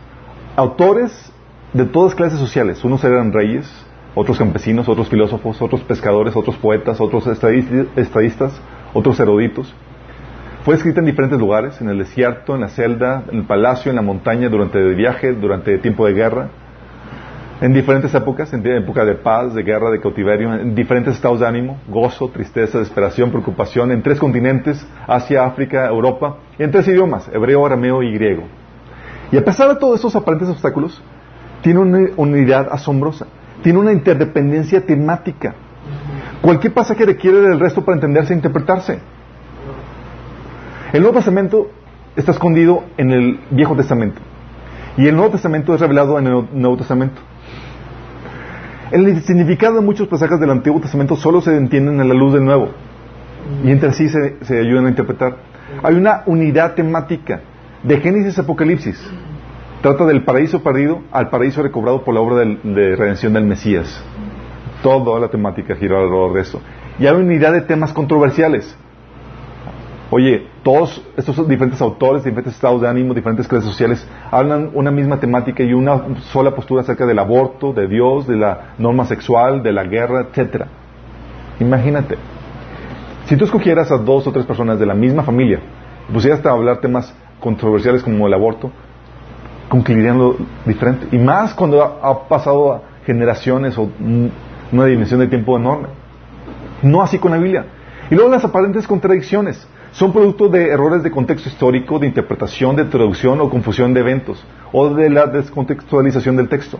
autores 0.55 1.31
de 1.73 1.85
todas 1.85 2.13
clases 2.15 2.39
sociales. 2.39 2.83
Unos 2.83 3.03
eran 3.03 3.31
reyes, 3.31 3.71
otros 4.15 4.37
campesinos, 4.37 4.89
otros 4.89 5.07
filósofos, 5.07 5.61
otros 5.61 5.81
pescadores, 5.81 6.35
otros 6.35 6.57
poetas, 6.57 6.99
otros 6.99 7.25
estadistas, 7.27 8.61
otros 8.93 9.19
eruditos. 9.19 9.73
Fue 10.65 10.75
escrita 10.75 10.99
en 10.99 11.05
diferentes 11.05 11.39
lugares, 11.39 11.81
en 11.81 11.89
el 11.89 11.97
desierto, 11.97 12.53
en 12.53 12.61
la 12.61 12.67
celda, 12.67 13.23
en 13.31 13.39
el 13.39 13.45
palacio, 13.45 13.89
en 13.89 13.95
la 13.95 14.01
montaña, 14.01 14.49
durante 14.49 14.77
el 14.77 14.95
viaje, 14.95 15.33
durante 15.33 15.73
el 15.73 15.81
tiempo 15.81 16.05
de 16.05 16.13
guerra, 16.13 16.49
en 17.65 17.73
diferentes 17.73 18.13
épocas, 18.15 18.51
en 18.53 18.65
época 18.65 19.05
de 19.05 19.13
paz, 19.13 19.53
de 19.53 19.61
guerra, 19.61 19.91
de 19.91 20.01
cautiverio, 20.01 20.53
en 20.53 20.73
diferentes 20.73 21.15
estados 21.15 21.39
de 21.39 21.47
ánimo, 21.47 21.79
gozo, 21.87 22.29
tristeza, 22.29 22.79
desesperación, 22.79 23.29
preocupación, 23.29 23.91
en 23.91 24.01
tres 24.01 24.19
continentes, 24.19 24.85
Asia, 25.07 25.45
África, 25.45 25.87
Europa, 25.87 26.37
y 26.57 26.63
en 26.63 26.71
tres 26.71 26.87
idiomas, 26.87 27.29
hebreo, 27.31 27.63
arameo 27.63 28.01
y 28.01 28.13
griego. 28.13 28.43
Y 29.31 29.37
a 29.37 29.45
pesar 29.45 29.69
de 29.69 29.75
todos 29.75 29.99
esos 29.99 30.15
aparentes 30.15 30.49
obstáculos, 30.49 31.01
tiene 31.61 31.79
una 31.79 32.09
unidad 32.17 32.67
asombrosa, 32.71 33.27
tiene 33.61 33.77
una 33.77 33.91
interdependencia 33.91 34.83
temática. 34.83 35.53
Cualquier 36.41 36.73
pasaje 36.73 37.05
requiere 37.05 37.41
del 37.41 37.59
resto 37.59 37.85
para 37.85 37.95
entenderse 37.95 38.33
e 38.33 38.35
interpretarse. 38.35 38.99
El 40.91 41.01
Nuevo 41.01 41.17
Testamento 41.17 41.69
está 42.15 42.31
escondido 42.31 42.83
en 42.97 43.11
el 43.11 43.39
Viejo 43.51 43.75
Testamento. 43.75 44.19
Y 44.97 45.07
el 45.07 45.15
Nuevo 45.15 45.31
Testamento 45.31 45.75
es 45.75 45.79
revelado 45.79 46.17
en 46.17 46.27
el 46.27 46.47
Nuevo 46.53 46.77
Testamento. 46.77 47.21
El 48.91 49.21
significado 49.23 49.75
de 49.75 49.81
muchos 49.81 50.09
pasajes 50.09 50.37
del 50.37 50.49
Antiguo 50.49 50.81
Testamento 50.81 51.15
solo 51.15 51.39
se 51.39 51.55
entienden 51.55 52.01
a 52.01 52.03
la 52.03 52.13
luz 52.13 52.33
del 52.33 52.43
Nuevo. 52.43 52.71
Y 53.63 53.71
entre 53.71 53.93
sí 53.93 54.09
se, 54.09 54.59
ayudan 54.59 54.87
a 54.87 54.89
interpretar. 54.89 55.37
Hay 55.81 55.95
una 55.95 56.23
unidad 56.25 56.73
temática 56.75 57.39
de 57.83 58.01
Génesis 58.01 58.37
Apocalipsis. 58.37 59.01
Trata 59.81 60.05
del 60.05 60.25
paraíso 60.25 60.61
perdido 60.61 61.03
al 61.11 61.29
paraíso 61.29 61.63
recobrado 61.63 62.03
por 62.03 62.13
la 62.13 62.19
obra 62.19 62.43
de 62.43 62.95
redención 62.97 63.31
del 63.31 63.45
Mesías. 63.45 64.03
Toda 64.83 65.19
la 65.21 65.29
temática 65.29 65.73
gira 65.75 65.97
alrededor 65.97 66.33
de 66.33 66.41
eso. 66.41 66.61
Y 66.99 67.07
hay 67.07 67.15
unidad 67.15 67.53
de 67.53 67.61
temas 67.61 67.93
controversiales. 67.93 68.75
Oye, 70.13 70.45
todos 70.61 71.01
estos 71.15 71.47
diferentes 71.47 71.81
autores, 71.81 72.25
diferentes 72.25 72.55
estados 72.55 72.81
de 72.81 72.87
ánimo, 72.89 73.13
diferentes 73.13 73.47
clases 73.47 73.69
sociales, 73.69 74.05
hablan 74.29 74.71
una 74.73 74.91
misma 74.91 75.21
temática 75.21 75.63
y 75.63 75.73
una 75.73 76.19
sola 76.33 76.53
postura 76.53 76.81
acerca 76.81 77.05
del 77.05 77.17
aborto, 77.17 77.71
de 77.71 77.87
Dios, 77.87 78.27
de 78.27 78.35
la 78.35 78.73
norma 78.77 79.05
sexual, 79.05 79.63
de 79.63 79.71
la 79.71 79.85
guerra, 79.85 80.27
etcétera. 80.29 80.67
Imagínate, 81.61 82.17
si 83.25 83.37
tú 83.37 83.45
escogieras 83.45 83.89
a 83.89 83.97
dos 83.99 84.27
o 84.27 84.33
tres 84.33 84.45
personas 84.45 84.77
de 84.77 84.85
la 84.85 84.95
misma 84.95 85.23
familia, 85.23 85.61
pusieras 86.11 86.45
a 86.45 86.49
hablar 86.49 86.81
temas 86.81 87.15
controversiales 87.39 88.03
como 88.03 88.27
el 88.27 88.33
aborto, 88.33 88.69
concluirían 89.69 90.17
lo 90.17 90.35
diferente. 90.65 91.07
Y 91.15 91.19
más 91.19 91.53
cuando 91.53 91.81
ha, 91.81 92.27
pasado 92.27 92.83
generaciones 93.05 93.77
o 93.77 93.89
una 94.73 94.85
dimensión 94.87 95.21
de 95.21 95.27
tiempo 95.27 95.55
enorme. 95.55 95.87
No 96.81 97.01
así 97.01 97.17
con 97.17 97.31
la 97.31 97.37
Biblia. 97.37 97.65
Y 98.09 98.15
luego 98.15 98.29
las 98.29 98.43
aparentes 98.43 98.85
contradicciones 98.85 99.65
son 99.91 100.13
producto 100.13 100.47
de 100.47 100.69
errores 100.69 101.03
de 101.03 101.11
contexto 101.11 101.49
histórico, 101.49 101.99
de 101.99 102.07
interpretación, 102.07 102.75
de 102.75 102.85
traducción 102.85 103.41
o 103.41 103.49
confusión 103.49 103.93
de 103.93 103.99
eventos, 103.99 104.43
o 104.71 104.89
de 104.93 105.09
la 105.09 105.27
descontextualización 105.27 106.37
del 106.37 106.47
texto. 106.47 106.79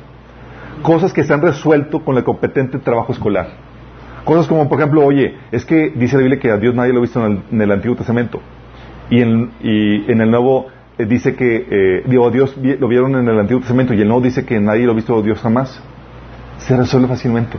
Cosas 0.82 1.12
que 1.14 1.24
se 1.24 1.34
han 1.34 1.42
resuelto 1.42 2.04
con 2.04 2.18
el 2.18 2.24
competente 2.24 2.80
trabajo 2.80 3.12
escolar. 3.12 3.50
Cosas 4.24 4.48
como, 4.48 4.70
por 4.70 4.80
ejemplo, 4.80 5.06
oye, 5.06 5.36
es 5.52 5.66
que 5.66 5.92
dice 5.96 6.16
la 6.16 6.22
Biblia 6.22 6.40
que 6.40 6.52
a 6.52 6.58
Dios 6.58 6.74
nadie 6.74 6.94
lo 6.94 7.00
ha 7.00 7.02
visto 7.02 7.26
en 7.26 7.62
el, 7.62 7.72
Antiguo 7.72 7.96
Testamento. 7.96 8.40
Y 9.10 9.22
en, 9.22 9.52
en 9.62 10.22
el 10.22 10.32
Nuevo 10.32 10.68
eh, 10.98 11.06
dice 11.06 11.36
que, 11.36 11.68
eh, 11.70 12.04
digo, 12.06 12.30
Dios 12.30 12.56
lo 12.58 12.88
vieron 12.88 13.16
en 13.16 13.28
el 13.28 13.40
Antiguo 13.40 13.62
Testamento 13.62 13.94
y 13.94 14.02
el 14.02 14.08
Nuevo 14.08 14.22
dice 14.22 14.46
que 14.46 14.60
nadie 14.60 14.86
lo 14.86 14.92
ha 14.92 14.96
visto 14.96 15.18
a 15.18 15.22
Dios 15.22 15.40
jamás. 15.40 15.82
Se 16.60 16.78
resuelve 16.78 17.08
fácilmente. 17.08 17.58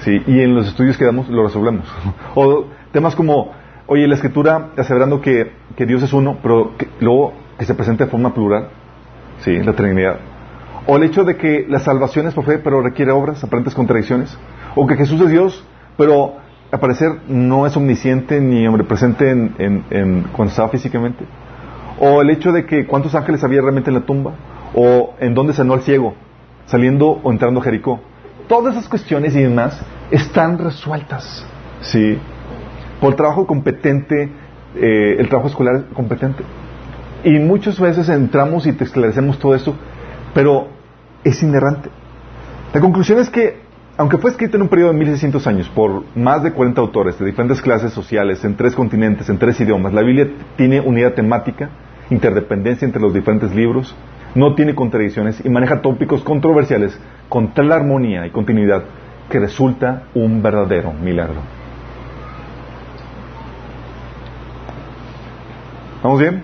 ¿sí? 0.00 0.22
Y 0.26 0.40
en 0.40 0.54
los 0.54 0.68
estudios 0.68 0.96
que 0.98 1.04
damos 1.04 1.28
lo 1.28 1.44
resolvemos. 1.44 1.86
o 2.34 2.66
temas 2.92 3.14
como, 3.14 3.52
Oye, 3.86 4.08
la 4.08 4.14
escritura 4.14 4.70
aseverando 4.78 5.20
que, 5.20 5.52
que 5.76 5.84
Dios 5.84 6.02
es 6.02 6.12
uno, 6.14 6.38
pero 6.42 6.72
luego 7.00 7.34
que 7.58 7.66
se 7.66 7.74
presente 7.74 8.04
de 8.04 8.10
forma 8.10 8.32
plural. 8.32 8.68
Sí, 9.40 9.58
la 9.58 9.74
Trinidad. 9.74 10.20
O 10.86 10.96
el 10.96 11.02
hecho 11.02 11.24
de 11.24 11.36
que 11.36 11.66
la 11.68 11.80
salvación 11.80 12.26
es 12.26 12.34
por 12.34 12.44
fe, 12.44 12.58
pero 12.58 12.80
requiere 12.80 13.12
obras, 13.12 13.44
aparentes 13.44 13.74
contradicciones. 13.74 14.38
O 14.74 14.86
que 14.86 14.96
Jesús 14.96 15.20
es 15.20 15.30
Dios, 15.30 15.64
pero 15.98 16.36
al 16.70 16.80
parecer 16.80 17.10
no 17.28 17.66
es 17.66 17.76
omnisciente 17.76 18.40
ni 18.40 18.66
omnipresente 18.66 19.30
en, 19.30 19.54
en, 19.58 19.84
en, 19.90 20.22
cuando 20.32 20.50
estaba 20.50 20.70
físicamente. 20.70 21.24
O 22.00 22.22
el 22.22 22.30
hecho 22.30 22.52
de 22.52 22.64
que 22.64 22.86
cuántos 22.86 23.14
ángeles 23.14 23.44
había 23.44 23.60
realmente 23.60 23.90
en 23.90 23.96
la 23.96 24.06
tumba. 24.06 24.32
O 24.74 25.14
en 25.20 25.34
dónde 25.34 25.52
sanó 25.52 25.74
al 25.74 25.82
ciego, 25.82 26.14
saliendo 26.64 27.20
o 27.22 27.30
entrando 27.30 27.60
a 27.60 27.62
Jericó. 27.62 28.00
Todas 28.48 28.74
esas 28.74 28.88
cuestiones 28.88 29.36
y 29.36 29.42
demás 29.42 29.78
están 30.10 30.58
resueltas. 30.58 31.46
Sí 31.80 32.18
por 33.04 33.12
el 33.12 33.16
trabajo 33.18 33.46
competente, 33.46 34.30
eh, 34.76 35.16
el 35.18 35.28
trabajo 35.28 35.48
escolar 35.48 35.88
competente. 35.92 36.42
Y 37.22 37.38
muchas 37.38 37.78
veces 37.78 38.08
entramos 38.08 38.66
y 38.66 38.72
te 38.72 38.84
esclarecemos 38.84 39.38
todo 39.38 39.54
eso, 39.54 39.76
pero 40.32 40.68
es 41.22 41.42
inerrante. 41.42 41.90
La 42.72 42.80
conclusión 42.80 43.18
es 43.18 43.28
que, 43.28 43.58
aunque 43.98 44.16
fue 44.16 44.30
escrito 44.30 44.56
en 44.56 44.62
un 44.62 44.68
periodo 44.68 44.92
de 44.92 44.98
1600 45.00 45.46
años 45.46 45.68
por 45.68 46.04
más 46.16 46.42
de 46.42 46.52
40 46.52 46.80
autores 46.80 47.18
de 47.18 47.26
diferentes 47.26 47.60
clases 47.60 47.92
sociales, 47.92 48.42
en 48.42 48.56
tres 48.56 48.74
continentes, 48.74 49.28
en 49.28 49.36
tres 49.36 49.60
idiomas, 49.60 49.92
la 49.92 50.00
Biblia 50.00 50.26
tiene 50.56 50.80
unidad 50.80 51.12
temática, 51.12 51.68
interdependencia 52.08 52.86
entre 52.86 53.02
los 53.02 53.12
diferentes 53.12 53.54
libros, 53.54 53.94
no 54.34 54.54
tiene 54.54 54.74
contradicciones 54.74 55.44
y 55.44 55.50
maneja 55.50 55.82
tópicos 55.82 56.24
controversiales 56.24 56.98
con 57.28 57.52
tal 57.52 57.70
armonía 57.70 58.26
y 58.26 58.30
continuidad 58.30 58.84
que 59.28 59.40
resulta 59.40 60.04
un 60.14 60.42
verdadero 60.42 60.94
milagro. 60.94 61.63
¿Estamos 66.04 66.20
bien? 66.20 66.42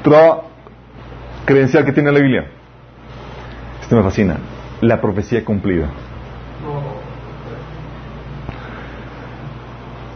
Otra 0.00 0.38
credencial 1.44 1.84
que 1.84 1.92
tiene 1.92 2.10
la 2.10 2.18
Biblia. 2.18 2.46
Esto 3.82 3.96
me 3.96 4.02
fascina. 4.02 4.38
La 4.80 4.98
profecía 4.98 5.44
cumplida. 5.44 5.90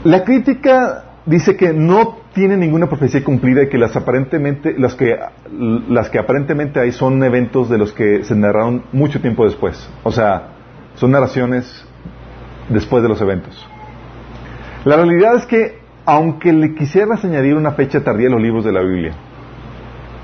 La 0.04 0.24
crítica 0.24 1.04
dice 1.26 1.54
que 1.54 1.74
no 1.74 2.20
tiene 2.32 2.56
ninguna 2.56 2.86
profecía 2.86 3.22
cumplida 3.22 3.64
y 3.64 3.68
que 3.68 3.76
las 3.76 3.94
aparentemente 3.94 4.74
las 4.78 4.94
que 4.94 5.18
las 5.90 6.08
que 6.08 6.18
aparentemente 6.18 6.80
hay 6.80 6.92
son 6.92 7.22
eventos 7.22 7.68
de 7.68 7.76
los 7.76 7.92
que 7.92 8.24
se 8.24 8.34
narraron 8.34 8.84
mucho 8.92 9.20
tiempo 9.20 9.44
después. 9.44 9.86
O 10.02 10.12
sea, 10.12 10.44
son 10.94 11.10
narraciones 11.10 11.86
después 12.70 13.02
de 13.02 13.10
los 13.10 13.20
eventos. 13.20 13.68
La 14.86 14.96
realidad 14.96 15.36
es 15.36 15.44
que 15.44 15.81
aunque 16.04 16.52
le 16.52 16.74
quisieras 16.74 17.24
añadir 17.24 17.54
una 17.54 17.72
fecha 17.72 18.02
tardía 18.02 18.28
a 18.28 18.32
los 18.32 18.40
libros 18.40 18.64
de 18.64 18.72
la 18.72 18.82
Biblia, 18.82 19.12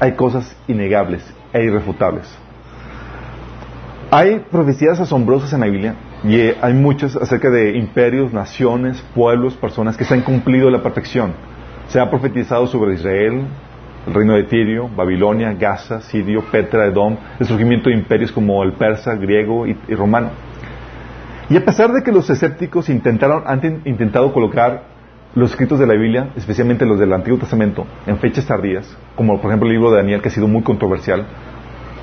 hay 0.00 0.12
cosas 0.12 0.56
innegables 0.66 1.24
e 1.52 1.64
irrefutables. 1.64 2.26
Hay 4.10 4.38
profecías 4.50 4.98
asombrosas 5.00 5.52
en 5.52 5.60
la 5.60 5.66
Biblia 5.66 5.94
y 6.24 6.38
hay 6.38 6.72
muchas 6.72 7.14
acerca 7.16 7.50
de 7.50 7.76
imperios, 7.76 8.32
naciones, 8.32 9.02
pueblos, 9.14 9.54
personas 9.54 9.96
que 9.96 10.04
se 10.04 10.14
han 10.14 10.22
cumplido 10.22 10.70
la 10.70 10.82
perfección. 10.82 11.32
Se 11.88 12.00
ha 12.00 12.10
profetizado 12.10 12.66
sobre 12.66 12.94
Israel, 12.94 13.46
el 14.06 14.14
reino 14.14 14.34
de 14.34 14.44
Tirio, 14.44 14.88
Babilonia, 14.88 15.52
Gaza, 15.52 16.00
Sirio, 16.00 16.42
Petra, 16.50 16.86
Edom, 16.86 17.16
el 17.38 17.46
surgimiento 17.46 17.90
de 17.90 17.96
imperios 17.96 18.32
como 18.32 18.62
el 18.62 18.72
persa, 18.72 19.14
griego 19.14 19.66
y, 19.66 19.74
romano. 19.94 20.30
Y 21.50 21.56
a 21.56 21.64
pesar 21.64 21.92
de 21.92 22.02
que 22.02 22.12
los 22.12 22.28
escépticos 22.30 22.88
intentaron, 22.88 23.42
han 23.46 23.82
intentado 23.84 24.32
colocar 24.32 24.97
los 25.38 25.52
escritos 25.52 25.78
de 25.78 25.86
la 25.86 25.94
Biblia, 25.94 26.30
especialmente 26.36 26.84
los 26.84 26.98
del 26.98 27.12
Antiguo 27.12 27.38
Testamento, 27.38 27.86
en 28.06 28.18
fechas 28.18 28.46
tardías, 28.46 28.96
como 29.14 29.40
por 29.40 29.50
ejemplo 29.50 29.68
el 29.68 29.74
libro 29.74 29.90
de 29.92 29.98
Daniel, 29.98 30.20
que 30.20 30.28
ha 30.28 30.32
sido 30.32 30.48
muy 30.48 30.62
controversial, 30.62 31.26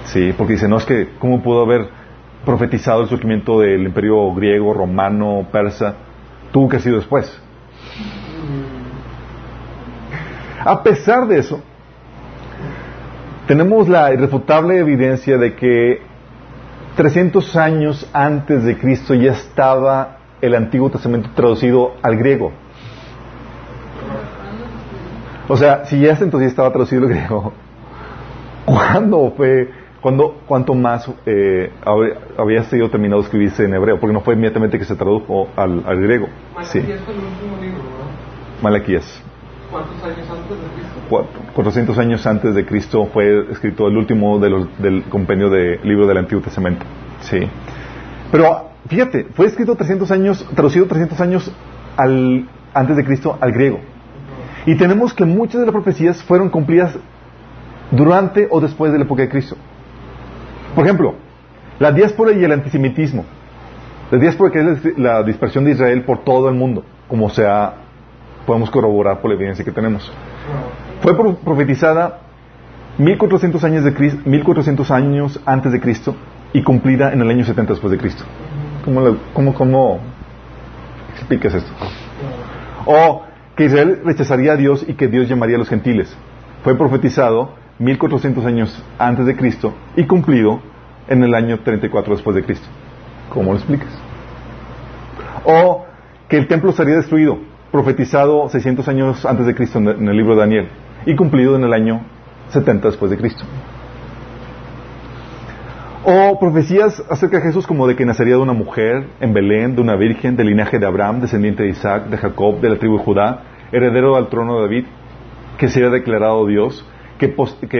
sí, 0.06 0.34
porque 0.38 0.54
dice, 0.54 0.70
no 0.70 0.78
es 0.78 0.86
que, 0.86 1.10
¿cómo 1.20 1.44
pudo 1.44 1.64
haber 1.64 1.90
profetizado 2.46 3.02
el 3.02 3.10
surgimiento 3.10 3.60
del 3.60 3.84
imperio 3.84 4.34
griego, 4.34 4.74
romano, 4.74 5.48
persa? 5.52 5.96
Tuvo 6.52 6.70
que 6.70 6.78
ha 6.78 6.80
sido 6.80 6.96
después. 6.96 7.42
A 10.64 10.82
pesar 10.82 11.28
de 11.28 11.40
eso, 11.40 11.62
tenemos 13.48 13.90
la 13.90 14.14
irrefutable 14.14 14.80
evidencia 14.80 15.38
de 15.38 15.56
que 15.56 16.02
300 16.96 17.56
años 17.58 18.10
antes 18.14 18.64
de 18.64 18.78
Cristo 18.78 19.14
ya 19.14 19.34
estaba 19.34 20.20
el 20.42 20.56
Antiguo 20.56 20.90
Testamento 20.90 21.30
traducido 21.36 21.96
al 22.02 22.16
griego. 22.16 22.54
O 25.48 25.58
sea, 25.58 25.86
si 25.86 26.00
ya 26.00 26.14
entonces 26.14 26.50
estaba 26.50 26.72
traducido 26.72 27.04
el 27.08 27.10
griego, 27.10 27.54
¿cuándo 28.66 29.34
fue, 29.36 29.70
cuándo, 30.02 30.42
cuánto 30.48 30.74
más 30.74 31.10
eh, 31.26 31.72
había 32.38 32.64
sido 32.64 32.90
terminado 32.90 33.22
de 33.22 33.26
escribirse 33.26 33.66
en 33.66 33.74
hebreo? 33.74 34.00
Porque 34.00 34.14
no 34.14 34.22
fue 34.22 34.34
inmediatamente 34.34 34.80
que 34.80 34.86
se 34.86 34.96
tradujo 34.96 35.48
al, 35.56 35.82
griego. 36.02 36.28
Malaquías 36.54 36.72
sí. 36.72 36.80
fue 36.80 37.14
el 37.14 37.20
último 37.20 37.62
libro. 37.62 37.84
Malaquías. 38.62 39.24
¿Cuántos 39.72 40.04
años 40.04 40.28
antes 40.30 40.50
de 40.50 40.68
Cristo? 40.76 41.52
400 41.54 41.98
años 41.98 42.28
antes 42.28 42.56
de 42.56 42.66
Cristo 42.66 43.10
fue 43.12 43.52
escrito 43.52 43.88
el 43.88 43.98
último 43.98 44.40
de 44.40 44.50
los, 44.50 44.82
del 44.82 45.04
compendio 45.04 45.50
de 45.50 45.80
libro 45.84 46.08
del 46.08 46.18
Antiguo 46.18 46.42
Testamento. 46.42 46.86
Sí. 47.22 47.40
Pero 48.32 48.70
fíjate, 48.88 49.26
fue 49.36 49.48
escrito 49.48 49.76
300 49.76 50.12
años, 50.12 50.48
traducido 50.56 50.86
300 50.86 51.20
años 51.20 51.52
al, 51.98 52.48
antes 52.74 52.96
de 52.96 53.04
Cristo 53.04 53.38
al 53.42 53.52
griego. 53.52 53.80
Y 54.66 54.76
tenemos 54.76 55.14
que 55.14 55.26
muchas 55.26 55.60
de 55.60 55.68
las 55.68 55.74
profecías 55.74 56.24
fueron 56.24 56.50
cumplidas 56.50 56.98
durante 57.92 58.48
o 58.50 58.60
después 58.60 58.92
de 58.92 58.98
la 58.98 59.06
época 59.06 59.22
de 59.22 59.30
Cristo. 59.30 59.56
Por 60.74 60.84
ejemplo, 60.86 61.16
la 61.80 61.92
diáspora 61.92 62.32
y 62.32 62.44
el 62.44 62.52
antisemitismo. 62.52 63.26
La 64.12 64.18
diáspora 64.18 64.52
que 64.52 64.60
es 64.60 64.98
la 64.98 65.24
dispersión 65.24 65.66
de 65.66 65.72
Israel 65.72 66.04
por 66.04 66.24
todo 66.24 66.50
el 66.50 66.56
mundo, 66.56 66.84
como 67.08 67.30
sea, 67.30 67.74
podemos 68.46 68.70
corroborar 68.70 69.20
por 69.20 69.30
la 69.32 69.36
evidencia 69.36 69.66
que 69.66 69.72
tenemos. 69.72 70.12
Fue 71.02 71.16
profetizada 71.44 72.22
1400 72.98 73.64
años, 73.64 73.84
de 73.84 73.94
Cristo, 73.94 74.22
1400 74.26 74.92
años 74.92 75.42
antes 75.46 75.72
de 75.72 75.82
Cristo 75.82 76.16
y 76.54 76.64
cumplida 76.64 77.12
en 77.12 77.22
el 77.22 77.30
año 77.30 77.44
70 77.44 77.74
después 77.74 77.92
de 77.92 77.98
Cristo. 77.98 78.24
¿Cómo, 78.84 79.18
cómo, 79.34 79.54
cómo 79.54 80.00
explicas 81.16 81.56
esto? 81.56 81.72
O 82.86 83.25
que 83.56 83.66
Israel 83.66 84.02
rechazaría 84.04 84.54
a 84.54 84.58
Dios 84.58 84.86
y 84.88 84.94
que 84.94 85.08
Dios 85.08 85.30
llamaría 85.30 85.56
a 85.56 85.60
los 85.60 85.70
gentiles. 85.70 86.16
Fue 86.64 86.78
profetizado 86.78 87.54
1400 87.80 88.46
años 88.46 88.84
antes 88.98 89.26
de 89.26 89.36
Cristo 89.36 89.74
y 89.96 90.06
cumplido 90.06 90.60
en 91.08 91.24
el 91.24 91.34
año 91.34 91.60
34 91.60 92.16
después 92.16 92.36
de 92.36 92.44
Cristo. 92.44 92.68
¿Cómo 93.30 93.52
lo 93.52 93.58
explicas? 93.58 93.90
O 95.44 95.86
que 96.28 96.38
el 96.38 96.48
templo 96.48 96.72
sería 96.72 96.96
destruido, 96.96 97.38
profetizado 97.72 98.50
600 98.50 98.88
años 98.88 99.26
antes 99.26 99.46
de 99.46 99.56
Cristo 99.56 99.80
en 99.80 100.08
el 100.08 100.18
libro 100.18 100.34
de 100.36 100.42
Daniel 100.42 100.68
y 101.06 101.16
cumplido 101.16 101.56
en 101.56 101.64
el 101.64 101.74
año 101.74 102.02
70 102.50 102.88
después 102.90 103.12
de 103.12 103.18
Cristo. 103.18 103.44
O 106.08 106.38
profecías 106.40 107.04
acerca 107.10 107.38
de 107.38 107.44
Jesús 107.46 107.66
como 107.66 107.88
de 107.88 107.96
que 107.96 108.06
nacería 108.06 108.36
de 108.36 108.40
una 108.40 108.54
mujer 108.54 109.08
en 109.20 109.34
Belén, 109.34 109.76
de 109.76 109.82
una 109.82 109.96
virgen, 109.96 110.36
del 110.36 110.46
linaje 110.46 110.78
de 110.78 110.86
Abraham, 110.86 111.20
descendiente 111.20 111.64
de 111.64 111.70
Isaac, 111.70 112.10
de 112.10 112.18
Jacob, 112.18 112.62
de 112.62 112.70
la 112.70 112.76
tribu 112.76 113.00
de 113.00 113.04
Judá, 113.04 113.42
heredero 113.72 114.16
del 114.16 114.28
trono 114.28 114.58
de 114.58 114.62
David, 114.62 114.86
que 115.58 115.68
sería 115.68 115.90
declarado 115.90 116.46
Dios, 116.46 116.88
que, 117.18 117.34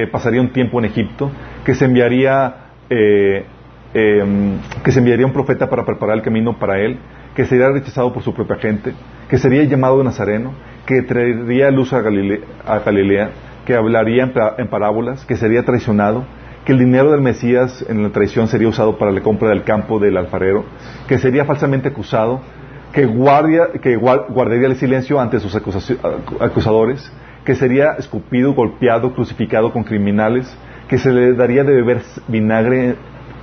pasaría 0.08 0.42
un 0.42 0.52
tiempo 0.52 0.80
en 0.80 0.86
Egipto, 0.86 1.30
que 1.64 1.76
se 1.76 1.86
enviaría 1.86 2.72
eh, 2.90 3.46
em, 3.94 4.58
que 4.84 4.92
se 4.92 4.98
enviaría 4.98 5.28
un 5.28 5.34
profeta 5.34 5.70
para 5.70 5.86
preparar 5.86 6.16
el 6.18 6.24
camino 6.24 6.58
para 6.58 6.80
él, 6.80 6.98
que 7.36 7.46
sería 7.46 7.70
rechazado 7.70 8.12
por 8.12 8.24
su 8.24 8.34
propia 8.34 8.56
gente, 8.56 8.94
que 9.30 9.38
sería 9.38 9.64
llamado 9.66 10.04
Nazareno, 10.04 10.54
que 10.88 11.04
traería 11.04 11.70
luz 11.70 11.94
a 11.94 12.02
Galilea, 12.02 13.30
que 13.68 13.76
hablaría 13.76 14.32
en 14.58 14.68
parábolas, 14.68 15.24
que 15.26 15.36
sería 15.36 15.64
traicionado, 15.64 16.26
que 16.66 16.74
el 16.74 16.80
dinero 16.80 17.12
del 17.12 17.22
Mesías 17.22 17.86
en 17.88 18.02
la 18.02 18.10
traición 18.10 18.48
sería 18.48 18.68
usado 18.68 18.98
para 18.98 19.12
la 19.12 19.22
compra 19.22 19.50
del 19.50 19.64
campo 19.64 20.00
del 20.00 20.18
alfarero, 20.18 20.66
que 21.08 21.20
sería 21.20 21.46
falsamente 21.46 21.90
acusado, 21.90 22.42
que, 22.92 23.06
guardia, 23.06 23.68
que 23.82 23.96
guardaría 23.96 24.68
el 24.68 24.76
silencio 24.76 25.20
ante 25.20 25.40
sus 25.40 25.56
acusadores, 26.40 27.12
que 27.44 27.54
sería 27.54 27.92
escupido, 28.00 28.54
golpeado, 28.54 29.14
crucificado 29.14 29.72
con 29.72 29.84
criminales, 29.84 30.58
que 30.88 30.98
se 30.98 31.12
le 31.12 31.34
daría 31.34 31.64
de 31.64 31.74
beber 31.74 32.02
vinagre 32.28 32.96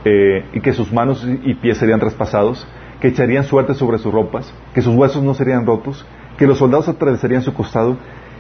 eh, 0.05 0.45
y 0.53 0.61
que 0.61 0.73
sus 0.73 0.93
manos 0.93 1.25
y 1.45 1.55
pies 1.55 1.79
serían 1.79 2.01
traspasados, 2.01 2.67
que 3.01 3.09
echarían 3.09 3.45
suerte 3.45 3.75
sobre 3.75 3.99
sus 3.99 4.13
ropas, 4.13 4.53
que 4.75 4.83
sus 4.83 4.97
huesos 4.97 5.23
no 5.23 5.35
serían 5.35 5.65
rotos, 5.65 6.05
que 6.39 6.47
los 6.47 6.59
soldados 6.59 6.89
atravesarían 6.89 7.43
su 7.43 7.55
costado 7.55 7.99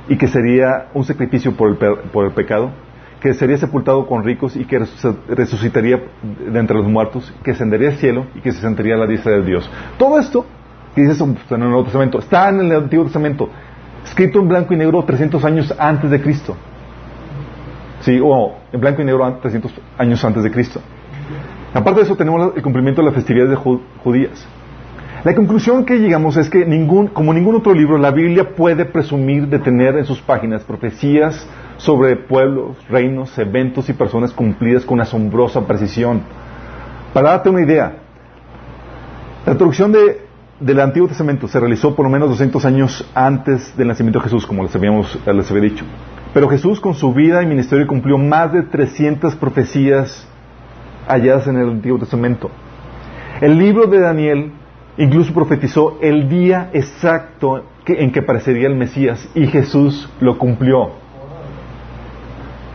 y 0.08 0.16
que 0.16 0.26
sería 0.26 0.88
un 0.94 1.04
sacrificio 1.04 1.52
por 1.52 1.70
el, 1.70 1.76
por 1.76 2.26
el 2.26 2.32
pecado, 2.32 2.72
que 3.22 3.34
sería 3.34 3.56
sepultado 3.56 4.04
con 4.04 4.24
ricos 4.24 4.56
y 4.56 4.64
que 4.64 4.80
resucitaría 5.28 6.02
de 6.50 6.58
entre 6.58 6.76
los 6.76 6.88
muertos, 6.88 7.32
que 7.44 7.52
ascendería 7.52 7.90
al 7.90 7.94
cielo 7.94 8.26
y 8.34 8.40
que 8.40 8.50
se 8.50 8.60
sentaría 8.60 8.96
a 8.96 8.98
la 8.98 9.06
diestra 9.06 9.30
de 9.32 9.44
Dios. 9.44 9.70
Todo 9.96 10.18
esto, 10.18 10.44
que 10.92 11.02
dice 11.02 11.22
en 11.22 11.38
el 11.62 11.68
Nuevo 11.68 11.84
Testamento, 11.84 12.18
está 12.18 12.48
en 12.48 12.60
el 12.60 12.72
Antiguo 12.72 13.04
Testamento, 13.04 13.48
escrito 14.04 14.40
en 14.40 14.48
blanco 14.48 14.74
y 14.74 14.76
negro 14.76 15.04
300 15.04 15.44
años 15.44 15.72
antes 15.78 16.10
de 16.10 16.20
Cristo. 16.20 16.56
Sí, 18.00 18.18
o 18.20 18.56
en 18.72 18.80
blanco 18.80 19.02
y 19.02 19.04
negro 19.04 19.38
300 19.40 19.72
años 19.98 20.24
antes 20.24 20.42
de 20.42 20.50
Cristo. 20.50 20.80
Aparte 21.72 22.00
de 22.00 22.06
eso, 22.06 22.16
tenemos 22.16 22.56
el 22.56 22.62
cumplimiento 22.62 23.02
de 23.02 23.06
las 23.06 23.14
festividades 23.14 23.56
judías. 24.02 24.48
La 25.24 25.36
conclusión 25.36 25.84
que 25.84 25.98
llegamos 25.98 26.36
es 26.36 26.50
que 26.50 26.64
como 27.12 27.32
ningún 27.32 27.54
otro 27.54 27.72
libro, 27.72 27.96
la 27.96 28.10
Biblia 28.10 28.56
puede 28.56 28.84
presumir 28.84 29.46
de 29.46 29.60
tener 29.60 29.96
en 29.96 30.04
sus 30.04 30.20
páginas 30.20 30.64
profecías 30.64 31.48
sobre 31.76 32.16
pueblos, 32.16 32.76
reinos, 32.88 33.38
eventos 33.38 33.88
y 33.88 33.92
personas 33.92 34.32
cumplidas 34.32 34.84
con 34.84 35.00
asombrosa 35.00 35.64
precisión. 35.64 36.22
Para 37.14 37.30
darte 37.30 37.50
una 37.50 37.62
idea, 37.62 37.98
la 39.46 39.54
traducción 39.54 39.92
de, 39.92 40.22
del 40.58 40.80
Antiguo 40.80 41.06
Testamento 41.06 41.46
se 41.46 41.60
realizó 41.60 41.94
por 41.94 42.04
lo 42.04 42.10
menos 42.10 42.28
200 42.30 42.64
años 42.64 43.08
antes 43.14 43.76
del 43.76 43.86
nacimiento 43.86 44.18
de 44.18 44.24
Jesús, 44.24 44.44
como 44.44 44.64
les, 44.64 44.74
habíamos, 44.74 45.16
les 45.24 45.50
había 45.52 45.62
dicho. 45.62 45.84
Pero 46.34 46.48
Jesús 46.48 46.80
con 46.80 46.94
su 46.94 47.14
vida 47.14 47.44
y 47.44 47.46
ministerio 47.46 47.86
cumplió 47.86 48.18
más 48.18 48.52
de 48.52 48.62
300 48.62 49.36
profecías 49.36 50.26
halladas 51.06 51.46
en 51.46 51.58
el 51.58 51.70
Antiguo 51.70 52.00
Testamento. 52.00 52.50
El 53.40 53.56
libro 53.56 53.86
de 53.86 54.00
Daniel 54.00 54.52
Incluso 54.98 55.32
profetizó 55.32 55.98
el 56.02 56.28
día 56.28 56.70
exacto 56.72 57.64
en 57.86 58.12
que 58.12 58.20
aparecería 58.20 58.68
el 58.68 58.76
Mesías 58.76 59.28
y 59.34 59.46
Jesús 59.46 60.08
lo 60.20 60.38
cumplió. 60.38 60.90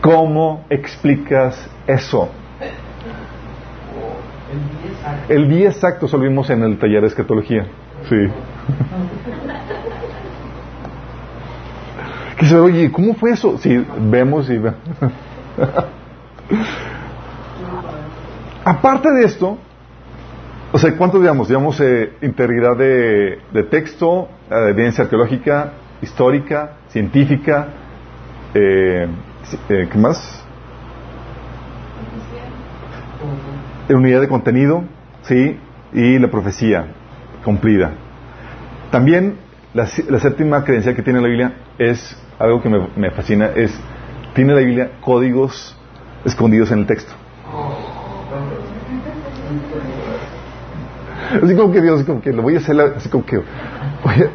¿Cómo 0.00 0.64
explicas 0.68 1.70
eso? 1.86 2.28
El 5.28 5.48
día 5.48 5.68
exacto, 5.68 6.06
eso 6.06 6.16
lo 6.16 6.24
vimos 6.24 6.50
en 6.50 6.62
el 6.62 6.78
taller 6.78 7.02
de 7.02 7.08
escatología. 7.08 7.66
Sí. 8.08 8.16
Que 12.38 12.46
se 12.46 12.56
oye, 12.56 12.92
¿cómo 12.92 13.14
fue 13.14 13.32
eso? 13.32 13.58
Sí, 13.58 13.84
vemos 13.98 14.48
y 14.48 14.58
Aparte 18.64 19.10
de 19.10 19.24
esto, 19.24 19.58
o 20.70 20.78
sea, 20.78 20.94
¿cuánto 20.96 21.18
digamos? 21.18 21.48
Digamos 21.48 21.80
eh, 21.80 22.12
integridad 22.20 22.76
de, 22.76 23.38
texto, 23.70 24.28
eh, 24.50 24.70
evidencia 24.70 25.04
arqueológica, 25.04 25.72
histórica, 26.02 26.72
científica, 26.88 27.68
eh, 28.54 29.06
eh, 29.68 29.88
¿qué 29.90 29.98
más? 29.98 30.44
Unidad 33.88 34.20
de 34.20 34.28
contenido, 34.28 34.84
sí, 35.22 35.58
y 35.94 36.18
la 36.18 36.30
profecía 36.30 36.86
cumplida. 37.44 37.92
También 38.90 39.36
la, 39.72 39.86
séptima 39.86 40.64
creencia 40.64 40.94
que 40.94 41.02
tiene 41.02 41.20
la 41.20 41.28
Biblia 41.28 41.52
es 41.78 42.16
algo 42.38 42.62
que 42.62 42.68
me, 42.68 42.88
me 42.96 43.10
fascina, 43.10 43.50
es 43.54 43.78
tiene 44.34 44.54
la 44.54 44.60
Biblia 44.60 44.90
códigos 45.00 45.76
escondidos 46.24 46.70
en 46.70 46.80
el 46.80 46.86
texto. 46.86 47.12
Así 51.30 51.54
como 51.54 51.72
que 51.72 51.82
Dios, 51.82 51.96
así 51.96 52.06
como 52.06 52.20
que 52.20 52.32
lo 52.32 52.42
voy 52.42 52.54
a 52.54 52.58
hacer, 52.58 52.80
así 52.96 53.08
como 53.08 53.24
que 53.24 53.36
voy 54.04 54.30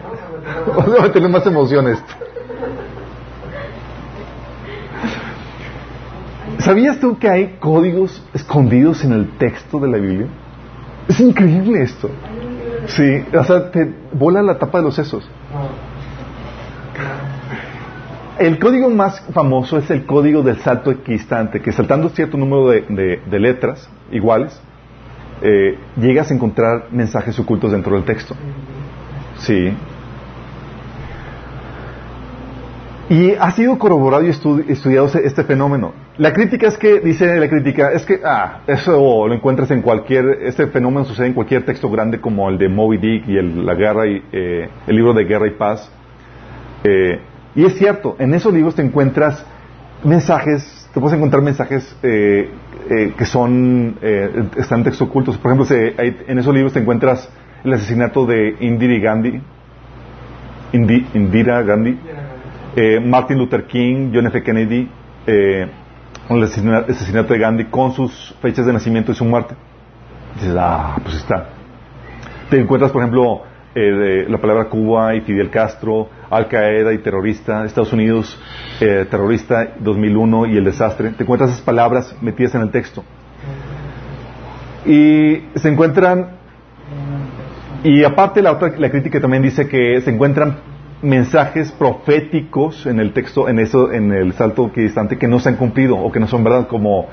a, 1.00 1.12
tener 1.12 1.30
más 1.30 1.46
emociones. 1.46 2.04
¿Sabías 6.60 7.00
tú 7.00 7.18
que 7.18 7.28
hay 7.28 7.58
códigos 7.60 8.24
escondidos 8.34 9.04
en 9.04 9.12
el 9.14 9.38
texto 9.38 9.80
de 9.80 9.88
la 9.90 9.98
Biblia? 9.98 10.28
Es 11.08 11.20
increíble 11.20 11.82
esto. 11.82 12.10
Sí, 12.88 13.26
o 13.36 13.44
sea, 13.44 13.72
te 13.72 13.92
bola 14.14 14.42
la 14.42 14.58
tapa 14.60 14.78
de 14.78 14.86
los 14.86 14.96
sesos. 14.96 15.28
El 18.40 18.60
código 18.60 18.90
más 18.90 19.22
famoso 19.34 19.78
es 19.78 19.90
el 19.90 20.06
código 20.06 20.42
del 20.42 20.58
salto 20.58 20.92
equistante, 20.92 21.62
que 21.62 21.72
saltando 21.72 22.10
cierto 22.10 22.38
número 22.38 22.70
de 22.70 23.40
letras 23.40 23.90
iguales, 24.12 24.60
eh, 25.44 25.78
llegas 25.98 26.32
a 26.32 26.34
encontrar 26.34 26.88
mensajes 26.92 27.38
ocultos 27.40 27.72
dentro 27.72 27.96
del 27.96 28.06
texto. 28.06 28.36
Sí. 29.40 29.74
Y 33.10 33.32
ha 33.34 33.52
sido 33.52 33.78
corroborado 33.78 34.24
y 34.24 34.30
estudiado 34.30 35.08
este 35.08 35.44
fenómeno. 35.44 35.94
La 36.18 36.32
crítica 36.32 36.68
es 36.68 36.78
que, 36.78 37.00
dice 37.00 37.40
la 37.40 37.50
crítica, 37.50 37.92
es 37.92 38.06
que, 38.06 38.22
ah, 38.24 38.62
eso 38.68 39.28
lo 39.28 39.34
encuentras 39.34 39.70
en 39.72 39.82
cualquier, 39.82 40.40
este 40.44 40.68
fenómeno 40.68 41.06
sucede 41.06 41.28
en 41.28 41.34
cualquier 41.34 41.66
texto 41.66 41.90
grande 41.90 42.22
como 42.22 42.50
el 42.50 42.58
de 42.58 42.70
Moby 42.70 42.98
Dick 42.98 43.28
y 43.28 43.38
el, 43.38 43.66
la 43.66 43.74
guerra 43.74 44.08
y, 44.08 44.24
eh, 44.32 44.70
el 44.88 44.96
libro 44.96 45.14
de 45.14 45.26
Guerra 45.26 45.48
y 45.48 45.52
Paz. 45.52 45.92
Eh, 46.84 47.20
y 47.56 47.66
es 47.66 47.78
cierto, 47.78 48.16
en 48.20 48.34
esos 48.34 48.54
libros 48.54 48.76
te 48.76 48.82
encuentras 48.82 49.46
mensajes, 50.04 50.90
te 50.94 51.00
puedes 51.00 51.18
encontrar 51.18 51.42
mensajes 51.44 51.96
eh, 52.04 52.50
eh, 52.90 53.14
que 53.18 53.26
son, 53.26 53.98
eh, 54.02 54.50
están 54.58 54.84
textos 54.84 55.08
ocultos. 55.08 55.38
Por 55.38 55.52
ejemplo, 55.52 55.76
en 55.76 56.40
esos 56.40 56.54
libros 56.54 56.74
te 56.74 56.80
encuentras 56.80 57.30
el 57.64 57.74
asesinato 57.74 58.26
de 58.26 58.58
Indira 58.60 59.00
Gandhi, 59.00 59.42
Indira 60.74 61.62
Gandhi, 61.62 61.98
eh, 62.76 63.00
Martin 63.00 63.38
Luther 63.38 63.66
King, 63.66 64.12
John 64.14 64.28
F. 64.28 64.44
Kennedy, 64.44 64.90
el 65.26 66.44
asesinato 66.44 67.34
de 67.34 67.40
Gandhi 67.40 67.66
con 67.66 67.94
sus 67.94 68.36
fechas 68.42 68.66
de 68.66 68.74
nacimiento 68.74 69.12
y 69.12 69.16
su 69.16 69.24
muerte. 69.24 69.56
Dices, 70.36 70.56
ah, 70.60 70.98
pues 71.02 71.16
está. 71.16 71.50
Te 72.50 72.60
encuentras, 72.60 72.92
por 72.92 73.02
ejemplo, 73.02 73.44
la 73.76 74.38
palabra 74.40 74.66
Cuba 74.66 75.16
y 75.16 75.22
Fidel 75.22 75.50
Castro, 75.50 76.10
Al 76.34 76.48
Qaeda 76.48 76.94
y 76.94 76.98
terrorista, 76.98 77.64
Estados 77.64 77.94
Unidos 77.94 78.42
eh, 78.82 79.06
terrorista 79.10 79.76
2001 79.80 80.48
y 80.48 80.58
el 80.58 80.64
desastre. 80.64 81.12
Te 81.12 81.24
encuentras 81.24 81.52
esas 81.52 81.62
palabras 81.62 82.16
metidas 82.22 82.56
en 82.56 82.62
el 82.62 82.72
texto. 82.72 83.04
Y 84.84 85.44
se 85.54 85.70
encuentran, 85.70 86.32
y 87.84 88.04
aparte 88.04 88.42
la 88.42 88.52
otra, 88.52 88.74
la 88.78 88.90
crítica 88.90 89.22
también 89.22 89.44
dice 89.44 89.68
que 89.68 90.02
se 90.02 90.10
encuentran 90.10 90.58
mensajes 91.04 91.72
proféticos 91.72 92.88
en 92.88 93.00
el 93.00 93.14
texto, 93.14 93.48
en 93.48 93.60
eso, 93.60 93.92
en 93.92 94.12
el 94.12 94.34
salto 94.34 94.68
equidistante, 94.68 95.20
que 95.20 95.28
no 95.28 95.40
se 95.40 95.50
han 95.50 95.58
cumplido 95.58 95.98
o 95.98 96.12
que 96.12 96.20
no 96.20 96.28
son 96.28 96.44
verdad, 96.44 96.68
como 96.68 97.10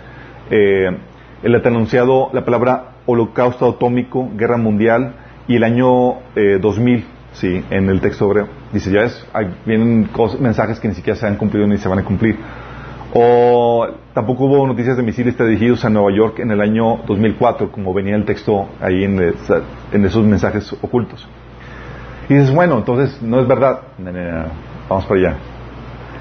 eh, 0.51 0.97
el 1.43 1.55
anunciado 1.67 2.31
la 2.33 2.45
palabra 2.47 2.93
holocausto 3.05 3.69
atómico, 3.69 4.31
guerra 4.35 4.57
mundial 4.57 5.15
y 5.47 5.57
el 5.57 5.65
año 5.65 6.21
2000, 6.61 6.99
eh, 6.99 7.05
sí, 7.33 7.65
en 7.71 7.89
el 7.89 8.01
texto 8.01 8.27
hebreo. 8.27 8.49
Dice, 8.73 8.91
ya 8.91 9.03
es, 9.03 9.27
hay, 9.33 9.55
vienen 9.67 10.09
mensajes 10.41 10.81
que 10.81 10.89
ni 10.89 10.95
siquiera 10.95 11.19
se 11.19 11.27
han 11.27 11.37
cumplido 11.37 11.67
ni 11.67 11.79
se 11.79 11.89
van 11.89 11.99
a 11.99 12.05
cumplir. 12.05 12.37
O 13.13 13.89
tampoco 14.15 14.45
hubo 14.45 14.67
noticias 14.67 14.97
de 14.97 15.03
misiles 15.03 15.37
dirigidos 15.37 15.85
a 15.85 15.91
Nueva 15.91 16.13
York 16.13 16.39
en 16.39 16.53
el 16.53 16.61
año 16.61 16.99
2004, 17.07 17.73
como 17.73 17.93
venía 17.93 18.15
el 18.15 18.25
texto 18.25 18.69
ahí 18.81 19.05
en, 19.05 19.35
en 19.93 20.05
esos 20.05 20.25
mensajes 20.25 20.73
ocultos. 20.81 21.29
Y 22.29 22.35
dices, 22.35 22.55
bueno, 22.55 22.79
entonces 22.79 23.21
no 23.21 23.41
es 23.41 23.49
verdad. 23.49 23.81
vamos 24.89 25.05
para 25.07 25.21
allá. 25.21 25.37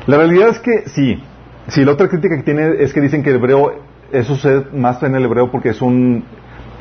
La 0.07 0.17
realidad 0.17 0.49
es 0.49 0.59
que 0.59 0.89
sí. 0.89 1.21
Sí, 1.67 1.85
la 1.85 1.91
otra 1.91 2.07
crítica 2.07 2.35
que 2.35 2.41
tiene 2.41 2.71
es 2.79 2.91
que 2.93 2.99
dicen 2.99 3.21
que 3.21 3.29
el 3.29 3.35
hebreo, 3.35 3.73
eso 4.11 4.35
se 4.35 4.65
más 4.73 5.03
en 5.03 5.13
el 5.13 5.25
hebreo 5.25 5.51
porque 5.51 5.69
es 5.69 5.81
un, 5.83 6.23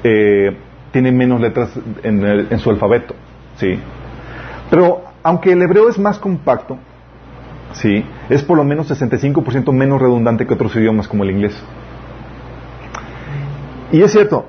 eh, 0.02 0.56
tiene 0.92 1.12
menos 1.12 1.40
letras 1.40 1.78
en, 2.02 2.58
su 2.58 2.70
alfabeto. 2.70 3.14
Sí. 3.56 3.78
Pero 4.70 5.02
aunque 5.22 5.52
el 5.52 5.62
hebreo 5.62 5.88
es 5.88 5.98
más 5.98 6.18
compacto, 6.18 6.78
sí, 7.72 8.04
es 8.28 8.42
por 8.42 8.56
lo 8.56 8.64
menos 8.64 8.90
65% 8.90 9.72
menos 9.72 10.00
redundante 10.00 10.46
que 10.46 10.54
otros 10.54 10.74
idiomas 10.76 11.08
como 11.08 11.24
el 11.24 11.30
inglés. 11.30 11.62
Y 13.90 14.02
es 14.02 14.12
cierto, 14.12 14.46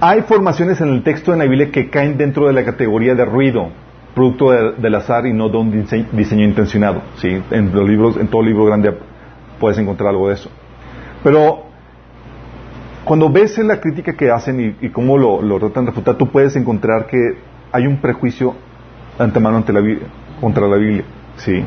hay 0.00 0.22
formaciones 0.22 0.80
en 0.80 0.88
el 0.88 1.02
texto 1.02 1.32
de 1.32 1.38
la 1.38 1.44
Biblia 1.44 1.70
que 1.70 1.90
caen 1.90 2.16
dentro 2.16 2.46
de 2.46 2.52
la 2.52 2.64
categoría 2.64 3.14
de 3.14 3.24
ruido, 3.24 3.70
producto 4.14 4.50
del 4.50 4.94
azar 4.94 5.26
y 5.26 5.32
no 5.32 5.48
de 5.48 5.56
un 5.58 5.70
diseño, 6.12 6.44
intencionado. 6.44 7.02
¿sí? 7.16 7.42
En, 7.50 7.72
los 7.72 7.88
libros, 7.88 8.16
en 8.16 8.28
todo 8.28 8.42
libro 8.42 8.64
grande 8.66 8.96
puedes 9.58 9.78
encontrar 9.78 10.10
algo 10.10 10.28
de 10.28 10.34
eso. 10.34 10.50
Pero 11.24 11.64
cuando 13.04 13.30
ves 13.30 13.56
la 13.58 13.80
crítica 13.80 14.14
que 14.14 14.30
hacen 14.30 14.76
y, 14.80 14.88
cómo 14.90 15.16
lo, 15.16 15.58
tratan 15.58 15.84
de 15.86 15.90
refutar, 15.90 16.16
tú 16.16 16.28
puedes 16.28 16.56
encontrar 16.56 17.06
que 17.06 17.18
hay 17.72 17.86
un 17.86 17.98
prejuicio 17.98 18.54
antemano 19.18 19.58
ante 19.58 19.72
la, 19.72 19.80
contra 20.40 20.66
la 20.66 20.76
Biblia. 20.76 21.04
¿sí? 21.36 21.64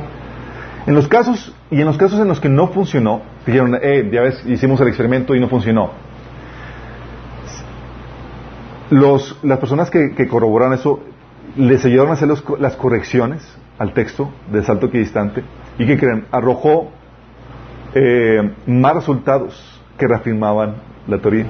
En 0.85 0.95
los 0.95 1.07
casos, 1.07 1.55
y 1.71 1.79
en 1.79 1.85
los 1.85 1.97
casos 1.97 2.19
en 2.19 2.27
los 2.27 2.39
que 2.39 2.49
no 2.49 2.67
funcionó, 2.67 3.21
dijeron, 3.45 3.77
eh, 3.81 4.09
ya 4.11 4.21
ves, 4.21 4.43
hicimos 4.47 4.79
el 4.81 4.87
experimento 4.87 5.35
y 5.35 5.39
no 5.39 5.47
funcionó 5.49 5.91
los, 8.89 9.37
las 9.43 9.59
personas 9.59 9.89
que, 9.89 10.13
que, 10.15 10.27
corroboran 10.27 10.73
eso 10.73 10.99
les 11.55 11.83
ayudaron 11.85 12.11
a 12.11 12.13
hacer 12.13 12.27
las 12.59 12.75
correcciones 12.75 13.47
al 13.77 13.93
texto 13.93 14.31
de 14.51 14.63
salto 14.63 14.87
equidistante 14.87 15.43
y 15.77 15.85
que 15.85 15.97
creen, 15.97 16.25
arrojó 16.31 16.91
eh, 17.93 18.51
más 18.67 18.95
resultados 18.95 19.81
que 19.97 20.07
reafirmaban 20.07 20.75
la 21.07 21.17
teoría 21.17 21.45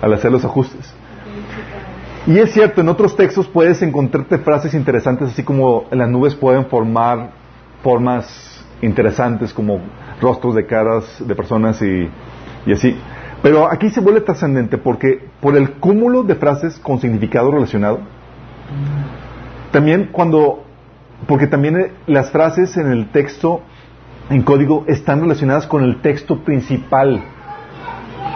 al 0.00 0.12
hacer 0.12 0.30
los 0.30 0.44
ajustes. 0.44 0.94
Y 2.28 2.38
es 2.38 2.52
cierto, 2.52 2.82
en 2.82 2.90
otros 2.90 3.16
textos 3.16 3.48
puedes 3.48 3.80
encontrarte 3.80 4.36
frases 4.36 4.74
interesantes, 4.74 5.30
así 5.30 5.42
como 5.42 5.86
las 5.90 6.10
nubes 6.10 6.34
pueden 6.34 6.66
formar 6.66 7.30
formas 7.82 8.62
interesantes 8.82 9.54
como 9.54 9.80
rostros 10.20 10.54
de 10.54 10.66
caras 10.66 11.04
de 11.26 11.34
personas 11.34 11.80
y, 11.80 12.06
y 12.66 12.72
así. 12.72 12.94
Pero 13.42 13.66
aquí 13.72 13.88
se 13.88 14.02
vuelve 14.02 14.20
trascendente 14.20 14.76
porque 14.76 15.24
por 15.40 15.56
el 15.56 15.76
cúmulo 15.76 16.22
de 16.22 16.34
frases 16.34 16.78
con 16.78 17.00
significado 17.00 17.50
relacionado, 17.50 18.00
también 19.70 20.10
cuando, 20.12 20.64
porque 21.26 21.46
también 21.46 21.80
eh, 21.80 21.92
las 22.06 22.30
frases 22.30 22.76
en 22.76 22.92
el 22.92 23.08
texto, 23.08 23.62
en 24.28 24.42
código, 24.42 24.84
están 24.86 25.22
relacionadas 25.22 25.66
con 25.66 25.82
el 25.82 26.02
texto 26.02 26.40
principal. 26.40 27.22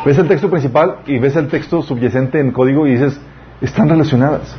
Ves 0.07 0.17
el 0.17 0.29
texto 0.29 0.49
principal 0.49 1.01
y 1.05 1.19
ves 1.19 1.37
el 1.37 1.49
texto 1.49 1.83
subyacente 1.83 2.41
en 2.41 2.53
código 2.53 2.87
y 2.87 2.93
dices, 2.93 3.21
están 3.63 3.89
relacionadas. 3.89 4.57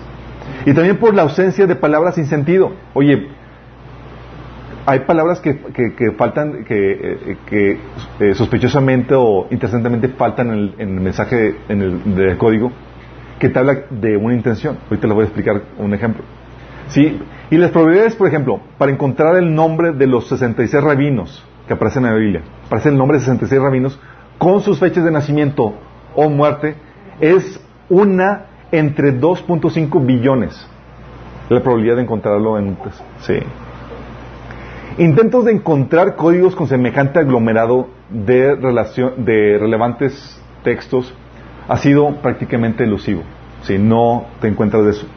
Y 0.66 0.74
también 0.74 0.98
por 0.98 1.14
la 1.14 1.24
ausencia 1.24 1.68
de 1.68 1.76
palabras 1.76 2.16
sin 2.16 2.26
sentido. 2.26 2.72
Oye, 2.94 3.28
hay 4.86 5.00
palabras 5.02 5.40
que, 5.40 5.58
que, 5.58 6.12
faltan, 6.18 6.66
que, 6.66 7.38
eh, 7.52 7.78
eh, 8.20 8.34
sospechosamente 8.34 9.14
o 9.16 9.48
interesantemente 9.52 10.10
faltan 10.10 10.48
en 10.48 10.54
el, 10.54 10.76
en 10.78 10.90
el 10.96 11.02
mensaje 11.02 11.56
en 11.70 11.82
el, 11.82 12.16
del 12.16 12.38
código, 12.38 12.72
que 13.40 13.50
te 13.50 13.60
habla 13.60 13.84
de 13.90 14.18
una 14.18 14.34
intención. 14.34 14.78
Ahorita 14.90 15.08
les 15.08 15.16
voy 15.16 15.24
a 15.24 15.26
explicar 15.26 15.62
un 15.78 15.94
ejemplo. 15.94 16.24
¿Sí? 16.88 17.20
Y 17.50 17.58
las 17.58 17.72
probabilidades, 17.72 18.16
por 18.16 18.28
ejemplo, 18.28 18.60
para 18.78 18.92
encontrar 18.92 19.36
el 19.38 19.54
nombre 19.54 19.94
de 19.94 20.08
los 20.08 20.28
66 20.28 20.84
rabinos 20.84 21.46
que 21.68 21.74
aparecen 21.74 22.06
en 22.06 22.12
la 22.12 22.18
Biblia, 22.18 22.42
aparece 22.68 22.90
el 22.90 22.98
nombre 22.98 23.18
de 23.18 23.24
66 23.24 23.62
rabinos 23.62 24.00
con 24.38 24.62
sus 24.62 24.80
fechas 24.80 25.06
de 25.06 25.12
nacimiento 25.12 25.74
o 26.16 26.30
muerte, 26.30 26.76
es 27.22 27.60
una 27.90 28.48
entre 28.74 29.18
2.5 29.20 30.06
billones 30.06 30.68
la 31.50 31.62
probabilidad 31.62 31.98
de 31.98 32.02
encontrarlo 32.02 32.58
en... 32.58 32.78
Sí. 33.22 33.40
Intentos 34.98 35.46
de 35.46 35.52
encontrar 35.52 36.16
códigos 36.16 36.56
con 36.56 36.68
semejante 36.68 37.20
aglomerado 37.20 37.88
de, 38.10 38.56
relación, 38.56 39.26
de 39.26 39.58
relevantes 39.60 40.42
textos 40.64 41.14
ha 41.68 41.78
sido 41.78 42.16
prácticamente 42.22 42.84
elusivo. 42.84 43.22
Si 43.64 43.78
no 43.78 44.26
te 44.42 44.48
encuentras 44.48 44.84
de 44.84 44.92
eso. 44.92 45.08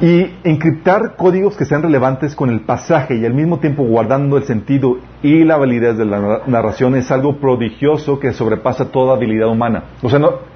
Y 0.00 0.34
encriptar 0.44 1.16
códigos 1.16 1.56
que 1.56 1.64
sean 1.64 1.82
relevantes 1.82 2.36
con 2.36 2.50
el 2.50 2.60
pasaje 2.60 3.16
y 3.16 3.24
al 3.24 3.32
mismo 3.32 3.60
tiempo 3.60 3.82
guardando 3.82 4.36
el 4.36 4.44
sentido 4.44 4.98
y 5.22 5.44
la 5.44 5.56
validez 5.56 5.96
de 5.96 6.04
la 6.04 6.42
narración 6.46 6.94
es 6.96 7.10
algo 7.10 7.38
prodigioso 7.38 8.20
que 8.20 8.32
sobrepasa 8.32 8.90
toda 8.90 9.16
habilidad 9.16 9.48
humana. 9.48 9.84
O 10.02 10.10
sea, 10.10 10.18
no, 10.18 10.55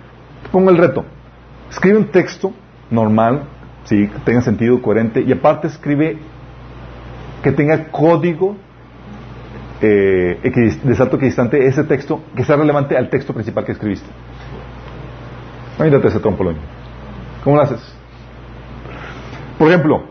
pongo 0.51 0.71
el 0.71 0.79
reto. 0.79 1.05
Escribe 1.71 1.99
un 1.99 2.07
texto 2.07 2.53
normal, 2.91 3.45
sí, 3.85 4.09
que 4.09 4.19
tenga 4.21 4.43
sentido, 4.43 4.81
coherente, 4.83 5.21
y 5.21 5.33
aparte 5.33 5.69
escribe 5.69 6.19
que 7.43 7.53
tenga 7.53 7.89
código 7.91 8.57
eh, 9.81 10.79
de 10.85 10.95
salto 10.95 11.17
equidistante 11.17 11.67
ese 11.67 11.85
texto 11.85 12.21
que 12.37 12.45
sea 12.45 12.57
relevante 12.57 12.97
al 12.97 13.09
texto 13.09 13.33
principal 13.33 13.65
que 13.65 13.73
escribiste. 13.73 14.09
Imagínate 15.77 16.09
ese 16.09 16.21
trompolón. 16.21 16.57
¿Cómo 17.43 17.57
lo 17.57 17.63
haces? 17.63 17.81
Por 19.59 19.69
ejemplo, 19.69 20.05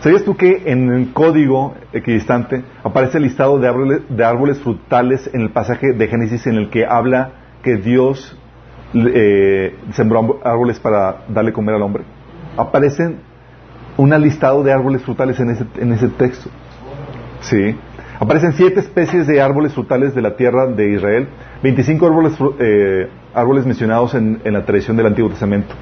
¿sabías 0.00 0.24
tú 0.24 0.36
que 0.36 0.62
en 0.66 0.90
el 0.90 1.12
código 1.12 1.74
equidistante 1.92 2.64
aparece 2.82 3.18
el 3.18 3.24
listado 3.24 3.58
de 3.58 4.24
árboles 4.24 4.58
frutales 4.60 5.28
en 5.34 5.42
el 5.42 5.50
pasaje 5.50 5.92
de 5.92 6.08
Génesis 6.08 6.46
en 6.46 6.54
el 6.54 6.70
que 6.70 6.86
habla 6.86 7.32
que 7.62 7.76
Dios 7.76 8.38
eh, 8.92 9.76
sembró 9.92 10.40
árboles 10.44 10.78
para 10.78 11.24
darle 11.28 11.52
comer 11.52 11.74
al 11.76 11.82
hombre? 11.82 12.04
Aparecen 12.56 13.18
un 13.96 14.10
listado 14.20 14.62
de 14.62 14.72
árboles 14.72 15.02
frutales 15.02 15.38
en 15.40 15.50
ese, 15.50 15.64
en 15.76 15.92
ese 15.92 16.08
texto. 16.08 16.50
Sí. 17.40 17.76
Aparecen 18.18 18.52
siete 18.52 18.80
especies 18.80 19.26
de 19.26 19.40
árboles 19.40 19.74
frutales 19.74 20.14
de 20.14 20.22
la 20.22 20.36
tierra 20.36 20.66
de 20.66 20.94
Israel, 20.94 21.28
25 21.62 22.06
árboles, 22.06 22.32
eh, 22.60 23.08
árboles 23.34 23.66
mencionados 23.66 24.14
en, 24.14 24.40
la 24.44 24.64
tradición 24.64 24.96
del 24.96 25.06
Antiguo 25.06 25.30
Testamento, 25.30 25.74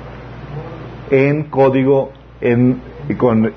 en 1.11 1.45
código 1.45 2.11
en, 2.41 2.81
con, 3.19 3.53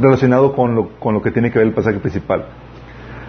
relacionado 0.00 0.54
con 0.54 0.74
lo, 0.74 0.98
con 0.98 1.14
lo 1.14 1.22
que 1.22 1.30
tiene 1.30 1.50
que 1.50 1.58
ver 1.58 1.68
el 1.68 1.74
pasaje 1.74 1.98
principal. 1.98 2.46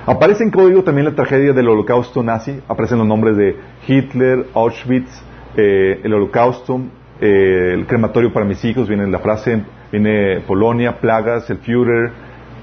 Aparece 0.07 0.43
en 0.43 0.51
código 0.51 0.83
también 0.83 1.05
la 1.05 1.15
tragedia 1.15 1.53
del 1.53 1.67
holocausto 1.67 2.23
nazi, 2.23 2.59
aparecen 2.67 2.97
los 2.97 3.07
nombres 3.07 3.37
de 3.37 3.55
Hitler, 3.87 4.47
Auschwitz, 4.53 5.21
eh, 5.57 6.01
el 6.03 6.13
holocausto, 6.13 6.79
eh, 7.19 7.71
el 7.73 7.87
crematorio 7.87 8.31
para 8.31 8.45
mis 8.45 8.63
hijos, 8.63 8.87
viene 8.87 9.07
la 9.07 9.17
frase, 9.17 9.63
viene 9.91 10.41
Polonia, 10.41 10.99
plagas, 10.99 11.49
el 11.49 11.57
Führer, 11.57 12.11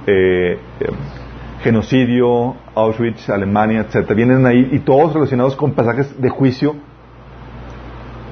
eh, 0.06 0.58
genocidio, 1.60 2.54
Auschwitz, 2.74 3.28
Alemania, 3.30 3.80
etc. 3.80 4.14
Vienen 4.14 4.46
ahí 4.46 4.68
y 4.70 4.78
todos 4.78 5.12
relacionados 5.12 5.56
con 5.56 5.72
pasajes 5.72 6.20
de 6.20 6.28
juicio 6.28 6.76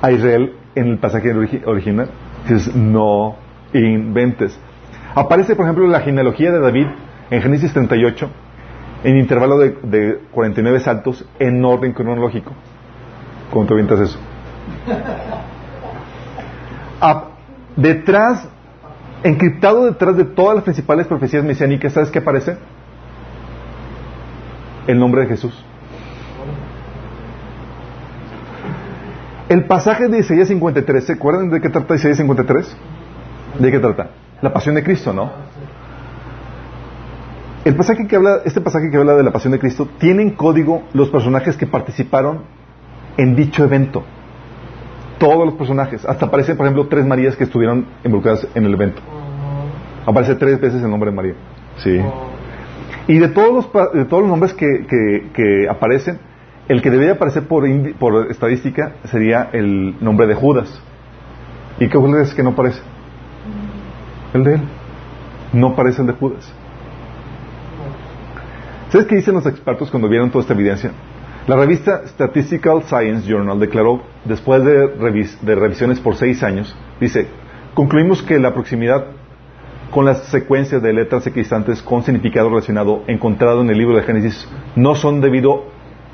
a 0.01 0.13
Israel 0.13 0.53
en 0.77 0.89
el 0.89 0.99
pasaje 0.99 1.33
original. 1.67 2.09
Dices, 2.49 2.75
no 2.77 3.35
inventes. 3.73 4.57
Aparece, 5.15 5.57
por 5.57 5.65
ejemplo, 5.65 5.89
la 5.89 6.01
genealogía 6.01 6.53
de 6.53 6.61
David 6.61 6.87
en 7.31 7.43
Génesis 7.43 7.73
38, 7.73 8.31
en 9.05 9.17
intervalo 9.17 9.59
de, 9.59 9.77
de 9.83 10.19
49 10.31 10.81
saltos, 10.81 11.27
en 11.41 11.65
orden 11.65 11.93
cronológico. 11.93 12.53
¿Cómo 13.51 13.67
te 13.67 13.73
avientas 13.73 14.01
eso? 14.01 14.32
Detrás 17.77 18.49
encriptado 19.23 19.85
detrás 19.85 20.17
de 20.17 20.25
todas 20.25 20.57
las 20.57 20.65
principales 20.65 21.07
profecías 21.07 21.45
mesiánicas, 21.45 21.93
¿sabes 21.93 22.11
qué 22.11 22.19
aparece? 22.19 22.57
El 24.87 24.99
nombre 24.99 25.23
de 25.23 25.29
Jesús. 25.29 25.65
El 29.49 29.65
pasaje 29.67 30.09
de 30.09 30.19
Isaías 30.19 30.49
53, 30.49 31.05
¿se 31.05 31.13
acuerdan 31.13 31.51
de 31.51 31.61
qué 31.61 31.69
trata 31.69 31.95
Isaías 31.95 32.17
53? 32.17 32.77
¿De 33.59 33.71
qué 33.71 33.79
trata? 33.79 34.11
La 34.41 34.53
pasión 34.53 34.75
de 34.75 34.83
Cristo, 34.83 35.13
¿no? 35.13 35.31
El 37.65 37.77
pasaje 37.77 38.07
que 38.09 38.17
habla, 38.17 38.41
este 38.45 38.61
pasaje 38.61 38.91
que 38.91 38.97
habla 38.97 39.15
de 39.15 39.23
la 39.23 39.31
pasión 39.31 39.53
de 39.53 39.59
Cristo 39.61 39.89
tiene 39.99 40.23
en 40.23 40.31
código 40.31 40.83
los 40.95 41.11
personajes 41.11 41.57
que 41.57 41.67
participaron 41.67 42.41
en 43.17 43.37
dicho 43.37 43.63
evento. 43.63 44.05
Todos 45.23 45.47
los 45.47 45.55
personajes. 45.55 46.05
Hasta 46.05 46.27
aparecen, 46.27 46.57
por 46.57 46.67
ejemplo, 46.67 46.89
tres 46.89 47.07
Marías 47.07 47.37
que 47.37 47.45
estuvieron 47.45 47.87
involucradas 48.05 48.45
en 48.57 48.65
el 48.65 48.75
evento. 48.75 49.01
Aparece 50.05 50.35
tres 50.35 50.61
veces 50.61 50.83
el 50.83 50.91
nombre 50.91 51.11
de 51.11 51.17
María. 51.17 51.35
Sí. 51.77 52.01
Y 53.07 53.19
de 53.19 53.29
todos 53.29 53.53
los, 53.53 53.93
de 53.95 54.05
todos 54.07 54.23
los 54.23 54.29
nombres 54.29 54.53
que, 54.53 54.85
que, 55.33 55.69
aparecen, 55.71 56.19
el 56.67 56.83
que 56.83 56.91
debería 56.91 57.13
aparecer 57.13 57.45
por, 57.45 57.65
por 58.01 58.33
estadística 58.33 58.95
sería 59.05 59.49
el 59.53 59.95
nombre 60.01 60.27
de 60.27 60.35
Judas. 60.35 60.83
¿Y 61.79 61.89
qué 61.89 61.99
es 62.21 62.35
que 62.35 62.43
no 62.43 62.51
aparece? 62.51 62.81
El 64.35 64.43
de 64.43 64.55
él. 64.57 64.61
No 65.53 65.69
aparece 65.69 66.01
el 66.01 66.09
de 66.09 66.15
Judas. 66.15 66.53
¿Sabes 68.89 69.07
qué 69.07 69.15
dicen 69.15 69.35
los 69.35 69.47
expertos 69.47 69.89
cuando 69.89 70.09
vieron 70.09 70.33
toda 70.33 70.43
esta 70.43 70.55
evidencia? 70.55 70.91
La 71.47 71.57
revista 71.57 72.07
Statistical 72.07 72.85
Science 72.85 73.29
Journal 73.29 73.59
declaró, 73.59 74.01
después 74.25 74.65
de, 74.65 74.89
de 75.43 75.55
revisiones 75.57 75.99
por 75.99 76.15
seis 76.15 76.41
años, 76.45 76.77
dice, 77.01 77.27
concluimos 77.75 78.23
que 78.23 78.39
la 78.39 78.55
proximidad 78.55 79.07
con 79.91 80.05
las 80.05 80.25
secuencias 80.29 80.81
de 80.81 80.93
letras 80.93 81.27
equidistantes 81.27 81.83
con 81.83 82.05
significado 82.05 82.49
relacionado 82.49 83.03
encontrado 83.09 83.61
en 83.61 83.71
el 83.71 83.79
libro 83.79 83.97
de 83.97 84.03
Génesis 84.03 84.49
no 84.77 84.95
son 84.95 85.21
debido, 85.21 85.65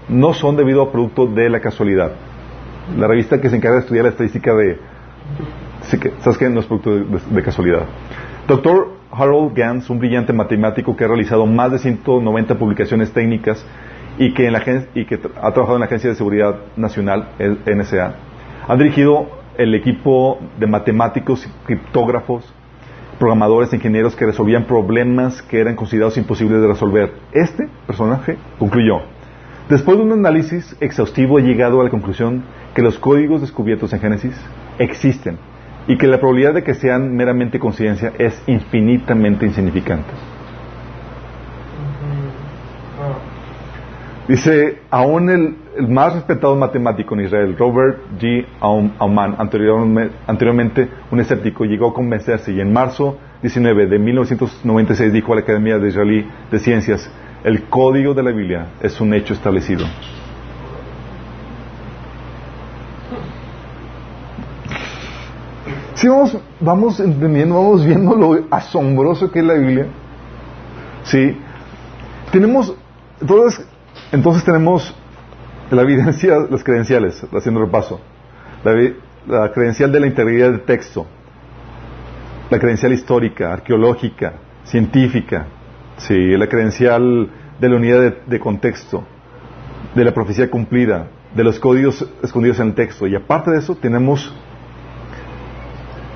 no 0.09 0.33
son 0.33 0.57
debido 0.57 0.83
a 0.83 0.91
producto 0.91 1.27
de 1.27 1.51
la 1.51 1.61
casualidad. 1.61 2.13
La 2.97 3.07
revista 3.07 3.39
que 3.39 3.51
se 3.51 3.57
encarga 3.57 3.77
de 3.77 3.83
estudiar 3.83 4.05
la 4.05 4.11
estadística 4.11 4.55
de... 4.55 4.79
¿Sabes 6.21 6.39
qué? 6.39 6.49
No 6.49 6.61
es 6.61 6.67
producto 6.67 6.91
de 6.91 7.43
casualidad. 7.43 7.83
Doctor 8.49 8.95
Harold 9.13 9.55
Gans, 9.55 9.91
un 9.91 9.99
brillante 9.99 10.33
matemático 10.33 10.97
que 10.97 11.05
ha 11.05 11.09
realizado 11.09 11.45
más 11.45 11.71
de 11.71 11.79
190 11.79 12.59
publicaciones 12.59 13.13
técnicas 13.13 13.65
y 14.19 14.35
que, 14.35 14.49
ha 14.49 15.53
trabajado 15.53 15.77
en 15.77 15.81
la 15.81 15.87
Agencia 15.87 16.11
de 16.11 16.17
Seguridad 16.17 16.57
Nacional, 16.77 17.29
NSA, 17.39 18.15
ha 18.67 18.77
dirigido 18.77 19.29
el 19.57 19.75
equipo 19.75 20.39
de 20.59 20.67
matemáticos, 20.67 21.49
criptógrafos, 21.65 22.53
programadores, 23.19 23.73
ingenieros 23.73 24.15
que 24.15 24.27
resolvían 24.27 24.65
problemas 24.65 25.43
que 25.43 25.61
eran 25.61 25.75
considerados 25.75 26.17
imposibles 26.17 26.61
de 26.61 26.69
resolver. 26.69 27.13
Este 27.33 27.69
personaje 27.87 28.37
concluyó, 28.59 29.01
después 29.69 29.99
de 29.99 30.05
un 30.05 30.13
análisis 30.13 30.77
exhaustivo 30.81 31.39
he 31.39 31.43
llegado 31.43 31.81
a 31.81 31.85
la 31.85 31.91
conclusión 31.91 32.45
que 32.75 32.83
los 32.83 32.99
códigos 32.99 33.41
descubiertos 33.41 33.93
en 33.93 34.01
Génesis 34.01 34.35
existen 34.79 35.39
y 35.89 35.97
que 35.97 36.07
la 36.07 36.19
probabilidad 36.19 36.55
de 36.55 36.63
que 36.63 36.75
sean 36.75 37.17
meramente 37.17 37.59
coincidencia 37.59 38.13
es 38.19 38.41
infinitamente 38.47 39.47
insignificante. 39.47 40.11
Dice, 44.29 44.81
aún 44.91 45.31
el, 45.31 45.89
más 45.89 46.13
respetado 46.13 46.55
matemático 46.55 47.15
en 47.15 47.23
Israel, 47.23 47.57
Robert 47.59 47.99
G. 48.21 48.45
Aumann, 48.61 49.37
anteriormente 49.39 50.91
un 51.11 51.21
escéptico, 51.21 51.65
llegó 51.65 51.89
a 51.89 51.95
convencerse 51.95 52.53
y 52.53 52.61
en 52.61 52.71
marzo 52.71 53.17
19 53.41 53.87
de 53.87 53.99
1996 53.99 55.15
dijo 55.15 55.33
a 55.33 55.37
la 55.37 55.41
Academia 55.41 55.79
de 55.79 55.89
Israelí 55.89 56.29
de 56.51 56.59
Ciencias, 56.59 57.11
el 57.43 57.65
código 57.71 58.13
de 58.13 58.23
la 58.23 58.31
Biblia 58.31 58.67
es 58.83 59.01
un 59.01 59.15
hecho 59.15 59.33
establecido. 59.33 59.87
Si 65.95 66.07
vamos, 66.07 66.37
vamos 66.61 67.01
entendiendo, 67.01 67.55
vamos 67.55 67.87
viendo 67.87 68.15
lo 68.15 68.45
asombroso 68.51 69.33
que 69.33 69.39
es 69.39 69.45
la 69.47 69.55
Biblia. 69.55 69.87
Sí. 71.05 71.35
Tenemos, 72.31 72.75
entonces, 73.23 73.67
entonces 74.13 74.45
tenemos 74.45 74.95
la 75.71 75.83
evidencia, 75.83 76.37
las 76.51 76.65
credenciales, 76.65 77.23
haciendo 77.33 77.61
repaso. 77.61 78.01
La, 78.65 78.75
la 79.27 79.53
credencial 79.53 79.93
de 79.93 80.01
la 80.01 80.07
integridad 80.07 80.51
del 80.51 80.63
texto, 80.63 81.07
la 82.51 82.59
credencial 82.59 82.93
histórica, 82.93 83.53
arqueológica, 83.53 84.35
científica, 84.65 85.47
sí, 85.99 86.37
la 86.37 86.49
credencial 86.49 87.29
de 87.61 87.69
la 87.69 87.77
unidad 87.77 88.15
de, 88.27 88.41
contexto, 88.41 89.05
de 89.95 90.05
la 90.05 90.15
profecía 90.15 90.51
cumplida, 90.51 91.09
de 91.35 91.45
los 91.45 91.59
códigos 91.59 92.09
escondidos 92.23 92.61
en 92.61 92.69
el 92.69 92.75
texto. 92.75 93.07
Y 93.07 93.15
aparte 93.15 93.51
de 93.51 93.59
eso, 93.59 93.75
tenemos 93.75 94.35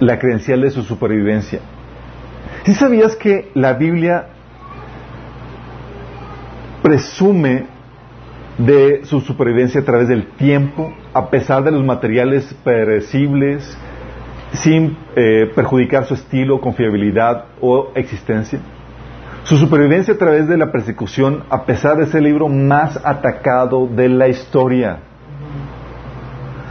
la 0.00 0.18
credencial 0.18 0.62
de 0.62 0.70
su 0.70 0.82
supervivencia. 0.82 1.60
¿Sí 2.64 2.74
sabías 2.74 3.16
que 3.16 3.50
la 3.54 3.74
Biblia 3.74 4.28
presume 6.82 7.66
de 8.58 9.04
su 9.04 9.20
supervivencia 9.20 9.80
a 9.80 9.84
través 9.84 10.08
del 10.08 10.26
tiempo, 10.32 10.92
a 11.12 11.30
pesar 11.30 11.64
de 11.64 11.70
los 11.70 11.84
materiales 11.84 12.54
perecibles, 12.64 13.76
sin 14.52 14.96
eh, 15.16 15.50
perjudicar 15.54 16.04
su 16.04 16.14
estilo, 16.14 16.60
confiabilidad 16.60 17.46
o 17.60 17.90
existencia? 17.94 18.60
Su 19.44 19.56
supervivencia 19.56 20.14
a 20.14 20.18
través 20.18 20.46
de 20.46 20.56
la 20.56 20.70
persecución, 20.70 21.44
a 21.50 21.64
pesar 21.64 21.96
de 21.96 22.06
ser 22.06 22.18
el 22.18 22.24
libro 22.24 22.48
más 22.48 22.98
atacado 23.04 23.88
de 23.88 24.08
la 24.08 24.28
historia. 24.28 24.98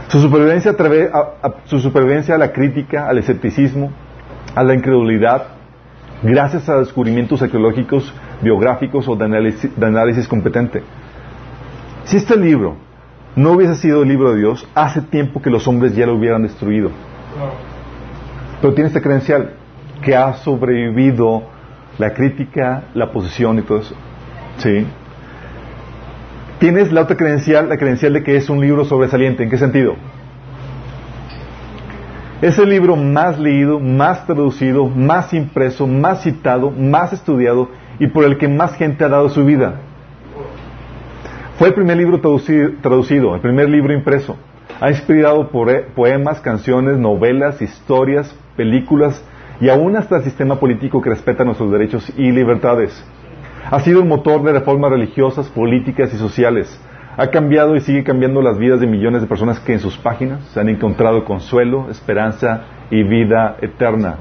Su 0.08 0.20
supervivencia, 0.20 0.74
a, 1.12 1.54
su 1.64 1.80
supervivencia 1.80 2.34
a 2.34 2.38
la 2.38 2.52
crítica, 2.52 3.08
al 3.08 3.18
escepticismo, 3.18 3.92
a 4.54 4.62
la 4.62 4.74
incredulidad, 4.74 5.48
gracias 6.22 6.68
a 6.68 6.78
descubrimientos 6.78 7.42
arqueológicos, 7.42 8.12
biográficos 8.42 9.06
o 9.08 9.16
de 9.16 9.24
análisis, 9.86 10.28
competente. 10.28 10.82
Si 12.04 12.16
este 12.16 12.36
libro 12.36 12.76
no 13.36 13.52
hubiese 13.52 13.76
sido 13.76 14.02
el 14.02 14.08
libro 14.08 14.32
de 14.32 14.40
Dios, 14.40 14.66
hace 14.74 15.00
tiempo 15.00 15.40
que 15.40 15.50
los 15.50 15.66
hombres 15.66 15.94
ya 15.94 16.06
lo 16.06 16.14
hubieran 16.14 16.42
destruido. 16.42 16.90
Pero 18.60 18.74
tiene 18.74 18.88
esta 18.88 19.00
credencial, 19.00 19.54
que 20.02 20.16
ha 20.16 20.34
sobrevivido 20.34 21.44
la 21.98 22.12
crítica, 22.12 22.84
la 22.94 23.12
posición 23.12 23.58
y 23.58 23.62
todo 23.62 23.78
eso. 23.78 23.94
¿Sí? 24.58 24.86
tienes 26.62 26.92
la 26.92 27.00
otra 27.00 27.16
credencial, 27.16 27.68
la 27.68 27.76
credencial 27.76 28.12
de 28.12 28.22
que 28.22 28.36
es 28.36 28.48
un 28.48 28.60
libro 28.60 28.84
sobresaliente. 28.84 29.42
¿En 29.42 29.50
qué 29.50 29.58
sentido? 29.58 29.96
Es 32.40 32.56
el 32.56 32.70
libro 32.70 32.94
más 32.94 33.36
leído, 33.36 33.80
más 33.80 34.24
traducido, 34.26 34.86
más 34.86 35.34
impreso, 35.34 35.88
más 35.88 36.22
citado, 36.22 36.70
más 36.70 37.12
estudiado 37.12 37.68
y 37.98 38.06
por 38.06 38.22
el 38.22 38.38
que 38.38 38.46
más 38.46 38.74
gente 38.74 39.02
ha 39.02 39.08
dado 39.08 39.28
su 39.28 39.44
vida. 39.44 39.80
Fue 41.62 41.68
el 41.68 41.74
primer 41.76 41.96
libro 41.96 42.20
traducido, 42.20 43.36
el 43.36 43.40
primer 43.40 43.68
libro 43.68 43.94
impreso. 43.94 44.36
Ha 44.80 44.90
inspirado 44.90 45.48
poemas, 45.94 46.40
canciones, 46.40 46.98
novelas, 46.98 47.62
historias, 47.62 48.36
películas 48.56 49.24
y 49.60 49.68
aún 49.68 49.96
hasta 49.96 50.16
el 50.16 50.24
sistema 50.24 50.58
político 50.58 51.00
que 51.00 51.10
respeta 51.10 51.44
nuestros 51.44 51.70
derechos 51.70 52.12
y 52.16 52.32
libertades. 52.32 53.06
Ha 53.70 53.78
sido 53.78 54.02
un 54.02 54.08
motor 54.08 54.42
de 54.42 54.54
reformas 54.54 54.90
religiosas, 54.90 55.48
políticas 55.50 56.12
y 56.12 56.16
sociales. 56.16 56.80
Ha 57.16 57.28
cambiado 57.28 57.76
y 57.76 57.80
sigue 57.80 58.02
cambiando 58.02 58.42
las 58.42 58.58
vidas 58.58 58.80
de 58.80 58.88
millones 58.88 59.22
de 59.22 59.28
personas 59.28 59.60
que 59.60 59.74
en 59.74 59.78
sus 59.78 59.96
páginas 59.96 60.44
se 60.46 60.58
han 60.58 60.68
encontrado 60.68 61.24
consuelo, 61.24 61.90
esperanza 61.90 62.62
y 62.90 63.04
vida 63.04 63.56
eterna. 63.62 64.16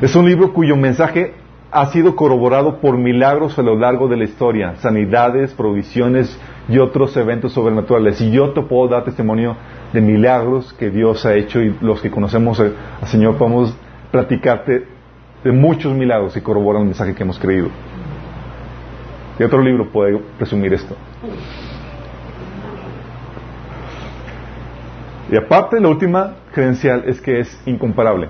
Es 0.00 0.16
un 0.16 0.26
libro 0.26 0.52
cuyo 0.52 0.74
mensaje 0.74 1.32
ha 1.72 1.86
sido 1.86 2.16
corroborado 2.16 2.80
por 2.80 2.98
milagros 2.98 3.58
a 3.58 3.62
lo 3.62 3.76
largo 3.76 4.08
de 4.08 4.16
la 4.16 4.24
historia, 4.24 4.74
sanidades, 4.76 5.54
provisiones 5.54 6.38
y 6.68 6.78
otros 6.78 7.16
eventos 7.16 7.52
sobrenaturales. 7.52 8.20
Y 8.20 8.30
yo 8.30 8.52
te 8.52 8.62
puedo 8.62 8.88
dar 8.88 9.04
testimonio 9.04 9.56
de 9.92 10.00
milagros 10.00 10.72
que 10.72 10.90
Dios 10.90 11.24
ha 11.26 11.34
hecho 11.34 11.60
y 11.60 11.76
los 11.80 12.00
que 12.00 12.10
conocemos 12.10 12.58
al 12.58 12.74
Señor 13.04 13.36
podemos 13.36 13.76
platicarte 14.10 14.86
de 15.44 15.52
muchos 15.52 15.94
milagros 15.94 16.36
y 16.36 16.40
corroboran 16.40 16.82
el 16.82 16.88
mensaje 16.88 17.14
que 17.14 17.22
hemos 17.22 17.38
creído. 17.38 17.68
¿Qué 19.38 19.44
otro 19.44 19.62
libro 19.62 19.90
puede 19.90 20.18
presumir 20.36 20.74
esto? 20.74 20.96
Y 25.30 25.36
aparte, 25.36 25.80
la 25.80 25.88
última 25.88 26.34
credencial 26.52 27.04
es 27.06 27.20
que 27.20 27.38
es 27.38 27.62
incomparable. 27.64 28.28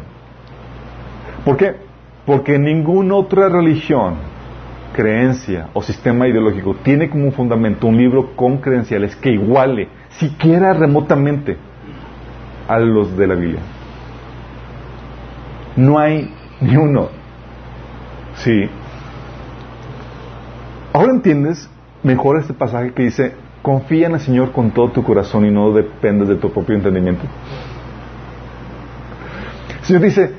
¿Por 1.45 1.57
qué? 1.57 1.89
Porque 2.26 2.58
ninguna 2.58 3.14
otra 3.14 3.48
religión, 3.48 4.14
creencia 4.94 5.68
o 5.72 5.82
sistema 5.82 6.28
ideológico 6.28 6.76
tiene 6.82 7.08
como 7.08 7.32
fundamento 7.32 7.86
un 7.86 7.96
libro 7.96 8.34
con 8.36 8.58
credenciales 8.58 9.16
que 9.16 9.30
iguale, 9.30 9.88
siquiera 10.10 10.72
remotamente, 10.72 11.56
a 12.68 12.78
los 12.78 13.16
de 13.16 13.26
la 13.26 13.34
Biblia. 13.34 13.60
No 15.76 15.98
hay 15.98 16.34
Ni 16.60 16.76
uno. 16.76 17.08
Sí. 18.34 18.68
Ahora 20.92 21.12
entiendes 21.12 21.70
mejor 22.02 22.38
este 22.38 22.52
pasaje 22.52 22.92
que 22.92 23.04
dice, 23.04 23.34
confía 23.62 24.06
en 24.06 24.14
el 24.14 24.20
Señor 24.20 24.52
con 24.52 24.70
todo 24.70 24.90
tu 24.90 25.02
corazón 25.02 25.46
y 25.46 25.50
no 25.50 25.72
dependes 25.72 26.28
de 26.28 26.36
tu 26.36 26.50
propio 26.52 26.76
entendimiento. 26.76 27.22
El 29.78 29.84
Señor 29.86 30.02
dice, 30.02 30.34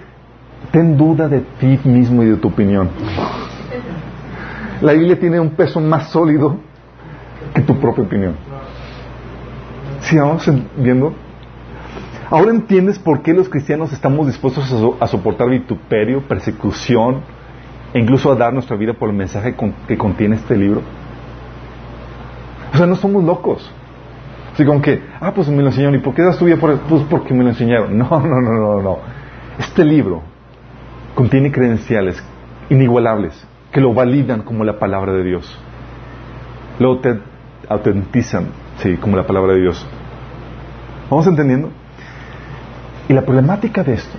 ten 0.72 0.98
duda 0.98 1.28
de 1.28 1.42
ti 1.60 1.80
mismo 1.84 2.24
y 2.24 2.28
de 2.28 2.38
tu 2.38 2.48
opinión. 2.48 2.90
La 4.82 4.94
Biblia 4.94 5.20
tiene 5.20 5.40
un 5.40 5.52
peso 5.52 5.80
más 5.80 6.10
sólido 6.10 6.58
que 7.54 7.62
tu 7.62 7.80
propia 7.80 8.04
opinión. 8.04 8.36
¿Sí 10.00 10.18
vamos 10.18 10.50
viendo? 10.78 11.14
Ahora 12.30 12.52
entiendes 12.52 12.98
por 12.98 13.22
qué 13.22 13.34
los 13.34 13.50
cristianos 13.50 13.92
estamos 13.92 14.26
dispuestos 14.26 14.98
a, 15.00 15.08
soportar 15.08 15.50
vituperio, 15.50 16.22
persecución 16.22 17.22
e 17.94 18.00
incluso 18.00 18.32
a 18.32 18.36
dar 18.36 18.54
nuestra 18.54 18.78
vida 18.78 18.94
por 18.94 19.10
el 19.10 19.16
mensaje 19.16 19.54
que 19.88 19.98
contiene 19.98 20.38
este 20.38 20.56
libro. 20.56 20.82
O 22.74 22.78
sea, 22.78 22.86
no 22.88 22.96
somos 22.96 23.24
locos. 23.24 23.70
Así 24.54 24.66
como 24.66 24.82
que, 24.82 25.02
ah, 25.20 25.34
pues 25.34 25.50
me 25.50 25.62
lo 25.62 25.68
enseñaron. 25.68 25.96
¿Y 25.96 26.00
por 26.00 26.14
qué 26.14 26.24
das 26.24 26.38
tu 26.38 26.46
vida 26.46 26.56
por 26.56 26.78
Pues 26.80 27.04
porque 27.10 27.34
me 27.34 27.44
lo 27.44 27.50
enseñaron. 27.50 27.98
No, 27.98 28.10
no, 28.10 28.42
no, 28.42 28.52
no, 28.54 28.82
no. 28.82 28.98
Este 29.60 29.84
libro 29.84 30.31
contiene 31.16 31.52
credenciales 31.52 32.22
inigualables 32.70 33.34
que 33.72 33.82
lo 33.82 33.94
validan 33.94 34.44
como 34.44 34.64
la 34.64 34.80
palabra 34.80 35.14
de 35.14 35.24
Dios. 35.24 35.58
Lo 36.80 37.00
autentizan, 37.70 38.48
sí, 38.78 38.98
como 38.98 39.18
la 39.18 39.26
palabra 39.26 39.54
de 39.54 39.62
Dios. 39.62 39.86
¿Vamos 41.10 41.28
entendiendo? 41.28 41.70
Y 43.08 43.14
la 43.14 43.24
problemática 43.24 43.84
de 43.84 43.94
esto 43.94 44.18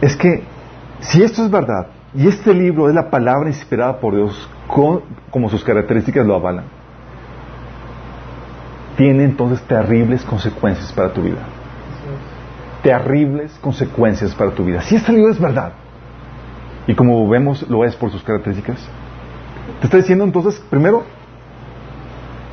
es 0.00 0.16
que 0.16 0.42
si 1.00 1.22
esto 1.22 1.44
es 1.44 1.50
verdad 1.50 1.88
y 2.14 2.26
este 2.28 2.54
libro 2.54 2.88
es 2.88 2.94
la 2.94 3.10
palabra 3.10 3.48
inspirada 3.48 3.98
por 3.98 4.14
Dios 4.14 4.48
como 5.30 5.48
sus 5.48 5.64
características 5.64 6.26
lo 6.26 6.34
avalan, 6.34 6.64
tiene 8.96 9.24
entonces 9.24 9.60
terribles 9.62 10.24
consecuencias 10.24 10.92
para 10.92 11.12
tu 11.12 11.22
vida. 11.22 11.57
Terribles 12.82 13.58
consecuencias 13.60 14.34
para 14.34 14.52
tu 14.52 14.64
vida. 14.64 14.82
Si 14.82 14.96
este 14.96 15.12
libro 15.12 15.30
es 15.30 15.40
verdad, 15.40 15.72
y 16.86 16.94
como 16.94 17.28
vemos 17.28 17.68
lo 17.68 17.84
es 17.84 17.96
por 17.96 18.10
sus 18.10 18.22
características, 18.22 18.78
te 19.80 19.86
está 19.86 19.96
diciendo 19.96 20.24
entonces, 20.24 20.58
primero, 20.70 21.04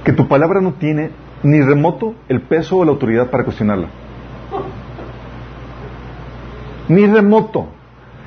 que 0.03 0.13
tu 0.13 0.28
palabra 0.28 0.61
no 0.61 0.73
tiene 0.73 1.11
ni 1.43 1.61
remoto 1.61 2.15
el 2.28 2.41
peso 2.41 2.78
o 2.78 2.86
la 2.86 2.91
autoridad 2.91 3.30
para 3.30 3.43
cuestionarla 3.43 3.88
ni 6.88 7.05
remoto. 7.05 7.67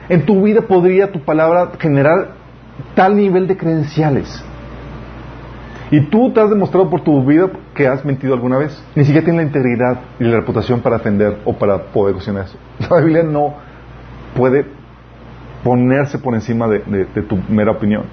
En 0.08 0.24
tu 0.24 0.42
vida 0.42 0.62
podría 0.62 1.12
tu 1.12 1.20
palabra 1.20 1.72
generar 1.78 2.30
tal 2.94 3.16
nivel 3.16 3.46
de 3.46 3.56
credenciales. 3.56 4.42
Y 5.90 6.02
tú 6.02 6.30
te 6.32 6.40
has 6.40 6.50
demostrado 6.50 6.90
por 6.90 7.02
tu 7.02 7.24
vida 7.24 7.48
que 7.74 7.86
has 7.86 8.04
mentido 8.04 8.34
alguna 8.34 8.58
vez. 8.58 8.84
Ni 8.94 9.04
siquiera 9.04 9.24
tienes 9.24 9.42
la 9.42 9.46
integridad 9.46 10.00
y 10.20 10.24
la 10.24 10.36
reputación 10.36 10.80
para 10.80 10.98
defender 10.98 11.38
o 11.44 11.54
para 11.54 11.78
poder 11.84 12.14
cuestionar 12.14 12.44
eso. 12.44 12.58
La 12.90 13.00
Biblia 13.00 13.22
no 13.22 13.54
puede 14.36 14.66
ponerse 15.64 16.18
por 16.18 16.34
encima 16.34 16.68
de, 16.68 17.06
tu 17.22 17.38
mera 17.48 17.72
opinión. 17.72 18.04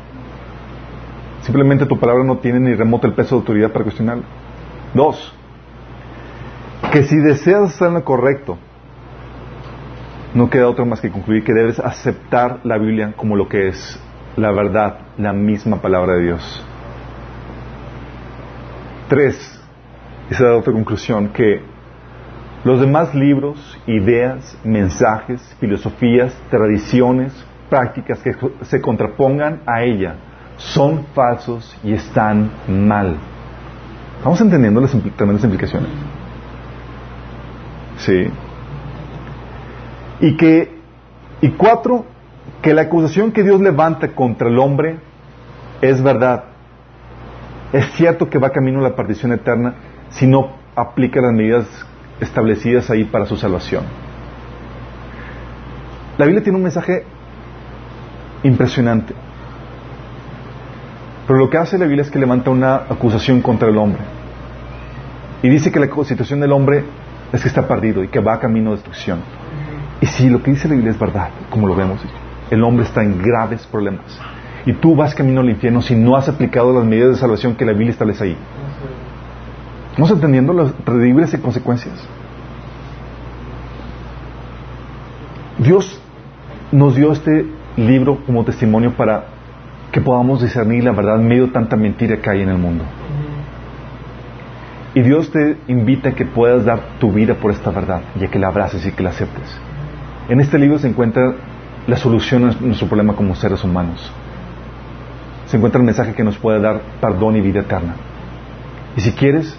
Simplemente 1.42 1.86
tu 1.86 2.00
palabra 2.00 2.24
no 2.24 2.38
tiene 2.38 2.60
ni 2.60 2.74
remoto 2.74 3.08
el 3.08 3.14
peso 3.14 3.36
de 3.36 3.42
autoridad 3.42 3.72
para 3.72 3.84
cuestionarla. 3.84 4.24
Dos, 4.94 5.36
que 6.92 7.04
si 7.04 7.18
deseas 7.18 7.76
hacer 7.76 7.92
lo 7.92 8.04
correcto, 8.04 8.58
no 10.34 10.50
queda 10.50 10.70
otra 10.70 10.86
más 10.86 11.02
que 11.02 11.12
concluir 11.12 11.44
que 11.44 11.54
debes 11.54 11.80
aceptar 11.80 12.62
la 12.64 12.78
Biblia 12.78 13.14
como 13.16 13.36
lo 13.36 13.48
que 13.48 13.68
es 13.68 14.02
la 14.38 14.52
verdad, 14.52 15.00
la 15.18 15.34
misma 15.34 15.82
palabra 15.82 16.16
de 16.16 16.24
Dios. 16.24 16.66
Tres, 19.08 19.36
esa 20.30 20.34
es 20.34 20.40
la 20.40 20.58
otra 20.58 20.74
conclusión, 20.74 21.30
que 21.30 21.62
los 22.64 22.80
demás 22.80 23.14
libros, 23.14 23.80
ideas, 23.86 24.58
mensajes, 24.64 25.40
filosofías, 25.60 26.36
tradiciones, 26.50 27.32
prácticas 27.70 28.20
que 28.24 28.36
se 28.64 28.82
contrapongan 28.82 29.62
a 29.68 29.84
ella 29.84 30.16
son 30.58 31.06
falsos 31.14 31.78
y 31.84 31.94
están 31.94 32.50
mal. 32.68 33.18
¿Estamos 34.18 34.42
entendiendo 34.42 34.82
las 34.82 34.92
tremendas 35.16 35.44
implicaciones? 35.44 35.90
Sí. 37.98 38.28
Y 40.22 40.36
que, 40.36 40.80
y 41.42 41.50
cuatro, 41.50 42.06
que 42.64 42.74
la 42.74 42.84
acusación 42.84 43.32
que 43.32 43.44
Dios 43.44 43.62
levanta 43.62 44.08
contra 44.16 44.50
el 44.50 44.58
hombre 44.58 44.98
es 45.82 46.02
verdad. 46.02 46.55
Es 47.74 47.92
cierto 47.94 48.30
que 48.30 48.38
va 48.38 48.52
camino 48.52 48.80
a 48.80 48.84
la 48.84 48.96
perdición 48.96 49.32
eterna 49.34 49.76
si 50.10 50.28
no 50.28 50.52
aplica 50.76 51.22
las 51.22 51.34
medidas 51.34 51.66
establecidas 52.20 52.90
ahí 52.90 53.04
para 53.04 53.26
su 53.26 53.36
salvación. 53.38 53.84
La 56.18 56.26
Biblia 56.26 56.44
tiene 56.44 56.58
un 56.58 56.64
mensaje 56.64 57.04
impresionante. 58.44 59.14
Pero 61.28 61.40
lo 61.40 61.50
que 61.50 61.58
hace 61.58 61.78
la 61.78 61.86
Biblia 61.86 62.04
es 62.04 62.12
que 62.12 62.20
levanta 62.20 62.52
una 62.52 62.76
acusación 62.76 63.42
contra 63.42 63.68
el 63.68 63.78
hombre. 63.78 64.02
Y 65.42 65.50
dice 65.50 65.72
que 65.72 65.80
la 65.80 65.88
situación 66.06 66.40
del 66.40 66.52
hombre 66.52 66.84
es 67.34 67.42
que 67.42 67.48
está 67.48 67.68
perdido 67.68 68.04
y 68.04 68.08
que 68.08 68.20
va 68.20 68.40
camino 68.40 68.72
a 68.72 68.74
destrucción. 68.76 69.20
Y 70.02 70.06
si 70.06 70.30
lo 70.30 70.42
que 70.42 70.52
dice 70.52 70.68
la 70.68 70.76
Biblia 70.76 70.92
es 70.92 71.00
verdad, 71.00 71.30
como 71.50 71.68
lo 71.68 71.76
vemos, 71.76 72.00
el 72.50 72.64
hombre 72.64 72.86
está 72.86 73.04
en 73.04 73.22
graves 73.22 73.66
problemas. 73.66 74.20
Y 74.66 74.74
tú 74.74 74.96
vas 74.96 75.14
camino 75.14 75.42
al 75.42 75.50
infierno 75.50 75.82
si 75.82 75.96
no 75.96 76.16
has 76.16 76.28
aplicado 76.28 76.74
las 76.74 76.86
medidas 76.86 77.12
de 77.12 77.16
salvación 77.18 77.56
que 77.56 77.66
la 77.66 77.74
Biblia 77.74 77.92
establece 77.92 78.24
ahí. 78.24 78.38
¿Estamos 79.92 80.12
entendiendo 80.12 80.54
las 80.54 80.74
terribles 80.74 81.38
consecuencias? 81.42 81.94
Dios 85.60 86.02
nos 86.72 86.96
dio 86.96 87.12
este 87.12 87.46
libro 87.78 88.20
como 88.26 88.44
testimonio 88.44 88.92
para 88.94 89.26
que 89.92 90.02
podamos 90.02 90.42
discernir 90.42 90.84
la 90.84 90.92
verdad 90.92 91.22
en 91.22 91.28
medio 91.28 91.46
de 91.46 91.54
tanta 91.54 91.78
mentira 91.78 92.18
que 92.18 92.30
hay 92.30 92.42
en 92.42 92.50
el 92.50 92.58
mundo. 92.58 92.84
Y 94.94 95.02
Dios 95.02 95.30
te 95.32 95.58
invita 95.68 96.10
a 96.10 96.12
que 96.14 96.26
puedas 96.26 96.66
dar 96.66 96.80
tu 97.00 97.12
vida 97.12 97.36
por 97.36 97.52
esta 97.52 97.70
verdad 97.70 98.02
y 98.20 98.26
a 98.26 98.28
que 98.28 98.40
la 98.40 98.48
abraces 98.48 98.86
y 98.86 98.92
que 98.92 99.04
la 99.04 99.12
aceptes. 99.12 99.58
En 100.28 100.40
este 100.40 100.58
libro 100.58 100.80
se 100.80 100.88
encuentra 100.88 101.36
la 101.88 101.98
solución 101.98 102.50
a 102.50 102.56
nuestro 102.60 102.88
problema 102.88 103.14
como 103.16 103.36
seres 103.36 103.64
humanos. 103.64 104.12
Se 105.48 105.58
encuentra 105.58 105.80
el 105.80 105.86
mensaje 105.86 106.14
que 106.14 106.24
nos 106.24 106.38
puede 106.38 106.60
dar 106.60 106.82
perdón 107.00 107.36
y 107.36 107.42
vida 107.42 107.62
eterna. 107.62 107.96
Y 108.98 109.02
si 109.02 109.12
quieres, 109.12 109.58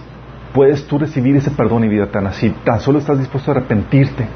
puedes 0.52 0.86
tú 0.86 0.98
recibir 0.98 1.36
ese 1.36 1.50
perdón 1.50 1.84
y 1.84 1.88
vida 1.88 2.04
eterna 2.04 2.32
si 2.32 2.50
tan 2.50 2.80
solo 2.80 2.98
estás 2.98 3.18
dispuesto 3.18 3.50
a 3.50 3.54
arrepentirte 3.54 4.26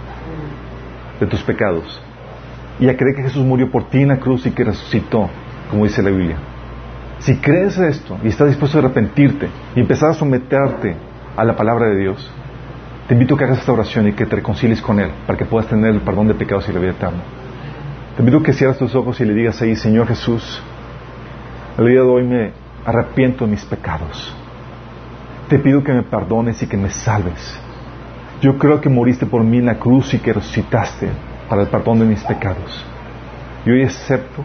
de 1.18 1.26
tus 1.26 1.42
pecados 1.42 2.00
y 2.78 2.88
a 2.88 2.96
creer 2.96 3.16
que 3.16 3.22
Jesús 3.22 3.44
murió 3.44 3.70
por 3.70 3.88
ti 3.88 4.02
en 4.02 4.08
la 4.08 4.18
cruz 4.18 4.46
y 4.46 4.50
que 4.50 4.64
resucitó, 4.64 5.28
como 5.70 5.84
dice 5.84 6.02
la 6.02 6.10
Biblia. 6.10 6.36
Si 7.18 7.36
crees 7.36 7.78
esto 7.78 8.18
y 8.24 8.28
estás 8.28 8.48
dispuesto 8.48 8.78
a 8.78 8.80
arrepentirte 8.80 9.48
y 9.74 9.80
empezar 9.80 10.10
a 10.10 10.14
someterte 10.14 10.96
a 11.36 11.44
la 11.44 11.54
palabra 11.56 11.88
de 11.88 11.96
Dios, 11.96 12.30
te 13.06 13.14
invito 13.14 13.34
a 13.34 13.38
que 13.38 13.44
hagas 13.44 13.58
esta 13.58 13.72
oración 13.72 14.08
y 14.08 14.12
que 14.12 14.24
te 14.24 14.36
reconcilies 14.36 14.80
con 14.80 15.00
Él 15.00 15.10
para 15.26 15.38
que 15.38 15.44
puedas 15.44 15.68
tener 15.68 15.90
el 15.90 16.00
perdón 16.00 16.28
de 16.28 16.34
pecados 16.34 16.68
y 16.68 16.72
la 16.72 16.80
vida 16.80 16.92
eterna. 16.92 17.20
Te 18.16 18.22
invito 18.22 18.38
a 18.38 18.42
que 18.42 18.52
cierres 18.52 18.78
tus 18.78 18.94
ojos 18.94 19.20
y 19.20 19.24
le 19.24 19.34
digas 19.34 19.60
ahí, 19.60 19.76
Señor 19.76 20.06
Jesús, 20.06 20.62
el 21.78 21.86
día 21.86 22.00
de 22.00 22.08
hoy 22.08 22.24
me 22.24 22.52
arrepiento 22.84 23.44
de 23.44 23.52
mis 23.52 23.64
pecados. 23.64 24.34
Te 25.48 25.58
pido 25.58 25.82
que 25.82 25.92
me 25.92 26.02
perdones 26.02 26.62
y 26.62 26.66
que 26.66 26.76
me 26.76 26.90
salves. 26.90 27.58
Yo 28.40 28.58
creo 28.58 28.80
que 28.80 28.88
moriste 28.88 29.26
por 29.26 29.42
mí 29.42 29.58
en 29.58 29.66
la 29.66 29.78
cruz 29.78 30.14
y 30.14 30.18
que 30.18 30.32
resucitaste 30.32 31.08
para 31.48 31.62
el 31.62 31.68
perdón 31.68 32.00
de 32.00 32.06
mis 32.06 32.22
pecados. 32.24 32.84
Y 33.66 33.70
hoy 33.70 33.82
acepto 33.82 34.44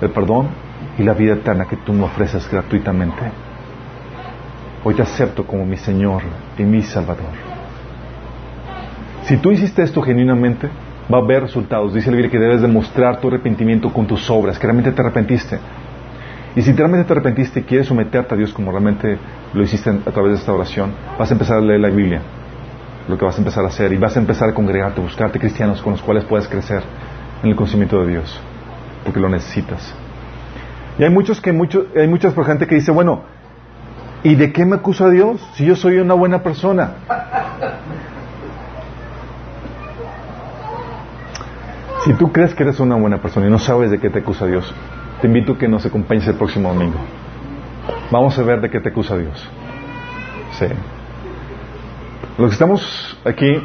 el 0.00 0.10
perdón 0.10 0.48
y 0.98 1.02
la 1.02 1.14
vida 1.14 1.34
eterna 1.34 1.66
que 1.66 1.76
tú 1.76 1.92
me 1.92 2.04
ofreces 2.04 2.48
gratuitamente. 2.50 3.22
Hoy 4.84 4.94
te 4.94 5.02
acepto 5.02 5.46
como 5.46 5.64
mi 5.64 5.76
Señor 5.76 6.22
y 6.58 6.62
mi 6.62 6.82
Salvador. 6.82 7.54
Si 9.24 9.38
tú 9.38 9.50
hiciste 9.50 9.82
esto 9.82 10.02
genuinamente, 10.02 10.68
va 11.12 11.18
a 11.18 11.20
haber 11.20 11.42
resultados. 11.42 11.94
Dice 11.94 12.10
el 12.10 12.16
Biblia 12.16 12.30
que 12.30 12.38
debes 12.38 12.60
demostrar 12.60 13.20
tu 13.20 13.28
arrepentimiento 13.28 13.92
con 13.92 14.06
tus 14.06 14.28
obras, 14.30 14.58
que 14.58 14.66
realmente 14.66 14.92
te 14.92 15.00
arrepentiste. 15.00 15.58
Y 16.56 16.62
si 16.62 16.72
realmente 16.72 17.04
te 17.06 17.12
arrepentiste 17.12 17.60
y 17.60 17.62
quieres 17.64 17.88
someterte 17.88 18.34
a 18.34 18.36
Dios 18.36 18.52
como 18.52 18.70
realmente 18.70 19.18
lo 19.52 19.62
hiciste 19.62 19.90
a 19.90 20.10
través 20.10 20.32
de 20.32 20.38
esta 20.38 20.52
oración, 20.52 20.92
vas 21.18 21.30
a 21.30 21.34
empezar 21.34 21.58
a 21.58 21.60
leer 21.60 21.80
la 21.80 21.88
Biblia, 21.88 22.20
lo 23.08 23.18
que 23.18 23.24
vas 23.24 23.34
a 23.34 23.38
empezar 23.38 23.64
a 23.64 23.68
hacer, 23.68 23.92
y 23.92 23.96
vas 23.96 24.16
a 24.16 24.20
empezar 24.20 24.48
a 24.48 24.54
congregarte, 24.54 25.00
buscarte 25.00 25.40
cristianos 25.40 25.82
con 25.82 25.92
los 25.92 26.02
cuales 26.02 26.24
puedas 26.24 26.46
crecer 26.46 26.82
en 27.42 27.50
el 27.50 27.56
conocimiento 27.56 28.00
de 28.02 28.12
Dios, 28.12 28.40
porque 29.02 29.18
lo 29.18 29.28
necesitas. 29.28 29.94
Y 30.98 31.02
hay 31.02 31.10
muchos 31.10 31.40
que 31.40 31.52
mucho, 31.52 31.86
hay 31.96 32.06
muchas 32.06 32.34
gente 32.34 32.68
que 32.68 32.76
dice, 32.76 32.92
bueno, 32.92 33.22
¿y 34.22 34.36
de 34.36 34.52
qué 34.52 34.64
me 34.64 34.76
acusa 34.76 35.10
Dios 35.10 35.44
si 35.54 35.66
yo 35.66 35.74
soy 35.74 35.98
una 35.98 36.14
buena 36.14 36.42
persona? 36.42 36.92
Si 42.04 42.12
tú 42.12 42.30
crees 42.30 42.54
que 42.54 42.62
eres 42.62 42.78
una 42.78 42.96
buena 42.96 43.18
persona 43.18 43.46
y 43.46 43.50
no 43.50 43.58
sabes 43.58 43.90
de 43.90 43.98
qué 43.98 44.10
te 44.10 44.20
acusa 44.20 44.46
Dios, 44.46 44.72
te 45.24 45.28
invito 45.28 45.54
a 45.54 45.58
que 45.58 45.66
nos 45.66 45.86
acompañes 45.86 46.28
el 46.28 46.34
próximo 46.34 46.68
domingo. 46.68 46.98
Vamos 48.10 48.38
a 48.38 48.42
ver 48.42 48.60
de 48.60 48.68
qué 48.68 48.78
te 48.78 48.90
acusa 48.90 49.16
Dios. 49.16 49.48
Sí. 50.58 50.66
Los 52.36 52.50
que 52.50 52.52
estamos 52.52 53.18
aquí, 53.24 53.58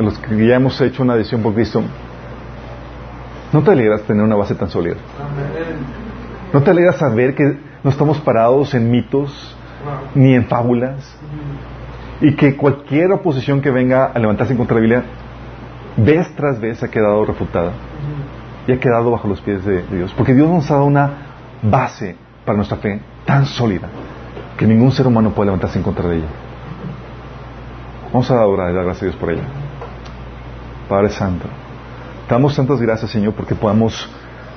los 0.00 0.18
que 0.18 0.44
ya 0.44 0.56
hemos 0.56 0.80
hecho 0.80 1.04
una 1.04 1.14
decisión 1.14 1.40
por 1.40 1.54
Cristo, 1.54 1.84
¿no 3.52 3.62
te 3.62 3.70
alegras 3.70 4.02
tener 4.02 4.24
una 4.24 4.34
base 4.34 4.56
tan 4.56 4.70
sólida? 4.70 4.96
¿No 6.52 6.64
te 6.64 6.72
alegras 6.72 6.96
saber 6.96 7.36
que 7.36 7.44
no 7.84 7.90
estamos 7.90 8.18
parados 8.18 8.74
en 8.74 8.90
mitos 8.90 9.56
ni 10.16 10.34
en 10.34 10.46
fábulas? 10.46 11.16
Y 12.20 12.34
que 12.34 12.56
cualquier 12.56 13.12
oposición 13.12 13.60
que 13.60 13.70
venga 13.70 14.06
a 14.06 14.18
levantarse 14.18 14.52
en 14.52 14.58
contra 14.58 14.80
de 14.80 14.88
la 14.88 14.96
Biblia, 14.96 15.10
vez 15.96 16.34
tras 16.34 16.60
vez 16.60 16.82
ha 16.82 16.88
quedado 16.88 17.24
refutada 17.24 17.70
y 18.68 18.72
ha 18.72 18.78
quedado 18.78 19.10
bajo 19.10 19.26
los 19.26 19.40
pies 19.40 19.64
de 19.64 19.82
Dios. 19.84 20.12
Porque 20.14 20.34
Dios 20.34 20.48
nos 20.48 20.70
ha 20.70 20.74
dado 20.74 20.86
una 20.86 21.10
base 21.62 22.14
para 22.44 22.54
nuestra 22.54 22.76
fe 22.76 23.00
tan 23.24 23.46
sólida 23.46 23.88
que 24.58 24.66
ningún 24.66 24.92
ser 24.92 25.06
humano 25.06 25.30
puede 25.30 25.46
levantarse 25.46 25.78
en 25.78 25.84
contra 25.84 26.06
de 26.06 26.16
ella. 26.16 26.26
Vamos 28.12 28.30
a 28.30 28.46
orar 28.46 28.70
y 28.70 28.74
dar 28.74 28.84
gracias 28.84 29.02
a 29.02 29.06
Dios 29.06 29.16
por 29.16 29.32
ella. 29.32 29.42
Padre 30.86 31.08
Santo, 31.08 31.46
te 32.28 32.34
damos 32.34 32.54
tantas 32.54 32.78
gracias, 32.78 33.10
Señor, 33.10 33.32
porque 33.32 33.54
podamos 33.54 34.06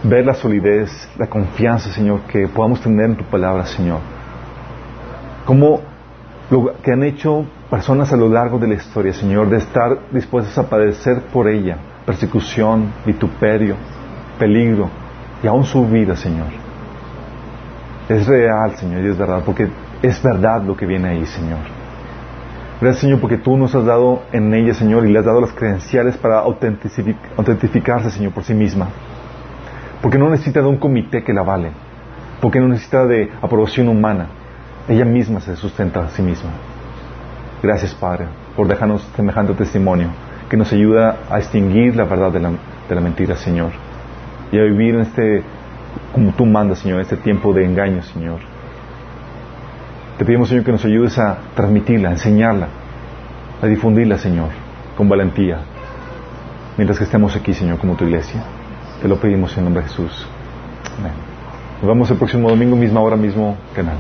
ver 0.03 0.25
la 0.25 0.33
solidez, 0.33 1.09
la 1.17 1.27
confianza, 1.27 1.89
Señor, 1.89 2.21
que 2.21 2.49
podamos 2.49 2.81
tener 2.81 3.05
en 3.05 3.15
tu 3.15 3.23
palabra, 3.23 3.65
Señor. 3.65 3.99
Como 5.45 5.79
lo 6.49 6.73
que 6.81 6.91
han 6.91 7.03
hecho 7.03 7.45
personas 7.69 8.11
a 8.11 8.17
lo 8.17 8.27
largo 8.27 8.59
de 8.59 8.67
la 8.67 8.73
historia, 8.73 9.13
Señor, 9.13 9.49
de 9.49 9.57
estar 9.57 10.11
dispuestas 10.11 10.57
a 10.57 10.69
padecer 10.69 11.21
por 11.31 11.47
ella 11.47 11.77
persecución, 12.05 12.91
vituperio, 13.05 13.75
peligro 14.41 14.89
y 15.43 15.47
aún 15.47 15.63
su 15.65 15.85
vida, 15.85 16.15
Señor. 16.15 16.47
Es 18.09 18.25
real, 18.25 18.75
Señor, 18.75 19.03
y 19.03 19.09
es 19.09 19.17
verdad, 19.17 19.43
porque 19.45 19.69
es 20.01 20.21
verdad 20.23 20.63
lo 20.63 20.75
que 20.75 20.87
viene 20.87 21.09
ahí, 21.09 21.25
Señor. 21.27 21.59
Gracias, 22.81 23.01
Señor, 23.01 23.19
porque 23.19 23.37
tú 23.37 23.55
nos 23.55 23.75
has 23.75 23.85
dado 23.85 24.23
en 24.31 24.51
ella, 24.55 24.73
Señor, 24.73 25.05
y 25.05 25.11
le 25.11 25.19
has 25.19 25.25
dado 25.25 25.39
las 25.39 25.51
credenciales 25.51 26.17
para 26.17 26.39
autentificarse, 26.39 28.09
Señor, 28.09 28.31
por 28.33 28.43
sí 28.43 28.55
misma. 28.55 28.87
Porque 30.01 30.17
no 30.17 30.31
necesita 30.31 30.61
de 30.61 30.67
un 30.67 30.77
comité 30.77 31.23
que 31.23 31.33
la 31.33 31.43
vale. 31.43 31.69
Porque 32.41 32.59
no 32.59 32.67
necesita 32.67 33.05
de 33.05 33.29
aprobación 33.39 33.87
humana. 33.87 34.25
Ella 34.89 35.05
misma 35.05 35.39
se 35.39 35.55
sustenta 35.55 35.99
a 35.99 36.09
sí 36.09 36.23
misma. 36.23 36.49
Gracias, 37.61 37.93
Padre, 37.93 38.25
por 38.55 38.67
dejarnos 38.67 39.07
semejante 39.15 39.53
testimonio 39.53 40.07
que 40.49 40.57
nos 40.57 40.73
ayuda 40.73 41.17
a 41.29 41.37
extinguir 41.37 41.95
la 41.95 42.05
verdad 42.05 42.31
de 42.31 42.39
la, 42.39 42.49
de 42.89 42.95
la 42.95 43.01
mentira, 43.01 43.35
Señor. 43.35 43.90
Y 44.51 44.59
a 44.59 44.63
vivir 44.63 44.95
en 44.95 45.01
este, 45.01 45.43
como 46.13 46.31
tú 46.33 46.45
mandas, 46.45 46.79
Señor, 46.79 46.97
en 46.97 47.01
este 47.03 47.17
tiempo 47.17 47.53
de 47.53 47.65
engaño, 47.65 48.01
Señor. 48.01 48.39
Te 50.17 50.25
pedimos, 50.25 50.49
Señor, 50.49 50.63
que 50.63 50.71
nos 50.71 50.85
ayudes 50.85 51.17
a 51.17 51.37
transmitirla, 51.55 52.09
a 52.09 52.11
enseñarla, 52.11 52.67
a 53.61 53.65
difundirla, 53.65 54.17
Señor, 54.17 54.49
con 54.97 55.09
valentía. 55.09 55.59
Mientras 56.77 56.97
que 56.97 57.05
estemos 57.05 57.35
aquí, 57.35 57.53
Señor, 57.53 57.77
como 57.79 57.95
tu 57.95 58.05
iglesia. 58.05 58.43
Te 59.01 59.07
lo 59.07 59.19
pedimos 59.19 59.57
en 59.57 59.63
nombre 59.63 59.83
de 59.83 59.89
Jesús. 59.89 60.27
Amén. 60.99 61.13
Nos 61.81 61.87
vemos 61.87 62.11
el 62.11 62.17
próximo 62.17 62.49
domingo, 62.49 62.75
misma 62.75 63.01
hora, 63.01 63.15
mismo 63.15 63.57
canal. 63.73 63.97